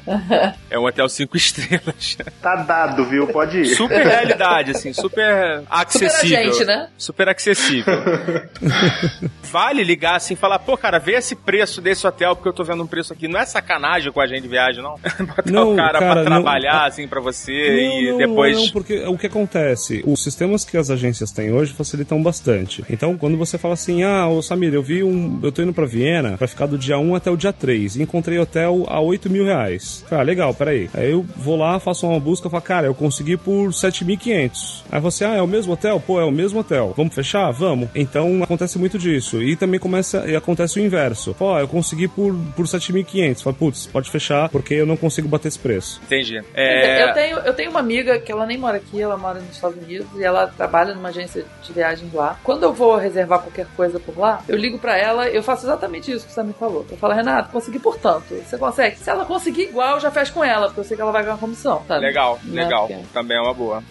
É 0.69 0.77
um 0.77 0.85
hotel 0.85 1.09
cinco 1.09 1.35
estrelas. 1.35 2.17
Tá 2.41 2.55
dado, 2.57 3.05
viu? 3.05 3.27
Pode 3.27 3.59
ir. 3.59 3.65
Super 3.75 4.05
realidade, 4.05 4.71
assim, 4.71 4.93
super 4.93 5.63
acessível. 5.69 6.39
agente, 6.39 6.65
né? 6.65 6.89
Super 6.97 7.29
acessível. 7.29 7.93
vale 9.51 9.83
ligar 9.83 10.15
assim 10.15 10.33
e 10.33 10.37
falar, 10.37 10.59
pô, 10.59 10.77
cara, 10.77 10.99
vê 10.99 11.13
esse 11.13 11.35
preço 11.35 11.81
desse 11.81 12.05
hotel, 12.05 12.35
porque 12.35 12.49
eu 12.49 12.53
tô 12.53 12.63
vendo 12.63 12.83
um 12.83 12.87
preço 12.87 13.13
aqui. 13.13 13.27
Não 13.27 13.39
é 13.39 13.45
sacanagem 13.45 14.11
com 14.11 14.21
a 14.21 14.27
gente 14.27 14.41
de 14.43 14.47
viagem, 14.47 14.81
não? 14.83 14.95
Botar 15.25 15.51
Não, 15.51 15.73
o 15.73 15.75
cara, 15.75 15.99
cara, 15.99 16.21
pra 16.21 16.23
não- 16.23 16.41
trabalhar, 16.43 16.85
assim, 16.85 17.07
pra 17.07 17.19
você 17.19 17.51
Não, 17.51 18.01
e 18.01 18.11
não, 18.11 18.17
depois. 18.17 18.57
Não, 18.57 18.69
porque 18.69 19.03
o 19.05 19.17
que 19.17 19.27
acontece? 19.27 20.03
Os 20.05 20.23
sistemas 20.23 20.63
que 20.65 20.77
as 20.77 20.89
agências 20.89 21.31
têm 21.31 21.51
hoje 21.51 21.73
facilitam 21.73 22.21
bastante. 22.21 22.83
Então, 22.89 23.17
quando 23.17 23.37
você 23.37 23.57
fala 23.57 23.73
assim, 23.73 24.03
ah, 24.03 24.27
ô 24.27 24.41
Samir, 24.41 24.73
eu 24.73 24.83
vi 24.83 25.03
um. 25.03 25.39
Eu 25.43 25.51
tô 25.51 25.61
indo 25.61 25.73
pra 25.73 25.85
Viena 25.85 26.37
pra 26.37 26.47
ficar 26.47 26.65
do 26.65 26.77
dia 26.77 26.97
1 26.97 27.15
até 27.15 27.29
o 27.31 27.37
dia 27.37 27.51
3 27.53 27.95
e 27.97 28.03
encontrei 28.03 28.37
hotel 28.39 28.85
a 28.87 28.99
8 28.99 29.29
mil 29.29 29.45
reais. 29.45 30.05
Ah, 30.11 30.21
legal, 30.21 30.53
peraí. 30.53 30.89
Aí 30.93 31.11
eu 31.11 31.25
vou 31.35 31.55
lá, 31.55 31.79
faço 31.79 32.07
uma 32.07 32.19
busca, 32.19 32.49
falo, 32.49 32.61
cara, 32.63 32.87
eu 32.87 32.93
consegui 32.95 33.37
por 33.37 33.69
7.500. 33.69 34.83
Aí 34.91 34.99
você, 34.99 35.25
ah, 35.25 35.35
é 35.35 35.41
o 35.41 35.47
mesmo 35.47 35.73
hotel? 35.73 35.99
Pô, 35.99 36.19
é 36.19 36.25
o 36.25 36.31
mesmo 36.31 36.59
hotel. 36.59 36.93
Vamos 36.95 37.13
fechar? 37.13 37.51
Vamos. 37.51 37.89
Então 37.93 38.41
acontece 38.43 38.77
muito 38.79 38.97
disso. 38.97 39.41
E 39.43 39.55
também 39.55 39.79
começa 39.79 40.25
e 40.27 40.35
acontece 40.35 40.79
o 40.79 40.83
inverso. 40.83 41.33
Pô, 41.37 41.57
eu 41.59 41.67
consegui 41.67 42.07
por, 42.07 42.33
por 42.55 42.65
7.500. 42.65 43.41
Fala, 43.43 43.55
putz, 43.55 43.85
pode 43.87 44.09
fechar 44.09 44.49
porque 44.49 44.73
eu 44.73 44.85
não 44.85 44.97
consigo 44.97 45.27
bater 45.27 45.47
esse 45.49 45.59
preço. 45.59 46.01
Entendi. 46.05 46.41
É... 46.53 47.03
Eu, 47.09 47.13
tenho, 47.13 47.37
eu 47.39 47.53
tenho 47.53 47.71
uma 47.71 47.79
amiga 47.79 48.19
que 48.19 48.31
ela 48.31 48.45
nem 48.45 48.57
mora 48.57 48.77
aqui, 48.77 49.01
ela 49.01 49.17
mora 49.17 49.39
nos 49.39 49.51
Estados 49.55 49.77
Unidos 49.77 50.07
e 50.15 50.23
ela 50.23 50.47
trabalha 50.47 50.93
numa 50.95 51.09
agência 51.09 51.45
de 51.63 51.73
viagens 51.73 52.11
lá. 52.13 52.39
Quando 52.43 52.63
eu 52.63 52.73
vou 52.73 52.95
reservar 52.97 53.39
qualquer 53.39 53.67
coisa 53.75 53.99
por 53.99 54.17
lá, 54.17 54.41
eu 54.47 54.57
ligo 54.57 54.79
pra 54.79 54.97
ela, 54.97 55.27
eu 55.29 55.43
faço 55.43 55.65
exatamente 55.65 56.11
isso 56.11 56.25
que 56.25 56.31
você 56.31 56.43
me 56.43 56.53
falou. 56.53 56.85
Eu 56.89 56.97
falo, 56.97 57.13
Renato, 57.13 57.49
consegui 57.51 57.79
por 57.79 57.97
tanto. 57.97 58.33
Você 58.35 58.57
consegue? 58.57 58.97
Se 58.97 59.09
ela 59.09 59.25
conseguir 59.25 59.63
igual, 59.63 59.95
eu 59.95 59.99
já 59.99 60.11
fecho 60.11 60.33
com 60.33 60.43
ela, 60.43 60.67
porque 60.67 60.79
eu 60.79 60.83
sei 60.83 60.95
que 60.95 61.01
ela 61.01 61.11
vai 61.11 61.21
ganhar 61.21 61.33
uma 61.35 61.39
comissão, 61.39 61.83
sabe? 61.87 62.05
Legal, 62.05 62.39
Né? 62.43 62.63
legal. 62.63 62.87
Porque- 62.87 63.03
Também 63.13 63.37
é 63.37 63.41
uma 63.41 63.53
boa. 63.53 63.83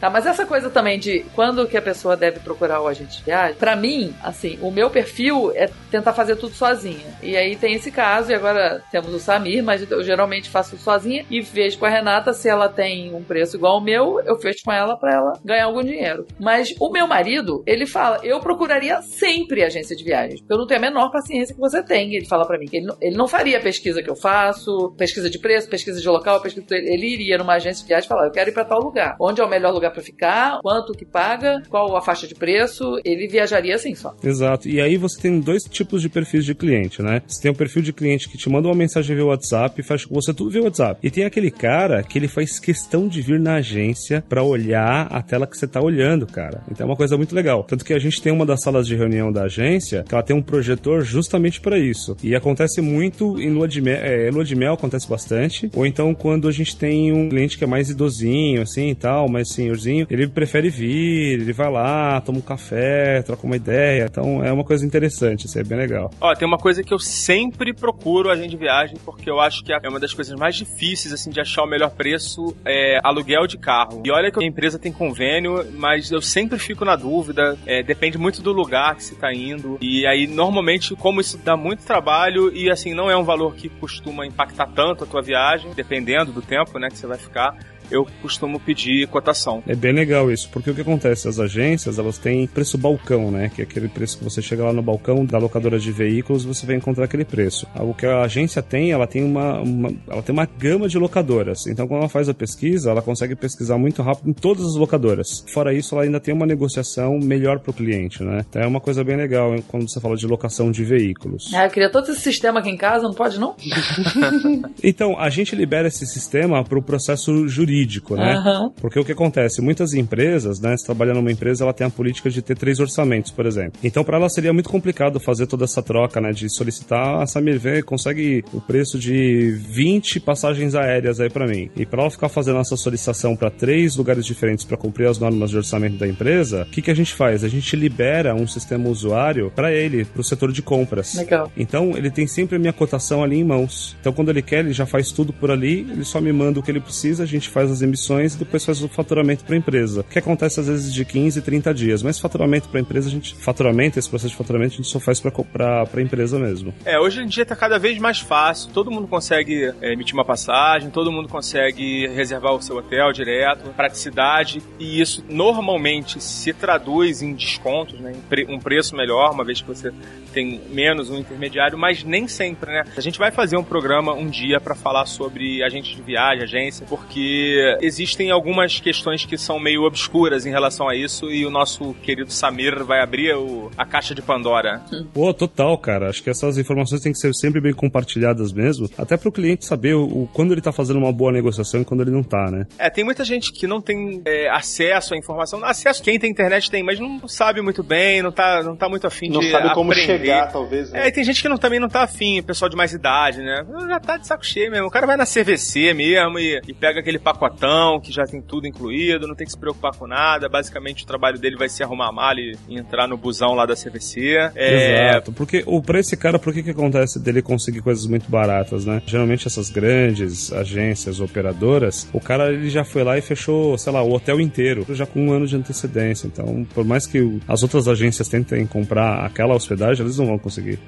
Tá, 0.00 0.08
mas 0.08 0.26
essa 0.26 0.46
coisa 0.46 0.70
também 0.70 0.98
de 0.98 1.24
quando 1.34 1.66
que 1.66 1.76
a 1.76 1.82
pessoa 1.82 2.16
deve 2.16 2.40
procurar 2.40 2.80
o 2.80 2.86
agente 2.86 3.18
de 3.18 3.24
viagem, 3.24 3.56
pra 3.56 3.74
mim, 3.74 4.14
assim, 4.22 4.58
o 4.62 4.70
meu 4.70 4.90
perfil 4.90 5.52
é 5.54 5.68
tentar 5.90 6.12
fazer 6.12 6.36
tudo 6.36 6.54
sozinha. 6.54 7.06
E 7.22 7.36
aí 7.36 7.56
tem 7.56 7.74
esse 7.74 7.90
caso, 7.90 8.30
e 8.30 8.34
agora 8.34 8.82
temos 8.90 9.12
o 9.12 9.18
Samir, 9.18 9.62
mas 9.62 9.88
eu 9.90 10.02
geralmente 10.02 10.48
faço 10.48 10.76
sozinha 10.78 11.24
e 11.30 11.40
vejo 11.40 11.78
com 11.78 11.86
a 11.86 11.88
Renata 11.88 12.32
se 12.32 12.48
ela 12.48 12.68
tem 12.68 13.14
um 13.14 13.22
preço 13.22 13.56
igual 13.56 13.74
ao 13.74 13.80
meu, 13.80 14.20
eu 14.20 14.36
fecho 14.36 14.64
com 14.64 14.72
ela 14.72 14.96
pra 14.96 15.12
ela 15.12 15.32
ganhar 15.44 15.64
algum 15.64 15.82
dinheiro. 15.82 16.26
Mas 16.38 16.74
o 16.78 16.90
meu 16.90 17.06
marido, 17.06 17.62
ele 17.66 17.86
fala, 17.86 18.20
eu 18.22 18.40
procuraria 18.40 19.02
sempre 19.02 19.64
agência 19.64 19.96
de 19.96 20.04
viagens, 20.04 20.40
porque 20.40 20.52
eu 20.52 20.58
não 20.58 20.66
tenho 20.66 20.78
a 20.78 20.82
menor 20.82 21.10
paciência 21.10 21.54
que 21.54 21.60
você 21.60 21.82
tem. 21.82 22.14
Ele 22.14 22.26
fala 22.26 22.46
pra 22.46 22.58
mim 22.58 22.66
que 22.66 22.76
ele 22.76 22.86
não, 22.86 22.96
ele 23.00 23.16
não 23.16 23.26
faria 23.26 23.58
a 23.58 23.60
pesquisa 23.60 24.02
que 24.02 24.10
eu 24.10 24.16
faço, 24.16 24.94
pesquisa 24.96 25.28
de 25.28 25.38
preço, 25.38 25.68
pesquisa 25.68 26.00
de 26.00 26.08
local, 26.08 26.40
pesquisa 26.40 26.66
ele 26.70 27.12
iria 27.12 27.38
numa 27.38 27.54
agência 27.54 27.82
de 27.82 27.88
viagem 27.88 28.06
e 28.06 28.08
falar, 28.08 28.26
eu 28.26 28.32
quero 28.32 28.50
ir 28.50 28.52
pra 28.52 28.64
tal 28.64 28.80
lugar. 28.80 29.16
Onde 29.20 29.40
é 29.40 29.44
o 29.44 29.48
melhor 29.48 29.72
lugar 29.72 29.87
pra 29.90 30.02
ficar, 30.02 30.60
quanto 30.62 30.92
que 30.92 31.04
paga, 31.04 31.62
qual 31.68 31.96
a 31.96 32.00
faixa 32.00 32.26
de 32.26 32.34
preço, 32.34 33.00
ele 33.04 33.28
viajaria 33.28 33.74
assim 33.74 33.94
só. 33.94 34.14
Exato. 34.22 34.68
E 34.68 34.80
aí 34.80 34.96
você 34.96 35.20
tem 35.20 35.40
dois 35.40 35.64
tipos 35.64 36.02
de 36.02 36.08
perfis 36.08 36.44
de 36.44 36.54
cliente, 36.54 37.02
né? 37.02 37.22
Você 37.26 37.42
tem 37.42 37.50
um 37.50 37.54
perfil 37.54 37.82
de 37.82 37.92
cliente 37.92 38.28
que 38.28 38.38
te 38.38 38.48
manda 38.48 38.68
uma 38.68 38.74
mensagem 38.74 39.14
via 39.14 39.24
WhatsApp, 39.24 39.82
faz 39.82 40.04
com 40.04 40.14
você 40.14 40.32
tudo 40.32 40.50
via 40.50 40.62
WhatsApp. 40.62 41.00
E 41.02 41.10
tem 41.10 41.24
aquele 41.24 41.50
cara 41.50 42.02
que 42.02 42.18
ele 42.18 42.28
faz 42.28 42.58
questão 42.58 43.08
de 43.08 43.20
vir 43.20 43.40
na 43.40 43.56
agência 43.56 44.24
pra 44.28 44.42
olhar 44.42 45.06
a 45.10 45.22
tela 45.22 45.46
que 45.46 45.56
você 45.56 45.66
tá 45.66 45.80
olhando, 45.80 46.26
cara. 46.26 46.62
Então 46.70 46.86
é 46.86 46.90
uma 46.90 46.96
coisa 46.96 47.16
muito 47.16 47.34
legal. 47.34 47.64
Tanto 47.64 47.84
que 47.84 47.92
a 47.92 47.98
gente 47.98 48.20
tem 48.20 48.32
uma 48.32 48.46
das 48.46 48.62
salas 48.62 48.86
de 48.86 48.96
reunião 48.96 49.32
da 49.32 49.44
agência 49.44 50.04
que 50.06 50.14
ela 50.14 50.22
tem 50.22 50.36
um 50.36 50.42
projetor 50.42 51.02
justamente 51.02 51.60
pra 51.60 51.78
isso. 51.78 52.16
E 52.22 52.34
acontece 52.34 52.80
muito 52.80 53.40
em 53.40 53.50
lua 53.50 53.68
de 53.68 53.80
mel, 53.80 53.96
é, 53.96 54.30
lua 54.30 54.44
de 54.44 54.54
mel 54.54 54.74
acontece 54.74 55.08
bastante. 55.08 55.70
Ou 55.74 55.86
então 55.86 56.14
quando 56.14 56.48
a 56.48 56.52
gente 56.52 56.76
tem 56.76 57.12
um 57.12 57.28
cliente 57.28 57.58
que 57.58 57.64
é 57.64 57.66
mais 57.66 57.90
idosinho, 57.90 58.62
assim 58.62 58.90
e 58.90 58.94
tal, 58.94 59.28
mais 59.28 59.48
senhorzinho, 59.78 60.06
ele 60.10 60.26
prefere 60.26 60.68
vir, 60.68 61.40
ele 61.40 61.52
vai 61.52 61.70
lá, 61.70 62.20
toma 62.20 62.38
um 62.38 62.42
café, 62.42 63.22
troca 63.22 63.46
uma 63.46 63.56
ideia. 63.56 64.06
Então 64.10 64.44
é 64.44 64.52
uma 64.52 64.64
coisa 64.64 64.84
interessante, 64.84 65.46
isso 65.46 65.58
é 65.58 65.64
bem 65.64 65.78
legal. 65.78 66.10
Ó, 66.20 66.34
tem 66.34 66.46
uma 66.46 66.58
coisa 66.58 66.82
que 66.82 66.92
eu 66.92 66.98
sempre 66.98 67.72
procuro 67.72 68.30
agente 68.30 68.50
de 68.50 68.56
viagem, 68.56 68.96
porque 69.04 69.30
eu 69.30 69.40
acho 69.40 69.62
que 69.64 69.72
é 69.72 69.88
uma 69.88 70.00
das 70.00 70.12
coisas 70.12 70.38
mais 70.38 70.56
difíceis, 70.56 71.14
assim, 71.14 71.30
de 71.30 71.40
achar 71.40 71.62
o 71.62 71.66
melhor 71.66 71.90
preço, 71.90 72.56
é 72.64 72.98
aluguel 73.02 73.46
de 73.46 73.56
carro. 73.56 74.02
E 74.04 74.10
olha 74.10 74.30
que 74.30 74.42
a 74.42 74.46
empresa 74.46 74.78
tem 74.78 74.92
convênio, 74.92 75.64
mas 75.74 76.10
eu 76.10 76.20
sempre 76.20 76.58
fico 76.58 76.84
na 76.84 76.96
dúvida, 76.96 77.56
é, 77.66 77.82
depende 77.82 78.18
muito 78.18 78.42
do 78.42 78.52
lugar 78.52 78.96
que 78.96 79.04
você 79.04 79.14
tá 79.14 79.32
indo. 79.32 79.78
E 79.80 80.06
aí, 80.06 80.26
normalmente, 80.26 80.94
como 80.96 81.20
isso 81.20 81.38
dá 81.38 81.56
muito 81.56 81.84
trabalho 81.84 82.52
e, 82.54 82.70
assim, 82.70 82.94
não 82.94 83.10
é 83.10 83.16
um 83.16 83.24
valor 83.24 83.54
que 83.54 83.68
costuma 83.68 84.26
impactar 84.26 84.66
tanto 84.74 85.04
a 85.04 85.06
tua 85.06 85.22
viagem, 85.22 85.70
dependendo 85.74 86.32
do 86.32 86.42
tempo, 86.42 86.78
né, 86.78 86.88
que 86.88 86.96
você 86.96 87.06
vai 87.06 87.18
ficar, 87.18 87.56
eu 87.90 88.06
costumo 88.22 88.58
pedir 88.60 89.06
cotação. 89.08 89.62
É 89.66 89.74
bem 89.74 89.92
legal 89.92 90.30
isso, 90.30 90.48
porque 90.50 90.70
o 90.70 90.74
que 90.74 90.80
acontece? 90.80 91.28
As 91.28 91.38
agências, 91.38 91.98
elas 91.98 92.18
têm 92.18 92.46
preço 92.46 92.78
balcão, 92.78 93.30
né? 93.30 93.50
Que 93.54 93.62
é 93.62 93.64
aquele 93.64 93.88
preço 93.88 94.18
que 94.18 94.24
você 94.24 94.40
chega 94.42 94.64
lá 94.64 94.72
no 94.72 94.82
balcão 94.82 95.24
da 95.24 95.38
locadora 95.38 95.78
de 95.78 95.90
veículos, 95.92 96.44
você 96.44 96.66
vai 96.66 96.76
encontrar 96.76 97.04
aquele 97.04 97.24
preço. 97.24 97.66
O 97.74 97.94
que 97.94 98.06
a 98.06 98.22
agência 98.22 98.62
tem, 98.62 98.92
ela 98.92 99.06
tem 99.06 99.24
uma, 99.24 99.60
uma 99.60 99.92
ela 100.08 100.22
tem 100.22 100.32
uma 100.32 100.46
gama 100.46 100.88
de 100.88 100.98
locadoras. 100.98 101.66
Então, 101.66 101.86
quando 101.86 102.00
ela 102.00 102.08
faz 102.08 102.28
a 102.28 102.34
pesquisa, 102.34 102.90
ela 102.90 103.02
consegue 103.02 103.34
pesquisar 103.34 103.78
muito 103.78 104.02
rápido 104.02 104.30
em 104.30 104.32
todas 104.32 104.64
as 104.64 104.74
locadoras. 104.76 105.44
Fora 105.48 105.72
isso, 105.72 105.94
ela 105.94 106.04
ainda 106.04 106.20
tem 106.20 106.34
uma 106.34 106.46
negociação 106.46 107.18
melhor 107.18 107.58
para 107.58 107.70
o 107.70 107.74
cliente, 107.74 108.22
né? 108.22 108.44
Então, 108.48 108.62
é 108.62 108.66
uma 108.66 108.80
coisa 108.80 109.02
bem 109.02 109.16
legal 109.16 109.54
hein, 109.54 109.64
quando 109.66 109.88
você 109.88 110.00
fala 110.00 110.16
de 110.16 110.26
locação 110.26 110.70
de 110.70 110.84
veículos. 110.84 111.52
Ah, 111.54 111.64
eu 111.64 111.70
queria 111.70 111.90
todo 111.90 112.10
esse 112.10 112.20
sistema 112.20 112.60
aqui 112.60 112.70
em 112.70 112.76
casa, 112.76 113.04
não 113.04 113.14
pode 113.14 113.38
não? 113.38 113.54
então, 114.82 115.18
a 115.18 115.28
gente 115.30 115.54
libera 115.54 115.88
esse 115.88 116.06
sistema 116.06 116.62
para 116.64 116.78
o 116.78 116.82
processo 116.82 117.48
jurídico, 117.48 117.77
né? 118.16 118.34
Aham. 118.34 118.72
Porque 118.80 118.98
o 118.98 119.04
que 119.04 119.12
acontece? 119.12 119.60
Muitas 119.60 119.94
empresas, 119.94 120.60
né? 120.60 120.76
Se 120.76 120.84
trabalhando 120.84 121.16
numa 121.16 121.32
empresa, 121.32 121.64
ela 121.64 121.72
tem 121.72 121.86
a 121.86 121.90
política 121.90 122.30
de 122.30 122.42
ter 122.42 122.56
três 122.56 122.80
orçamentos, 122.80 123.30
por 123.30 123.46
exemplo. 123.46 123.78
Então, 123.82 124.04
para 124.04 124.16
ela 124.16 124.28
seria 124.28 124.52
muito 124.52 124.68
complicado 124.68 125.20
fazer 125.20 125.46
toda 125.46 125.64
essa 125.64 125.82
troca, 125.82 126.20
né? 126.20 126.32
De 126.32 126.48
solicitar, 126.48 127.20
a 127.20 127.26
Samir 127.26 127.58
vê, 127.58 127.82
consegue 127.82 128.44
o 128.52 128.60
preço 128.60 128.98
de 128.98 129.50
20 129.68 130.20
passagens 130.20 130.74
aéreas 130.74 131.20
aí 131.20 131.30
para 131.30 131.46
mim. 131.46 131.70
E 131.76 131.84
para 131.84 132.02
ela 132.02 132.10
ficar 132.10 132.28
fazendo 132.28 132.58
essa 132.58 132.76
solicitação 132.76 133.36
para 133.36 133.50
três 133.50 133.96
lugares 133.96 134.24
diferentes 134.24 134.64
para 134.64 134.76
cumprir 134.76 135.08
as 135.08 135.18
normas 135.18 135.50
de 135.50 135.56
orçamento 135.56 135.96
da 135.96 136.06
empresa, 136.06 136.62
o 136.62 136.70
que, 136.70 136.82
que 136.82 136.90
a 136.90 136.94
gente 136.94 137.14
faz? 137.14 137.44
A 137.44 137.48
gente 137.48 137.74
libera 137.76 138.34
um 138.34 138.46
sistema 138.46 138.88
usuário 138.88 139.52
para 139.54 139.72
ele, 139.72 140.04
para 140.04 140.20
o 140.20 140.24
setor 140.24 140.52
de 140.52 140.62
compras. 140.62 141.14
Legal. 141.14 141.50
Então, 141.56 141.96
ele 141.96 142.10
tem 142.10 142.26
sempre 142.26 142.56
a 142.56 142.58
minha 142.58 142.72
cotação 142.72 143.22
ali 143.22 143.36
em 143.36 143.44
mãos. 143.44 143.96
Então, 144.00 144.12
quando 144.12 144.30
ele 144.30 144.42
quer, 144.42 144.60
ele 144.60 144.72
já 144.72 144.86
faz 144.86 145.10
tudo 145.10 145.32
por 145.32 145.50
ali, 145.50 145.80
ele 145.90 146.04
só 146.04 146.20
me 146.20 146.32
manda 146.32 146.60
o 146.60 146.62
que 146.62 146.70
ele 146.70 146.80
precisa, 146.80 147.22
a 147.22 147.26
gente 147.26 147.48
faz 147.48 147.67
as 147.70 147.82
emissões 147.82 148.34
e 148.34 148.38
depois 148.38 148.64
faz 148.64 148.82
o 148.82 148.88
faturamento 148.88 149.44
para 149.44 149.54
a 149.54 149.58
empresa. 149.58 150.04
Que 150.08 150.18
acontece 150.18 150.60
às 150.60 150.66
vezes 150.66 150.92
de 150.92 151.04
15, 151.04 151.42
30 151.42 151.74
dias, 151.74 152.02
mas 152.02 152.18
faturamento 152.18 152.68
para 152.68 152.80
a 152.80 152.82
empresa, 152.82 153.08
a 153.08 153.10
gente 153.10 153.34
faturamento, 153.34 153.98
esse 153.98 154.08
processo 154.08 154.30
de 154.30 154.36
faturamento 154.36 154.74
a 154.74 154.76
gente 154.76 154.88
só 154.88 155.00
faz 155.00 155.20
para 155.20 155.88
a 155.94 156.00
empresa 156.00 156.38
mesmo. 156.38 156.74
É, 156.84 156.98
hoje 156.98 157.22
em 157.22 157.26
dia 157.26 157.44
tá 157.44 157.56
cada 157.56 157.78
vez 157.78 157.98
mais 157.98 158.20
fácil, 158.20 158.70
todo 158.72 158.90
mundo 158.90 159.06
consegue 159.06 159.72
é, 159.80 159.92
emitir 159.92 160.14
uma 160.14 160.24
passagem, 160.24 160.90
todo 160.90 161.10
mundo 161.10 161.28
consegue 161.28 162.06
reservar 162.08 162.54
o 162.54 162.62
seu 162.62 162.76
hotel 162.76 163.12
direto, 163.12 163.68
praticidade, 163.70 164.62
e 164.78 165.00
isso 165.00 165.24
normalmente 165.28 166.22
se 166.22 166.52
traduz 166.52 167.22
em 167.22 167.34
descontos, 167.34 167.98
né, 168.00 168.12
em 168.12 168.54
um 168.54 168.58
preço 168.58 168.96
melhor, 168.96 169.32
uma 169.32 169.44
vez 169.44 169.60
que 169.60 169.68
você 169.68 169.92
tem 170.32 170.60
menos 170.70 171.10
um 171.10 171.16
intermediário, 171.16 171.78
mas 171.78 172.04
nem 172.04 172.28
sempre, 172.28 172.70
né? 172.70 172.84
A 172.96 173.00
gente 173.00 173.18
vai 173.18 173.30
fazer 173.30 173.56
um 173.56 173.64
programa 173.64 174.12
um 174.12 174.28
dia 174.28 174.60
para 174.60 174.74
falar 174.74 175.06
sobre 175.06 175.62
agentes 175.62 175.96
de 175.96 176.02
viagem, 176.02 176.44
agência, 176.44 176.86
porque 176.88 177.57
existem 177.80 178.30
algumas 178.30 178.80
questões 178.80 179.24
que 179.24 179.36
são 179.38 179.58
meio 179.58 179.82
obscuras 179.82 180.46
em 180.46 180.50
relação 180.50 180.88
a 180.88 180.94
isso 180.94 181.30
e 181.30 181.44
o 181.46 181.50
nosso 181.50 181.94
querido 182.02 182.30
Samir 182.32 182.84
vai 182.84 183.00
abrir 183.00 183.34
o- 183.34 183.70
a 183.76 183.84
caixa 183.84 184.14
de 184.14 184.22
Pandora. 184.22 184.82
Pô, 185.12 185.32
total, 185.34 185.76
cara. 185.78 186.08
Acho 186.08 186.22
que 186.22 186.30
essas 186.30 186.58
informações 186.58 187.00
têm 187.00 187.12
que 187.12 187.18
ser 187.18 187.32
sempre 187.34 187.60
bem 187.60 187.72
compartilhadas 187.72 188.52
mesmo, 188.52 188.88
até 188.96 189.16
para 189.16 189.28
o 189.28 189.32
cliente 189.32 189.64
saber 189.64 189.94
o, 189.94 190.02
o- 190.04 190.28
quando 190.32 190.52
ele 190.52 190.60
tá 190.60 190.72
fazendo 190.72 190.98
uma 190.98 191.12
boa 191.12 191.32
negociação 191.32 191.80
e 191.80 191.84
quando 191.84 192.02
ele 192.02 192.10
não 192.10 192.22
tá, 192.22 192.50
né? 192.50 192.66
É, 192.78 192.88
tem 192.90 193.04
muita 193.04 193.24
gente 193.24 193.52
que 193.52 193.66
não 193.66 193.80
tem 193.80 194.22
é, 194.24 194.48
acesso 194.50 195.14
à 195.14 195.16
informação. 195.16 195.64
Acesso 195.64 196.02
quem 196.02 196.18
tem 196.18 196.30
internet 196.30 196.70
tem, 196.70 196.82
mas 196.82 196.98
não 197.00 197.26
sabe 197.28 197.60
muito 197.60 197.82
bem, 197.82 198.22
não 198.22 198.32
tá, 198.32 198.62
não 198.62 198.76
tá 198.76 198.88
muito 198.88 199.06
afim 199.06 199.28
Não 199.28 199.40
de 199.40 199.50
sabe 199.50 199.72
como 199.74 199.92
aprender. 199.92 200.18
chegar, 200.18 200.52
talvez. 200.52 200.90
né? 200.90 201.04
É, 201.04 201.08
e 201.08 201.12
tem 201.12 201.24
gente 201.24 201.42
que 201.42 201.48
não, 201.48 201.56
também 201.56 201.80
não 201.80 201.88
tá 201.88 202.02
afim, 202.02 202.42
pessoal 202.42 202.68
de 202.68 202.76
mais 202.76 202.92
idade, 202.92 203.38
né? 203.38 203.64
Já 203.88 204.00
tá 204.00 204.16
de 204.16 204.26
saco 204.26 204.44
cheio 204.44 204.70
mesmo. 204.70 204.86
O 204.86 204.90
cara 204.90 205.06
vai 205.06 205.16
na 205.16 205.24
CVC 205.26 205.92
mesmo 205.94 206.38
e, 206.38 206.60
e 206.66 206.74
pega 206.74 207.00
aquele 207.00 207.18
pacotão 207.48 208.00
que 208.00 208.12
já 208.12 208.24
tem 208.24 208.40
tudo 208.40 208.66
incluído, 208.66 209.26
não 209.26 209.34
tem 209.34 209.46
que 209.46 209.52
se 209.52 209.58
preocupar 209.58 209.94
com 209.96 210.06
nada. 210.06 210.48
Basicamente, 210.48 211.04
o 211.04 211.06
trabalho 211.06 211.38
dele 211.38 211.56
vai 211.56 211.68
ser 211.68 211.84
arrumar 211.84 212.08
a 212.08 212.12
mala 212.12 212.38
e, 212.40 212.56
entrar 212.68 213.08
no 213.08 213.16
busão 213.16 213.54
lá 213.54 213.66
da 213.66 213.74
CVC. 213.74 214.50
É, 214.54 215.12
Exato. 215.12 215.32
Porque 215.32 215.62
o 215.66 215.82
pra 215.82 215.98
esse 215.98 216.16
cara, 216.16 216.38
por 216.38 216.52
que 216.52 216.62
que 216.62 216.70
acontece 216.70 217.18
dele 217.18 217.42
conseguir 217.42 217.80
coisas 217.80 218.06
muito 218.06 218.30
baratas, 218.30 218.84
né? 218.84 219.02
Geralmente 219.06 219.46
essas 219.46 219.70
grandes 219.70 220.52
agências 220.52 221.20
operadoras, 221.20 222.08
o 222.12 222.20
cara 222.20 222.52
ele 222.52 222.70
já 222.70 222.84
foi 222.84 223.02
lá 223.02 223.18
e 223.18 223.20
fechou, 223.20 223.76
sei 223.78 223.92
lá, 223.92 224.02
o 224.02 224.12
hotel 224.12 224.40
inteiro, 224.40 224.86
já 224.90 225.06
com 225.06 225.26
um 225.26 225.32
ano 225.32 225.46
de 225.46 225.56
antecedência. 225.56 226.26
Então, 226.26 226.66
por 226.74 226.84
mais 226.84 227.06
que 227.06 227.40
as 227.46 227.62
outras 227.62 227.88
agências 227.88 228.28
tentem 228.28 228.66
comprar 228.66 229.24
aquela 229.24 229.54
hospedagem, 229.54 230.04
eles 230.04 230.18
não 230.18 230.26
vão 230.26 230.38
conseguir. 230.38 230.78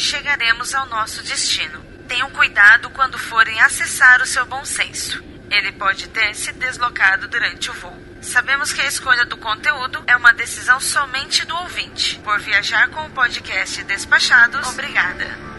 Chegaremos 0.00 0.74
ao 0.74 0.86
nosso 0.86 1.22
destino. 1.22 1.80
Tenham 2.08 2.30
cuidado 2.30 2.90
quando 2.90 3.18
forem 3.18 3.60
acessar 3.60 4.20
o 4.20 4.26
seu 4.26 4.44
bom 4.46 4.64
senso. 4.64 5.22
Ele 5.50 5.72
pode 5.72 6.08
ter 6.08 6.34
se 6.34 6.52
deslocado 6.52 7.28
durante 7.28 7.70
o 7.70 7.74
voo. 7.74 7.96
Sabemos 8.20 8.72
que 8.72 8.80
a 8.80 8.86
escolha 8.86 9.24
do 9.24 9.36
conteúdo 9.36 10.02
é 10.06 10.16
uma 10.16 10.32
decisão 10.32 10.80
somente 10.80 11.44
do 11.44 11.56
ouvinte. 11.56 12.18
Por 12.20 12.38
viajar 12.40 12.88
com 12.88 13.04
o 13.06 13.10
podcast 13.10 13.82
Despachados, 13.84 14.68
obrigada. 14.68 15.49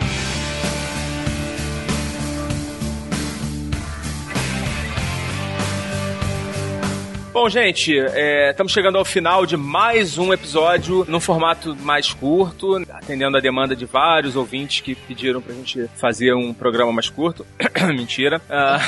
Bom, 7.33 7.47
gente, 7.47 7.97
é, 7.97 8.51
estamos 8.51 8.73
chegando 8.73 8.97
ao 8.97 9.05
final 9.05 9.45
de 9.45 9.55
mais 9.55 10.17
um 10.17 10.33
episódio 10.33 11.05
num 11.07 11.21
formato 11.21 11.73
mais 11.77 12.11
curto, 12.11 12.75
atendendo 12.89 13.37
a 13.37 13.39
demanda 13.39 13.73
de 13.73 13.85
vários 13.85 14.35
ouvintes 14.35 14.81
que 14.81 14.95
pediram 14.95 15.41
pra 15.41 15.55
gente 15.55 15.87
fazer 15.95 16.33
um 16.33 16.53
programa 16.53 16.91
mais 16.91 17.09
curto. 17.09 17.47
Mentira. 17.87 18.41
Ah, 18.49 18.79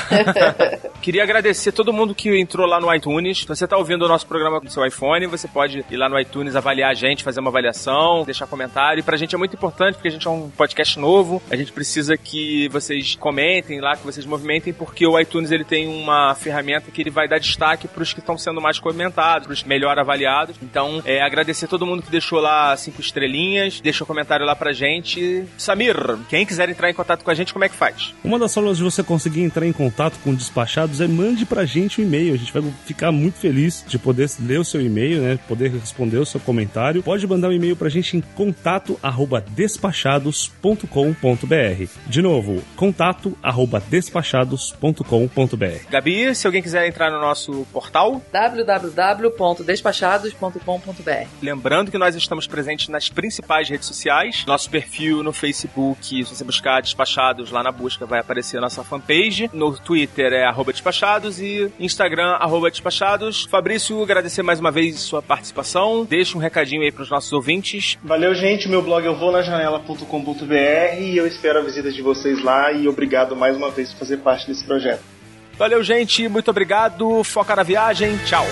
queria 1.00 1.22
agradecer 1.22 1.72
todo 1.72 1.90
mundo 1.90 2.14
que 2.14 2.38
entrou 2.38 2.66
lá 2.66 2.78
no 2.78 2.94
iTunes. 2.94 3.38
Se 3.38 3.48
você 3.48 3.66
tá 3.66 3.78
ouvindo 3.78 4.04
o 4.04 4.08
nosso 4.08 4.26
programa 4.26 4.60
no 4.62 4.70
seu 4.70 4.84
iPhone, 4.84 5.26
você 5.26 5.48
pode 5.48 5.82
ir 5.90 5.96
lá 5.96 6.06
no 6.06 6.20
iTunes 6.20 6.54
avaliar 6.54 6.90
a 6.90 6.94
gente, 6.94 7.24
fazer 7.24 7.40
uma 7.40 7.48
avaliação, 7.48 8.24
deixar 8.24 8.46
comentário. 8.46 9.00
E 9.00 9.02
pra 9.02 9.16
gente 9.16 9.34
é 9.34 9.38
muito 9.38 9.56
importante, 9.56 9.94
porque 9.94 10.08
a 10.08 10.12
gente 10.12 10.26
é 10.26 10.30
um 10.30 10.50
podcast 10.50 10.98
novo. 10.98 11.42
A 11.50 11.56
gente 11.56 11.72
precisa 11.72 12.14
que 12.18 12.68
vocês 12.68 13.16
comentem 13.16 13.80
lá, 13.80 13.96
que 13.96 14.04
vocês 14.04 14.26
movimentem, 14.26 14.74
porque 14.74 15.06
o 15.06 15.18
iTunes 15.18 15.50
ele 15.50 15.64
tem 15.64 15.88
uma 15.88 16.34
ferramenta 16.34 16.90
que 16.90 17.00
ele 17.00 17.10
vai 17.10 17.26
dar 17.26 17.38
destaque 17.38 17.88
pros 17.88 18.12
que 18.12 18.20
estão 18.20 18.33
estão 18.34 18.38
sendo 18.38 18.60
mais 18.60 18.78
comentados, 18.78 19.48
os 19.48 19.64
melhor 19.64 19.98
avaliados. 19.98 20.56
Então, 20.62 21.02
é, 21.04 21.22
agradecer 21.22 21.66
todo 21.66 21.86
mundo 21.86 22.02
que 22.02 22.10
deixou 22.10 22.40
lá 22.40 22.76
cinco 22.76 23.00
estrelinhas, 23.00 23.80
deixou 23.80 24.06
comentário 24.06 24.44
lá 24.44 24.54
pra 24.54 24.72
gente. 24.72 25.44
Samir, 25.56 25.96
quem 26.28 26.44
quiser 26.44 26.68
entrar 26.68 26.90
em 26.90 26.94
contato 26.94 27.24
com 27.24 27.30
a 27.30 27.34
gente, 27.34 27.52
como 27.52 27.64
é 27.64 27.68
que 27.68 27.76
faz? 27.76 28.14
Uma 28.22 28.38
das 28.38 28.52
formas 28.52 28.76
de 28.76 28.82
você 28.82 29.02
conseguir 29.02 29.42
entrar 29.42 29.66
em 29.66 29.72
contato 29.72 30.18
com 30.22 30.34
despachados 30.34 31.00
é 31.00 31.08
mande 31.08 31.46
pra 31.46 31.64
gente 31.64 32.00
um 32.00 32.04
e-mail. 32.04 32.34
A 32.34 32.36
gente 32.36 32.52
vai 32.52 32.62
ficar 32.84 33.12
muito 33.12 33.38
feliz 33.38 33.84
de 33.86 33.98
poder 33.98 34.28
ler 34.40 34.58
o 34.58 34.64
seu 34.64 34.80
e-mail, 34.80 35.22
né? 35.22 35.38
Poder 35.48 35.70
responder 35.70 36.18
o 36.18 36.26
seu 36.26 36.40
comentário. 36.40 37.02
Pode 37.02 37.26
mandar 37.26 37.48
um 37.48 37.52
e-mail 37.52 37.76
pra 37.76 37.88
gente 37.88 38.16
em 38.16 38.20
contato 38.20 38.98
arroba 39.02 39.40
despachados.com.br. 39.40 41.88
De 42.06 42.22
novo, 42.22 42.62
contato 42.76 43.36
arroba 43.42 43.80
despachados.com.br. 43.80 45.90
Gabi, 45.90 46.34
se 46.34 46.46
alguém 46.46 46.62
quiser 46.62 46.86
entrar 46.86 47.10
no 47.10 47.20
nosso 47.20 47.66
portal, 47.72 48.22
www.despachados.com.br. 48.32 51.28
lembrando 51.42 51.90
que 51.90 51.98
nós 51.98 52.14
estamos 52.14 52.46
presentes 52.46 52.88
nas 52.88 53.08
principais 53.08 53.68
redes 53.68 53.86
sociais. 53.86 54.44
Nosso 54.46 54.70
perfil 54.70 55.22
no 55.22 55.32
Facebook, 55.32 56.24
se 56.24 56.32
você 56.34 56.44
buscar 56.44 56.80
Despachados 56.80 57.50
lá 57.50 57.62
na 57.62 57.72
busca, 57.72 58.06
vai 58.06 58.20
aparecer 58.20 58.58
a 58.58 58.60
nossa 58.60 58.84
fanpage. 58.84 59.50
No 59.52 59.76
Twitter 59.76 60.32
é 60.32 60.44
arroba 60.44 60.72
despachados 60.72 61.40
e 61.40 61.70
Instagram, 61.78 62.32
arroba 62.32 62.70
despachados. 62.70 63.44
Fabrício, 63.44 64.02
agradecer 64.02 64.42
mais 64.42 64.60
uma 64.60 64.70
vez 64.70 65.00
sua 65.00 65.22
participação. 65.22 66.04
Deixa 66.04 66.36
um 66.36 66.40
recadinho 66.40 66.82
aí 66.82 66.92
pros 66.92 67.10
nossos 67.10 67.32
ouvintes. 67.32 67.98
Valeu, 68.02 68.34
gente. 68.34 68.68
Meu 68.68 68.82
blog 68.82 69.04
eu 69.04 69.16
vou 69.16 69.32
na 69.32 69.42
janela.com.br 69.42 71.00
e 71.00 71.16
eu 71.16 71.26
espero 71.26 71.58
a 71.58 71.62
visita 71.62 71.90
de 71.90 72.02
vocês 72.02 72.42
lá 72.42 72.72
e 72.72 72.88
obrigado 72.88 73.34
mais 73.34 73.56
uma 73.56 73.70
vez 73.70 73.92
por 73.92 74.00
fazer 74.00 74.18
parte 74.18 74.46
desse 74.46 74.64
projeto. 74.64 75.13
Valeu, 75.58 75.82
gente. 75.82 76.28
Muito 76.28 76.50
obrigado. 76.50 77.22
Foca 77.24 77.54
na 77.56 77.62
viagem. 77.62 78.16
Tchau. 78.24 78.46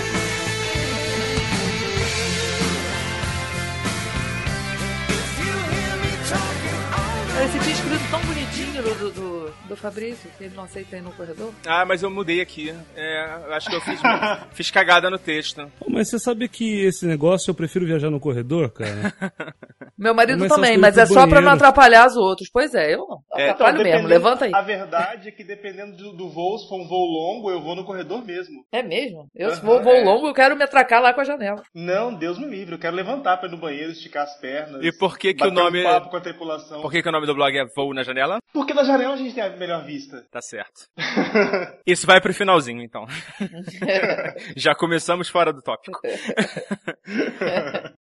Do, 8.83 9.11
do, 9.11 9.53
do, 9.69 9.75
Fabrício, 9.77 10.29
que 10.37 10.43
ele 10.45 10.55
não 10.55 10.63
aceita 10.63 10.97
ir 10.97 11.01
no 11.01 11.11
corredor. 11.11 11.51
Ah, 11.65 11.85
mas 11.85 12.03
eu 12.03 12.09
mudei 12.09 12.41
aqui. 12.41 12.73
É, 12.95 13.25
eu 13.47 13.53
acho 13.53 13.69
que 13.69 13.75
eu 13.75 13.81
fiz, 13.81 13.99
fiz 14.53 14.71
cagada 14.71 15.09
no 15.09 15.17
texto. 15.17 15.69
Pô, 15.79 15.85
Mas 15.89 16.09
você 16.09 16.19
sabe 16.19 16.47
que 16.47 16.85
esse 16.85 17.05
negócio 17.05 17.49
eu 17.49 17.55
prefiro 17.55 17.85
viajar 17.85 18.09
no 18.09 18.19
corredor, 18.19 18.71
cara? 18.71 19.13
Meu 19.97 20.13
marido 20.13 20.47
também, 20.47 20.73
as 20.75 20.81
mas 20.81 20.97
é 20.97 21.05
só 21.05 21.27
pra 21.27 21.39
não 21.41 21.51
atrapalhar 21.51 22.07
os 22.07 22.15
outros. 22.17 22.49
Pois 22.51 22.73
é, 22.73 22.93
eu 22.93 23.05
não. 23.07 23.19
É, 23.35 23.49
Atrapalho 23.51 23.81
Então, 23.81 23.91
mesmo. 23.93 24.07
Levanta 24.07 24.45
aí. 24.45 24.51
A 24.53 24.61
verdade 24.61 25.29
é 25.29 25.31
que 25.31 25.43
dependendo 25.43 25.95
do, 25.95 26.13
do 26.13 26.29
voo, 26.29 26.57
se 26.57 26.67
for 26.67 26.79
um 26.81 26.87
voo 26.87 27.05
longo, 27.05 27.49
eu 27.51 27.61
vou 27.61 27.75
no 27.75 27.85
corredor 27.85 28.25
mesmo. 28.25 28.65
É 28.71 28.81
mesmo? 28.81 29.27
Eu, 29.35 29.51
se 29.51 29.57
Aham, 29.57 29.65
vou 29.65 29.81
voo 29.83 29.93
é. 29.93 30.03
longo, 30.03 30.27
eu 30.27 30.33
quero 30.33 30.55
me 30.55 30.63
atracar 30.63 31.01
lá 31.01 31.13
com 31.13 31.21
a 31.21 31.23
janela. 31.23 31.61
Não, 31.73 32.13
Deus 32.13 32.37
me 32.39 32.47
livre. 32.47 32.75
Eu 32.75 32.79
quero 32.79 32.95
levantar 32.95 33.37
pra 33.37 33.47
ir 33.47 33.51
no 33.51 33.57
banheiro, 33.57 33.91
esticar 33.91 34.23
as 34.23 34.35
pernas. 34.39 34.83
E 34.83 34.91
por 34.91 35.17
que 35.17 35.33
que 35.33 35.43
o 35.43 35.49
bater 35.49 35.61
um 35.61 35.63
nome- 35.63 35.83
papo 35.83 36.09
com 36.09 36.17
a 36.17 36.21
tripulação. 36.21 36.81
Por 36.81 36.91
que, 36.91 37.01
que 37.01 37.09
o 37.09 37.11
nome 37.11 37.27
do 37.27 37.35
blog 37.35 37.55
é 37.57 37.65
Voo 37.75 37.93
na 37.93 38.03
Janela? 38.03 38.39
Porque 38.73 38.81
da 38.81 38.83
janela 38.83 39.13
a 39.13 39.17
gente 39.17 39.35
tem 39.35 39.43
a 39.43 39.55
melhor 39.55 39.85
vista. 39.85 40.25
Tá 40.31 40.41
certo. 40.41 40.89
Isso 41.85 42.07
vai 42.07 42.19
pro 42.19 42.33
finalzinho, 42.33 42.81
então. 42.81 43.05
Já 44.57 44.73
começamos 44.73 45.29
fora 45.29 45.53
do 45.53 45.61
tópico. 45.61 45.99